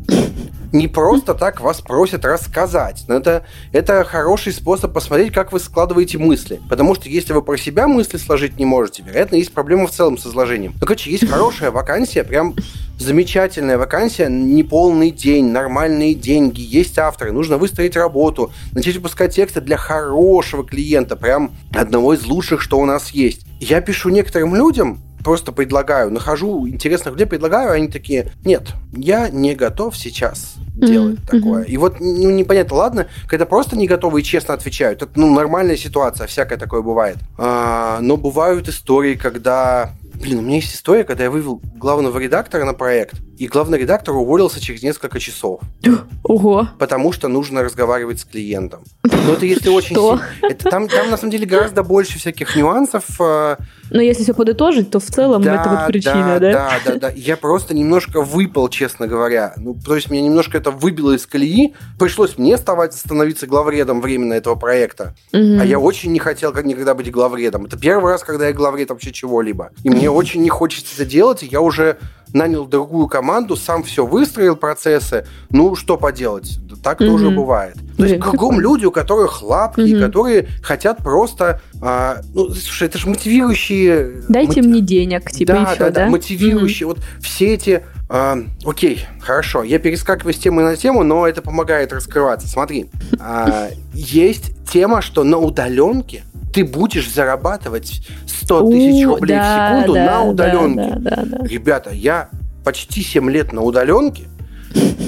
не 0.75 0.87
просто 0.87 1.33
так 1.33 1.61
вас 1.61 1.81
просят 1.81 2.25
рассказать. 2.25 3.05
Но 3.07 3.15
это, 3.15 3.45
это 3.71 4.03
хороший 4.03 4.53
способ 4.53 4.93
посмотреть, 4.93 5.33
как 5.33 5.51
вы 5.51 5.59
складываете 5.59 6.17
мысли. 6.17 6.59
Потому 6.69 6.95
что 6.95 7.09
если 7.09 7.33
вы 7.33 7.41
про 7.41 7.57
себя 7.57 7.87
мысли 7.87 8.17
сложить 8.17 8.57
не 8.57 8.65
можете, 8.65 9.03
вероятно, 9.03 9.37
есть 9.37 9.53
проблема 9.53 9.87
в 9.87 9.91
целом 9.91 10.17
с 10.17 10.25
изложением. 10.27 10.73
Ну, 10.73 10.85
короче, 10.85 11.09
есть 11.09 11.27
хорошая 11.27 11.71
вакансия, 11.71 12.23
прям 12.23 12.55
замечательная 12.99 13.77
вакансия, 13.77 14.27
неполный 14.27 15.11
день, 15.11 15.47
нормальные 15.47 16.13
деньги, 16.13 16.61
есть 16.61 16.97
авторы, 16.97 17.31
нужно 17.31 17.57
выстроить 17.57 17.95
работу, 17.95 18.51
начать 18.73 18.95
выпускать 18.95 19.35
тексты 19.35 19.61
для 19.61 19.77
хорошего 19.77 20.65
клиента, 20.65 21.15
прям 21.15 21.51
одного 21.73 22.13
из 22.13 22.25
лучших, 22.25 22.61
что 22.61 22.79
у 22.79 22.85
нас 22.85 23.09
есть. 23.11 23.45
Я 23.59 23.81
пишу 23.81 24.09
некоторым 24.09 24.55
людям, 24.55 25.01
просто 25.25 25.51
предлагаю, 25.51 26.11
нахожу 26.11 26.67
интересных 26.67 27.13
людей, 27.13 27.25
предлагаю, 27.25 27.71
они 27.71 27.87
такие, 27.87 28.31
нет, 28.45 28.73
я 28.95 29.27
не 29.29 29.55
готов 29.55 29.97
сейчас 29.97 30.53
делать 30.75 31.17
mm-hmm. 31.17 31.39
такое. 31.39 31.63
И 31.63 31.77
вот 31.77 31.99
ну, 31.99 32.29
непонятно, 32.29 32.75
ладно, 32.77 33.07
когда 33.27 33.47
просто 33.47 33.75
не 33.75 33.87
готовы 33.87 34.21
и 34.21 34.23
честно 34.23 34.53
отвечают, 34.53 35.01
это 35.01 35.19
ну, 35.19 35.33
нормальная 35.33 35.77
ситуация, 35.77 36.27
всякое 36.27 36.59
такое 36.59 36.83
бывает. 36.83 37.17
А, 37.39 37.99
но 38.01 38.17
бывают 38.17 38.69
истории, 38.69 39.15
когда 39.15 39.95
Блин, 40.21 40.39
у 40.39 40.41
меня 40.43 40.55
есть 40.55 40.73
история, 40.73 41.03
когда 41.03 41.25
я 41.25 41.29
вывел 41.29 41.61
главного 41.75 42.17
редактора 42.17 42.63
на 42.63 42.73
проект, 42.73 43.17
и 43.37 43.47
главный 43.47 43.77
редактор 43.77 44.15
уволился 44.15 44.61
через 44.61 44.81
несколько 44.83 45.19
часов. 45.19 45.61
Ого. 46.23 46.69
Потому 46.79 47.11
что 47.11 47.27
нужно 47.27 47.63
разговаривать 47.63 48.19
с 48.19 48.25
клиентом. 48.25 48.83
Но 49.03 49.33
это 49.33 49.45
если 49.45 49.69
очень 49.69 49.95
сильно... 49.95 50.21
Это, 50.41 50.69
там, 50.69 50.87
там 50.87 51.09
на 51.09 51.17
самом 51.17 51.31
деле 51.31 51.45
гораздо 51.45 51.83
больше 51.83 52.17
всяких 52.17 52.55
нюансов. 52.55 53.03
А, 53.19 53.57
Но 53.91 54.01
если 54.01 54.23
все 54.23 54.33
подытожить, 54.33 54.89
то 54.89 54.99
в 54.99 55.05
целом 55.05 55.41
да, 55.41 55.61
это 55.61 55.69
вот 55.69 55.87
причина, 55.87 56.39
да? 56.39 56.51
Да, 56.51 56.71
да, 56.85 56.95
да. 56.99 57.11
Я 57.15 57.37
просто 57.37 57.73
немножко 57.73 58.21
выпал, 58.21 58.69
честно 58.69 59.07
говоря. 59.07 59.53
Ну, 59.57 59.75
то 59.75 59.95
есть 59.95 60.09
меня 60.09 60.21
немножко 60.21 60.57
это 60.57 60.71
выбило 60.71 61.13
из 61.13 61.25
колеи. 61.25 61.73
Пришлось 61.99 62.37
мне 62.37 62.57
ставать, 62.57 62.93
становиться 62.93 63.47
главредом 63.47 64.01
временно 64.01 64.33
этого 64.33 64.55
проекта. 64.55 65.15
Угу. 65.33 65.59
А 65.59 65.65
я 65.65 65.79
очень 65.79 66.11
не 66.11 66.19
хотел 66.19 66.53
никогда 66.63 66.95
быть 66.95 67.11
главредом. 67.11 67.65
Это 67.65 67.77
первый 67.77 68.11
раз, 68.11 68.23
когда 68.23 68.47
я 68.47 68.53
главред 68.53 68.89
вообще 68.89 69.11
чего-либо. 69.11 69.71
И 69.83 69.89
мне 69.89 70.09
очень 70.25 70.41
не 70.41 70.49
хочется 70.49 70.93
это 70.95 71.09
делать, 71.09 71.43
и 71.43 71.47
я 71.47 71.61
уже 71.61 71.97
нанял 72.35 72.65
другую 72.65 73.07
команду, 73.07 73.55
сам 73.55 73.81
все 73.83 74.05
выстроил 74.05 74.55
процессы. 74.55 75.25
Ну, 75.49 75.75
что 75.75 75.97
поделать? 75.97 76.59
Так 76.83 77.01
mm-hmm. 77.01 77.07
тоже 77.07 77.29
бывает. 77.31 77.77
То 77.97 78.05
есть 78.05 78.19
кругом 78.19 78.59
люди, 78.59 78.85
у 78.85 78.91
которых 78.91 79.41
лапки, 79.41 79.79
mm-hmm. 79.79 80.05
которые 80.05 80.47
хотят 80.61 80.97
просто... 80.97 81.61
А, 81.81 82.17
ну, 82.33 82.49
слушай, 82.49 82.87
это 82.87 82.97
же 82.97 83.07
мотивирующие... 83.07 84.23
Дайте 84.27 84.57
мотив... 84.57 84.65
мне 84.65 84.81
денег, 84.81 85.31
типа 85.31 85.53
да, 85.53 85.61
еще, 85.61 85.79
да? 85.79 85.89
Да, 85.89 86.05
да, 86.05 86.09
мотивирующие. 86.09 86.87
Mm-hmm. 86.87 86.95
Вот 86.95 87.23
все 87.23 87.53
эти... 87.53 87.83
А, 88.09 88.37
окей, 88.65 89.05
хорошо. 89.21 89.63
Я 89.63 89.79
перескакиваю 89.79 90.33
с 90.33 90.37
темы 90.37 90.61
на 90.61 90.75
тему, 90.75 91.03
но 91.03 91.27
это 91.27 91.41
помогает 91.41 91.93
раскрываться. 91.93 92.47
Смотри, 92.47 92.87
а, 93.17 93.69
есть 93.93 94.51
тема, 94.71 95.01
что 95.01 95.23
на 95.23 95.37
удаленке 95.37 96.23
ты 96.55 96.63
будешь 96.63 97.11
зарабатывать 97.11 98.01
100 98.25 98.69
тысяч 98.69 99.05
рублей 99.05 99.35
да, 99.35 99.43
в 99.43 99.81
секунду 99.81 99.93
да, 99.93 100.05
на 100.05 100.23
удаленке. 100.23 100.95
Да, 100.99 101.15
да, 101.17 101.23
да, 101.25 101.45
Ребята, 101.45 101.89
я 101.93 102.29
почти 102.63 103.01
7 103.01 103.29
лет 103.29 103.51
на 103.51 103.61
удаленке, 103.61 104.23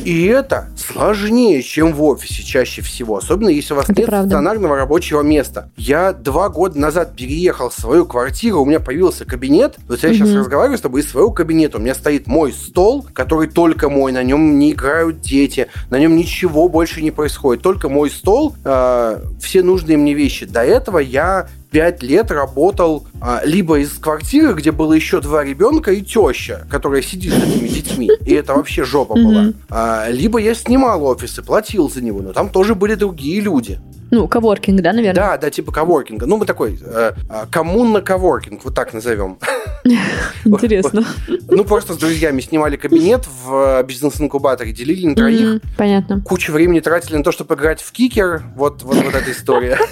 и 0.06 0.26
это 0.26 0.70
сложнее, 0.78 1.62
чем 1.62 1.94
в 1.94 2.02
офисе 2.04 2.44
чаще 2.44 2.82
всего, 2.82 3.18
особенно 3.18 3.50
если 3.50 3.74
у 3.74 3.78
вас 3.78 3.90
это 3.90 4.00
нет 4.00 4.08
правда. 4.08 4.30
стационарного 4.30 4.78
рабочего 4.78 5.22
места. 5.22 5.70
Я 5.76 6.14
два 6.14 6.50
года 6.50 6.80
назад 6.80 7.16
переехал 7.16 7.70
в 7.70 7.74
свою 7.74 8.06
квартиру, 8.06 8.62
у 8.62 8.66
меня 8.66 8.80
появился 8.80 9.26
кабинет. 9.26 9.76
Вот 9.88 10.02
я 10.04 10.10
угу. 10.10 10.16
сейчас 10.16 10.30
разговариваю 10.34 10.78
с 10.78 10.82
тобой 10.82 11.02
из 11.02 11.10
своего 11.10 11.32
кабинета. 11.32 11.78
У 11.78 11.82
меня 11.82 11.94
стоит 11.94 12.28
мой 12.28 12.54
стол, 12.54 13.06
который 13.14 13.48
только 13.48 13.90
мой, 13.90 14.12
на 14.12 14.24
нем 14.24 14.58
не 14.58 14.72
играют 14.72 15.22
дети, 15.22 15.68
на 15.90 16.00
нем 16.00 16.16
ничего 16.16 16.70
больше 16.70 17.02
не 17.02 17.12
происходит. 17.12 17.62
Только 17.62 17.90
мой 17.90 18.10
стол, 18.10 18.56
э, 18.64 19.20
все 19.42 19.62
нужные 19.62 19.98
мне 19.98 20.14
вещи. 20.14 20.46
До 20.46 20.64
этого 20.64 21.00
я 21.00 21.48
пять 21.72 22.04
лет 22.04 22.32
работал 22.32 23.08
а, 23.22 23.42
либо 23.44 23.80
из 23.80 23.92
квартиры, 23.98 24.54
где 24.54 24.72
было 24.72 24.94
еще 24.94 25.22
два 25.22 25.44
ребенка 25.44 25.92
и 25.92 26.02
теща, 26.02 26.66
которая 26.70 27.02
сидит 27.02 27.34
с 27.34 27.38
этими 27.38 27.68
детьми, 27.68 28.10
и 28.26 28.34
это 28.34 28.54
вообще 28.54 28.84
жопа 28.84 29.16
была. 29.16 29.54
А, 29.70 30.08
либо 30.10 30.40
я 30.40 30.54
снимал 30.54 31.04
офис 31.06 31.38
и 31.40 31.42
платил 31.42 31.90
за 31.90 32.02
него, 32.02 32.22
но 32.22 32.34
там 32.34 32.50
тоже 32.50 32.76
были 32.76 32.96
другие 32.96 33.42
люди. 33.42 33.80
Ну, 34.12 34.28
коворкинг, 34.28 34.82
да, 34.82 34.94
наверное? 34.94 35.16
Да, 35.16 35.38
да, 35.38 35.50
типа 35.50 35.72
коворкинга. 35.72 36.26
Ну, 36.26 36.38
мы 36.38 36.46
такой, 36.46 36.80
э, 36.82 37.12
э 37.30 37.46
коммунно 37.52 38.02
коворкинг, 38.02 38.64
вот 38.64 38.74
так 38.74 38.94
назовем. 38.94 39.38
Интересно. 40.46 41.06
Ну, 41.50 41.64
просто 41.64 41.94
с 41.94 41.98
друзьями 41.98 42.42
снимали 42.42 42.76
кабинет 42.78 43.28
в 43.28 43.80
э, 43.80 43.84
бизнес-инкубаторе, 43.84 44.72
делили 44.72 45.08
на 45.08 45.16
троих. 45.16 45.62
Понятно. 45.78 46.22
Кучу 46.22 46.52
времени 46.52 46.80
тратили 46.80 47.18
на 47.18 47.24
то, 47.24 47.32
чтобы 47.32 47.56
играть 47.56 47.82
в 47.82 47.92
кикер. 47.92 48.44
Вот, 48.56 48.84
вот, 48.84 48.98
вот 48.98 49.16
эта 49.16 49.32
история. 49.32 49.78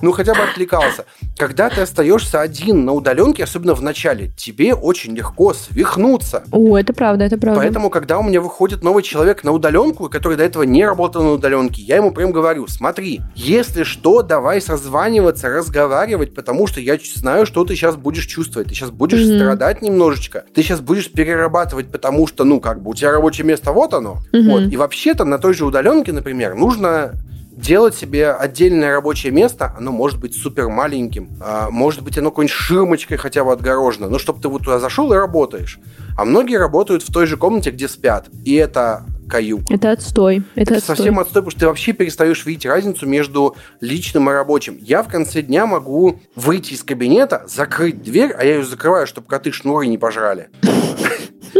Ну, 0.00 0.12
хотя 0.12 0.34
бы 0.34 0.40
отвлекался. 0.42 1.04
Когда 1.36 1.70
ты 1.70 1.82
остаешься 1.82 2.40
один 2.40 2.84
на 2.84 2.92
удаленке, 2.92 3.44
особенно 3.44 3.74
в 3.74 3.82
начале, 3.82 4.30
тебе 4.36 4.74
очень 4.74 5.14
легко 5.14 5.54
свихнуться. 5.54 6.44
О, 6.50 6.76
это 6.76 6.92
правда, 6.92 7.24
это 7.24 7.38
правда. 7.38 7.60
Поэтому, 7.60 7.90
когда 7.90 8.18
у 8.18 8.22
меня 8.22 8.40
выходит 8.40 8.82
новый 8.82 9.02
человек 9.02 9.44
на 9.44 9.52
удаленку, 9.52 10.08
который 10.08 10.36
до 10.36 10.44
этого 10.44 10.64
не 10.64 10.84
работал 10.84 11.22
на 11.22 11.32
удаленке, 11.32 11.82
я 11.82 11.96
ему 11.96 12.10
прям 12.10 12.32
говорю, 12.32 12.66
смотри, 12.66 13.07
если 13.34 13.82
что, 13.82 14.22
давай 14.22 14.60
созваниваться, 14.60 15.48
разговаривать, 15.48 16.34
потому 16.34 16.66
что 16.66 16.80
я 16.80 16.98
знаю, 17.14 17.46
что 17.46 17.64
ты 17.64 17.74
сейчас 17.74 17.96
будешь 17.96 18.26
чувствовать. 18.26 18.68
Ты 18.68 18.74
сейчас 18.74 18.90
будешь 18.90 19.20
mm-hmm. 19.20 19.36
страдать 19.36 19.82
немножечко. 19.82 20.44
Ты 20.54 20.62
сейчас 20.62 20.80
будешь 20.80 21.10
перерабатывать, 21.10 21.90
потому 21.90 22.26
что, 22.26 22.44
ну, 22.44 22.60
как 22.60 22.82
бы, 22.82 22.90
у 22.90 22.94
тебя 22.94 23.12
рабочее 23.12 23.46
место 23.46 23.72
вот 23.72 23.94
оно. 23.94 24.18
Mm-hmm. 24.32 24.50
Вот. 24.50 24.72
И 24.72 24.76
вообще-то 24.76 25.24
на 25.24 25.38
той 25.38 25.54
же 25.54 25.64
удаленке, 25.64 26.12
например, 26.12 26.54
нужно 26.54 27.12
делать 27.58 27.96
себе 27.96 28.30
отдельное 28.30 28.92
рабочее 28.92 29.32
место, 29.32 29.74
оно 29.76 29.90
может 29.90 30.20
быть 30.20 30.34
супер 30.36 30.68
маленьким, 30.68 31.30
а, 31.40 31.70
может 31.70 32.02
быть 32.02 32.16
оно 32.16 32.30
какой-нибудь 32.30 32.54
ширмочкой 32.54 33.16
хотя 33.16 33.42
бы 33.42 33.52
отгорожено, 33.52 34.08
но 34.08 34.18
чтобы 34.18 34.40
ты 34.40 34.48
вот 34.48 34.62
туда 34.62 34.78
зашел 34.78 35.12
и 35.12 35.16
работаешь. 35.16 35.80
А 36.16 36.24
многие 36.24 36.56
работают 36.56 37.02
в 37.02 37.12
той 37.12 37.26
же 37.26 37.36
комнате, 37.36 37.70
где 37.70 37.88
спят, 37.88 38.28
и 38.44 38.54
это 38.54 39.04
каюк. 39.28 39.62
Это 39.70 39.92
отстой. 39.92 40.42
Это, 40.54 40.74
это 40.74 40.76
отстой. 40.76 40.96
совсем 40.96 41.18
отстой, 41.18 41.42
потому 41.42 41.50
что 41.50 41.60
ты 41.60 41.66
вообще 41.66 41.92
перестаешь 41.92 42.44
видеть 42.46 42.66
разницу 42.66 43.06
между 43.06 43.56
личным 43.80 44.30
и 44.30 44.32
рабочим. 44.32 44.78
Я 44.80 45.02
в 45.02 45.08
конце 45.08 45.42
дня 45.42 45.66
могу 45.66 46.20
выйти 46.34 46.74
из 46.74 46.82
кабинета, 46.82 47.44
закрыть 47.46 48.02
дверь, 48.02 48.32
а 48.32 48.44
я 48.44 48.56
ее 48.56 48.64
закрываю, 48.64 49.06
чтобы 49.06 49.26
коты 49.26 49.52
шнуры 49.52 49.86
не 49.86 49.98
пожрали 49.98 50.48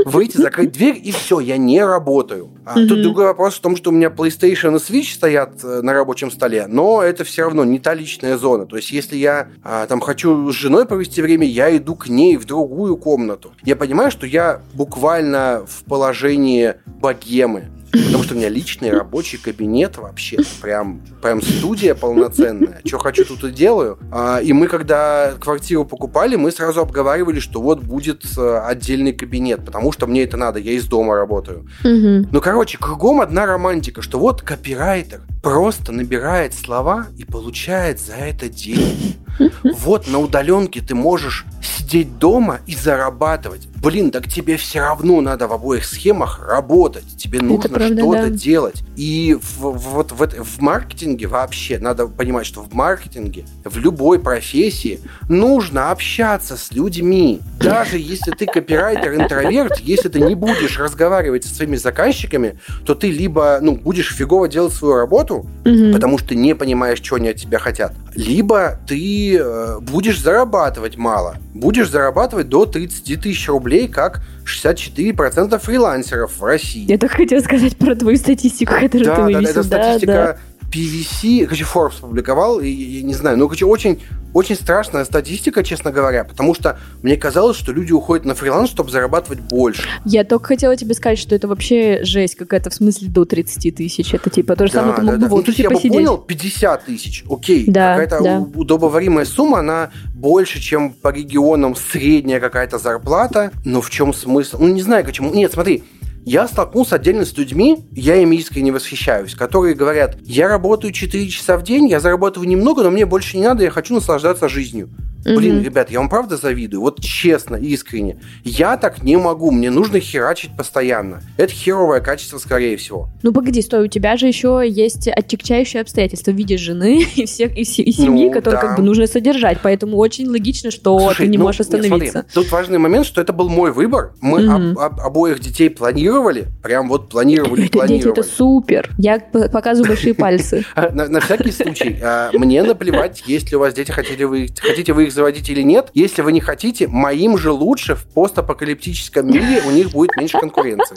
выйти, 0.05 0.37
закрыть 0.37 0.73
дверь, 0.73 1.01
и 1.03 1.13
все, 1.13 1.41
я 1.41 1.57
не 1.57 1.85
работаю. 1.85 2.51
А 2.65 2.75
тут 2.75 3.03
другой 3.03 3.25
вопрос 3.25 3.55
в 3.55 3.61
том, 3.61 3.77
что 3.77 3.91
у 3.91 3.93
меня 3.93 4.09
PlayStation 4.09 4.77
и 4.77 4.79
Switch 4.79 5.15
стоят 5.15 5.65
э, 5.65 5.81
на 5.83 5.93
рабочем 5.93 6.31
столе, 6.31 6.67
но 6.69 7.03
это 7.03 7.25
все 7.25 7.43
равно 7.43 7.65
не 7.65 7.79
та 7.79 7.95
личная 7.95 8.37
зона. 8.37 8.67
То 8.67 8.77
есть, 8.77 8.91
если 8.91 9.17
я 9.17 9.49
а, 9.63 9.87
там 9.87 10.01
хочу 10.01 10.51
с 10.51 10.55
женой 10.55 10.87
провести 10.87 11.23
время, 11.23 11.47
я 11.47 11.75
иду 11.77 11.95
к 11.95 12.09
ней 12.09 12.37
в 12.37 12.45
другую 12.45 12.97
комнату. 12.97 13.53
Я 13.65 13.77
понимаю, 13.77 14.11
что 14.11 14.27
я 14.27 14.61
буквально 14.75 15.65
в 15.67 15.85
положении 15.85 16.75
богемы. 16.87 17.71
Потому 18.07 18.23
что 18.23 18.35
у 18.35 18.37
меня 18.37 18.49
личный 18.49 18.91
рабочий 18.91 19.39
кабинет 19.39 19.99
вообще. 19.99 20.39
Прям, 20.61 21.01
прям 21.23 21.43
студия 21.43 21.95
полноценная. 21.95 22.81
Что 22.85 22.99
хочу, 22.99 23.25
тут 23.25 23.45
и 23.45 23.51
делаю. 23.51 23.99
А, 24.11 24.39
и 24.39 24.53
мы, 24.53 24.67
когда 24.67 25.35
квартиру 25.41 25.85
покупали, 25.85 26.37
мы 26.37 26.51
сразу 26.51 26.81
обговаривали, 26.81 27.41
что 27.41 27.61
вот 27.61 27.81
будет 27.81 28.25
э, 28.37 28.59
отдельный 28.65 29.13
кабинет, 29.13 29.65
потому 29.65 29.93
что 29.93 30.07
мне 30.07 30.23
это 30.23 30.37
надо, 30.37 30.59
я 30.59 30.73
из 30.73 30.87
дома 30.87 31.17
работаю. 31.17 31.67
Угу. 31.85 32.29
Ну, 32.31 32.41
короче, 32.41 32.79
кругом 32.79 33.21
одна 33.21 33.47
романтика, 33.47 34.03
что 34.03 34.19
вот 34.19 34.43
копирайтер 34.43 35.23
просто 35.43 35.93
набирает 35.93 36.55
слова 36.55 37.07
и 37.17 37.25
получает 37.25 38.01
за 38.01 38.15
это 38.15 38.49
деньги. 38.49 39.17
Вот 39.79 40.09
на 40.09 40.19
удаленке 40.19 40.81
ты 40.81 40.97
можешь 40.97 41.45
сидеть 41.63 42.19
дома 42.19 42.59
и 42.67 42.75
зарабатывать. 42.75 43.69
Блин, 43.81 44.11
так 44.11 44.27
тебе 44.29 44.57
все 44.57 44.81
равно 44.81 45.21
надо 45.21 45.47
в 45.47 45.53
обоих 45.53 45.85
схемах 45.85 46.41
работать. 46.47 47.05
Тебе 47.17 47.41
нужно 47.41 47.79
что-то 47.79 48.23
да. 48.25 48.29
делать. 48.29 48.83
И 48.97 49.37
в, 49.41 49.61
вот 49.61 50.13
в, 50.13 50.45
в 50.45 50.61
маркетинге 50.61 51.27
вообще 51.27 51.79
надо 51.79 52.07
понимать, 52.09 52.47
что 52.47 52.63
в 52.63 52.73
маркетинге, 52.75 53.45
в 53.65 53.79
любой 53.79 54.19
профессии 54.19 55.01
нужно 55.29 55.91
общаться 55.91 56.57
с 56.57 56.73
людьми. 56.73 57.41
Даже 57.61 57.99
если 57.99 58.33
ты 58.33 58.47
копирайтер-интроверт, 58.47 59.79
если 59.81 60.09
ты 60.09 60.21
не 60.21 60.35
будешь 60.35 60.79
разговаривать 60.79 61.45
со 61.45 61.55
своими 61.55 61.77
заказчиками, 61.77 62.59
то 62.85 62.95
ты 62.95 63.11
либо 63.11 63.59
ну, 63.61 63.77
будешь 63.77 64.13
фигово 64.13 64.49
делать 64.49 64.73
свою 64.73 64.97
работу, 64.97 65.47
угу. 65.65 65.93
потому 65.93 66.19
что 66.19 66.35
не 66.35 66.55
понимаешь, 66.55 66.99
что 66.99 67.17
они 67.17 67.29
от 67.29 67.37
тебя 67.37 67.59
хотят, 67.59 67.95
либо 68.19 68.81
ты 68.85 69.39
э, 69.39 69.79
будешь 69.81 70.21
зарабатывать 70.21 70.97
мало. 70.97 71.37
Будешь 71.55 71.89
зарабатывать 71.89 72.49
до 72.49 72.67
30 72.67 73.21
тысяч 73.21 73.49
рублей, 73.49 73.87
как 73.87 74.23
64% 74.45 75.57
фрилансеров 75.61 76.37
в 76.37 76.45
России. 76.45 76.91
Я 76.91 76.99
только 76.99 77.19
хотела 77.19 77.41
сказать 77.41 77.77
про 77.77 77.95
твою 77.95 78.17
статистику, 78.17 78.73
которую 78.75 79.05
да, 79.05 79.15
ты 79.15 79.23
вывесил. 79.23 79.43
Да, 79.43 79.51
это 79.51 79.63
статистика 79.63 80.13
да, 80.13 80.27
да 80.33 80.39
PVC, 80.71 81.45
короче, 81.45 81.65
Forbes 81.65 82.01
публиковал, 82.01 82.61
и, 82.61 82.69
я 82.69 83.03
не 83.03 83.15
знаю, 83.15 83.39
ну, 83.39 83.47
короче, 83.47 83.65
очень, 83.65 84.03
очень 84.35 84.55
страшная 84.55 85.05
статистика, 85.05 85.65
честно 85.65 85.91
говоря, 85.91 86.25
потому 86.25 86.55
что 86.55 86.79
мне 87.03 87.17
казалось, 87.17 87.57
что 87.57 87.73
люди 87.73 87.93
уходят 87.93 88.27
на 88.27 88.35
фриланс, 88.35 88.71
чтобы 88.71 88.91
зарабатывать 88.91 89.41
больше. 89.41 89.89
Я 90.05 90.25
только 90.25 90.49
хотела 90.49 90.77
тебе 90.77 90.95
сказать, 90.95 91.19
что 91.19 91.35
это 91.35 91.49
вообще 91.49 92.01
жесть 92.03 92.35
какая-то, 92.35 92.71
в 92.71 92.75
смысле 92.75 93.09
до 93.09 93.25
30 93.25 93.75
тысяч, 93.75 94.13
это 94.13 94.31
типа 94.31 94.57
то 94.57 94.67
же 94.67 94.73
да, 94.75 94.81
самое, 94.81 94.97
ты 94.97 95.03
мог 95.03 95.11
да, 95.13 95.17
бы 95.17 95.29
да. 95.29 95.37
ну, 95.37 95.43
то 95.43 95.51
есть 95.51 95.59
я 95.59 95.71
бы 95.71 95.81
понял, 95.81 96.19
50 96.19 96.85
тысяч, 96.85 97.25
окей, 97.31 97.65
да, 97.67 97.97
какая-то 97.97 98.23
да. 98.23 98.47
удобоваримая 98.55 99.25
сумма, 99.25 99.61
она 99.61 99.91
больше, 100.15 100.61
чем 100.61 100.93
по 100.93 101.09
регионам 101.09 101.75
средняя 101.77 102.41
какая-то 102.41 102.79
зарплата, 102.79 103.53
но 103.65 103.81
в 103.81 103.91
чем 103.91 104.13
смысл? 104.13 104.59
Ну, 104.61 104.69
не 104.69 104.83
знаю, 104.83 105.05
почему. 105.05 105.33
Нет, 105.33 105.53
смотри, 105.53 105.85
я 106.29 106.47
столкнулся 106.47 106.97
отдельно 106.97 107.25
с 107.25 107.35
людьми, 107.39 107.87
я 107.93 108.17
ими 108.17 108.37
искренне 108.37 108.71
восхищаюсь, 108.71 109.35
которые 109.35 109.75
говорят, 109.75 110.19
я 110.21 110.47
работаю 110.47 110.93
4 110.93 111.27
часа 111.29 111.57
в 111.57 111.63
день, 111.63 111.89
я 111.89 112.01
зарабатываю 112.01 112.47
немного, 112.47 112.83
но 112.83 112.91
мне 112.91 113.07
больше 113.07 113.39
не 113.39 113.45
надо, 113.45 113.65
я 113.65 113.71
хочу 113.71 113.95
наслаждаться 113.95 114.47
жизнью. 114.47 114.91
Блин, 115.25 115.63
ребят, 115.63 115.91
я 115.91 115.99
вам 115.99 116.09
правда 116.09 116.37
завидую. 116.37 116.81
Вот 116.81 117.01
честно, 117.01 117.57
искренне. 117.57 118.21
Я 118.45 118.77
так 118.77 119.03
не 119.03 119.17
могу. 119.17 119.51
Мне 119.51 119.71
нужно 119.71 120.01
херачить 120.01 120.57
постоянно. 120.57 121.23
Это 121.37 121.53
херовое 121.53 122.01
качество, 122.01 122.39
скорее 122.39 122.77
всего. 122.77 123.09
Ну, 123.23 123.33
погоди, 123.33 123.61
стой, 123.63 123.85
у 123.85 123.89
тебя 123.89 124.17
же 124.17 124.27
еще 124.27 124.63
есть 124.67 125.09
отягчающие 125.09 125.83
обстоятельства 125.83 126.31
в 126.31 126.35
виде 126.35 126.57
жены 126.57 127.07
и 127.17 127.27
всех 127.27 127.57
и, 127.57 127.63
и 127.63 127.65
семьи, 127.65 128.27
ну, 128.27 128.33
которые 128.33 128.61
да. 128.61 128.69
как 128.69 128.77
бы 128.77 128.83
нужно 128.83 129.07
содержать. 129.07 129.59
Поэтому 129.63 129.97
очень 129.97 130.29
логично, 130.29 130.71
что 130.71 130.99
Слушай, 130.99 131.17
ты 131.17 131.27
не 131.29 131.39
ну, 131.39 131.45
можешь 131.45 131.61
остановиться. 131.61 131.99
Нет, 131.99 132.11
смотри, 132.13 132.31
тут 132.35 132.53
важный 132.53 132.79
момент, 132.79 133.07
что 133.07 133.21
это 133.21 133.33
был 133.33 133.49
мой 133.49 133.73
выбор. 133.73 134.13
Мы 134.21 134.43
mm 134.43 134.49
об, 134.49 134.79
об, 134.79 135.01
обоих 135.01 135.41
детей 135.41 135.69
планировали. 135.69 136.47
Прям 136.63 136.89
вот 136.89 137.09
планировали, 137.09 137.65
это, 137.65 137.73
планировали. 137.73 138.03
Дети, 138.03 138.09
это 138.09 138.23
супер. 138.23 138.91
Я 138.99 139.19
показываю 139.21 139.89
большие 139.89 140.15
пальцы. 140.15 140.65
На 140.75 141.21
всякий 141.21 141.51
случай. 141.51 141.99
А, 142.03 142.31
мне 142.33 142.63
наплевать, 142.63 143.25
есть 143.27 143.51
ли 143.51 143.57
у 143.57 143.61
вас 143.61 143.75
дети, 143.75 143.91
хотите 143.91 144.27
вы 144.27 145.08
их 145.09 145.13
заводить 145.13 145.49
или 145.51 145.63
нет. 145.63 145.91
Если 145.95 146.23
вы 146.23 146.33
не 146.33 146.41
хотите, 146.41 146.87
моим 146.87 147.37
же 147.37 147.51
лучше 147.51 147.95
в 147.95 148.07
постапокалиптическом 148.07 149.27
мире 149.27 149.63
у 149.67 149.71
них 149.71 149.91
будет 149.91 150.17
меньше 150.17 150.39
конкуренции. 150.39 150.97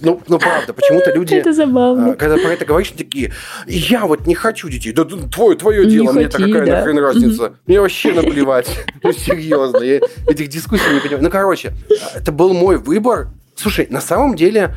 Ну, 0.00 0.20
ну 0.28 0.38
правда, 0.38 0.74
почему-то 0.74 1.12
люди, 1.12 1.34
это 1.34 1.52
забавно. 1.52 2.12
А, 2.12 2.14
когда 2.14 2.36
про 2.36 2.52
это 2.52 2.66
говоришь, 2.66 2.90
такие, 2.90 3.32
я 3.66 4.04
вот 4.04 4.26
не 4.26 4.34
хочу 4.34 4.68
детей. 4.68 4.92
Да 4.92 5.04
твое, 5.04 5.56
твое 5.56 5.86
дело, 5.86 6.12
мне-то 6.12 6.36
какая 6.36 6.66
да. 6.66 6.72
нахрен 6.78 6.98
разница. 6.98 7.54
Мне 7.66 7.80
вообще 7.80 8.12
наплевать. 8.12 8.68
Ну, 9.02 9.12
серьезно, 9.12 9.82
я 9.82 10.00
этих 10.26 10.48
дискуссий 10.48 10.88
не 10.92 11.00
понимаю. 11.00 11.22
Ну, 11.22 11.30
короче, 11.30 11.74
это 12.14 12.32
был 12.32 12.54
мой 12.54 12.78
выбор, 12.78 13.28
Слушай, 13.56 13.86
на 13.88 14.00
самом 14.00 14.34
деле 14.34 14.74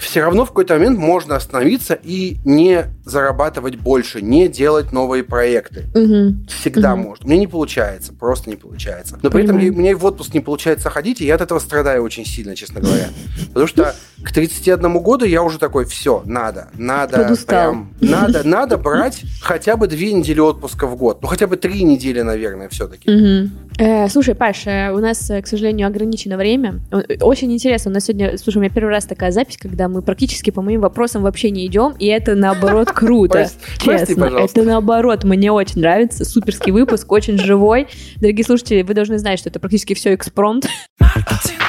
все 0.00 0.22
равно 0.22 0.44
в 0.44 0.48
какой-то 0.48 0.74
момент 0.74 0.98
можно 0.98 1.36
остановиться 1.36 1.94
и 1.94 2.38
не 2.44 2.86
зарабатывать 3.04 3.76
больше, 3.76 4.22
не 4.22 4.48
делать 4.48 4.92
новые 4.92 5.22
проекты. 5.22 5.86
Угу. 5.94 6.46
Всегда 6.48 6.94
угу. 6.94 7.02
можно. 7.02 7.26
Мне 7.26 7.38
не 7.38 7.46
получается, 7.46 8.12
просто 8.12 8.50
не 8.50 8.56
получается. 8.56 9.18
Но 9.22 9.30
при 9.30 9.44
этом 9.44 9.58
и 9.58 9.94
в 9.94 10.04
отпуск 10.04 10.34
не 10.34 10.40
получается 10.40 10.90
ходить, 10.90 11.20
и 11.20 11.26
я 11.26 11.34
от 11.34 11.42
этого 11.42 11.58
страдаю 11.58 12.02
очень 12.02 12.24
сильно, 12.24 12.56
честно 12.56 12.80
говоря. 12.80 13.08
Потому 13.48 13.66
что 13.66 13.94
к 14.22 14.32
31 14.32 14.98
году 15.00 15.24
я 15.24 15.42
уже 15.42 15.58
такой, 15.58 15.84
все, 15.84 16.22
надо, 16.24 16.68
надо, 16.74 17.36
прям, 17.46 17.94
надо, 18.00 18.46
надо 18.46 18.78
брать 18.78 19.22
хотя 19.42 19.76
бы 19.76 19.86
две 19.86 20.12
недели 20.12 20.40
отпуска 20.40 20.86
в 20.86 20.96
год. 20.96 21.22
Ну, 21.22 21.28
хотя 21.28 21.46
бы 21.46 21.56
три 21.56 21.82
недели, 21.82 22.22
наверное, 22.22 22.68
все-таки. 22.68 23.10
Угу. 23.10 23.50
Э, 23.78 24.08
слушай, 24.08 24.34
Паш, 24.34 24.66
у 24.66 24.98
нас, 24.98 25.30
э, 25.30 25.42
к 25.42 25.46
сожалению, 25.46 25.86
ограничено 25.86 26.36
время. 26.36 26.80
Очень 27.20 27.52
интересно, 27.52 27.90
у 27.90 27.94
нас 27.94 28.04
сегодня, 28.04 28.38
слушай, 28.38 28.58
у 28.58 28.60
меня 28.60 28.70
первый 28.70 28.90
раз 28.90 29.04
такая 29.04 29.30
запись, 29.30 29.56
когда 29.56 29.89
мы 29.90 30.02
практически 30.02 30.50
по 30.50 30.62
моим 30.62 30.80
вопросам 30.80 31.22
вообще 31.22 31.50
не 31.50 31.66
идем, 31.66 31.94
и 31.98 32.06
это 32.06 32.34
наоборот 32.34 32.90
круто. 32.94 33.48
Честно, 33.78 34.24
это 34.24 34.62
наоборот, 34.62 35.24
мне 35.24 35.52
очень 35.52 35.80
нравится. 35.80 36.24
Суперский 36.24 36.72
выпуск, 36.72 37.10
очень 37.12 37.38
живой. 37.38 37.88
Дорогие 38.16 38.44
слушатели, 38.44 38.82
вы 38.82 38.94
должны 38.94 39.18
знать, 39.18 39.38
что 39.38 39.48
это 39.48 39.60
практически 39.60 39.94
все 39.94 40.14
экспромт. 40.14 40.68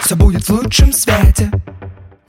Все 0.03 0.15
будет 0.15 0.43
в 0.43 0.49
лучшем 0.49 0.91
свете. 0.91 1.51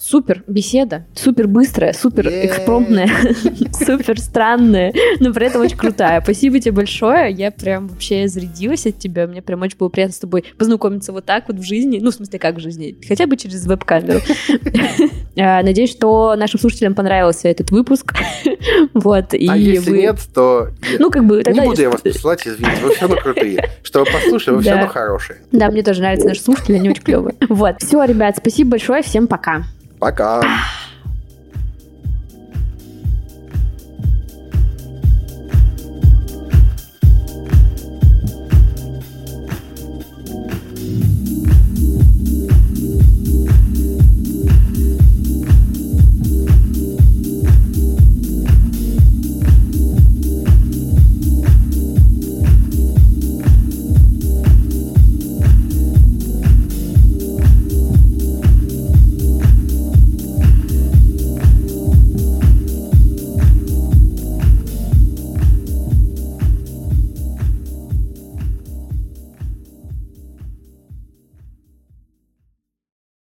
Супер 0.04 0.42
беседа, 0.48 1.06
супер 1.14 1.46
быстрая, 1.46 1.92
супер 1.92 2.26
экспромтная, 2.26 3.08
супер 3.72 4.18
странная, 4.18 4.92
но 5.20 5.32
при 5.32 5.46
этом 5.46 5.62
очень 5.62 5.76
крутая. 5.76 6.20
Спасибо 6.20 6.58
тебе 6.58 6.72
большое, 6.72 7.30
я 7.30 7.52
прям 7.52 7.86
вообще 7.86 8.26
зарядилась 8.26 8.84
от 8.84 8.98
тебя, 8.98 9.28
мне 9.28 9.42
прям 9.42 9.62
очень 9.62 9.78
было 9.78 9.90
приятно 9.90 10.12
с 10.12 10.18
тобой 10.18 10.44
познакомиться 10.58 11.12
вот 11.12 11.24
так 11.24 11.46
вот 11.46 11.58
в 11.58 11.62
жизни, 11.62 12.00
ну, 12.02 12.10
в 12.10 12.14
смысле, 12.14 12.40
как 12.40 12.56
в 12.56 12.58
жизни, 12.58 12.96
хотя 13.06 13.28
бы 13.28 13.36
через 13.36 13.64
веб-камеру. 13.64 14.18
А, 15.36 15.62
надеюсь, 15.62 15.90
что 15.90 16.34
нашим 16.36 16.60
слушателям 16.60 16.94
понравился 16.94 17.48
этот 17.48 17.70
выпуск. 17.70 18.14
Вот, 18.94 19.34
и 19.34 19.48
а 19.48 19.56
если 19.56 19.90
вы... 19.90 19.98
нет, 19.98 20.18
то... 20.34 20.68
Ну, 20.98 21.10
как 21.10 21.24
бы... 21.24 21.42
Не 21.46 21.60
буду 21.60 21.80
я 21.80 21.90
вас 21.90 22.00
посылать, 22.00 22.46
извините, 22.46 22.82
вы 22.82 22.90
все 22.90 23.02
равно 23.02 23.16
крутые. 23.16 23.70
Что 23.82 24.00
вы 24.00 24.06
послушали, 24.06 24.56
вы 24.56 24.62
все 24.62 24.72
равно 24.72 24.88
хорошие. 24.88 25.38
Да, 25.50 25.70
мне 25.70 25.82
тоже 25.82 26.00
нравятся 26.00 26.28
наши 26.28 26.40
слушатели, 26.40 26.76
они 26.76 26.90
очень 26.90 27.02
клевые. 27.02 27.34
Вот, 27.48 27.76
все, 27.80 28.04
ребят, 28.04 28.36
спасибо 28.36 28.72
большое, 28.72 29.02
всем 29.02 29.26
пока. 29.26 29.64
Пока. 29.98 30.42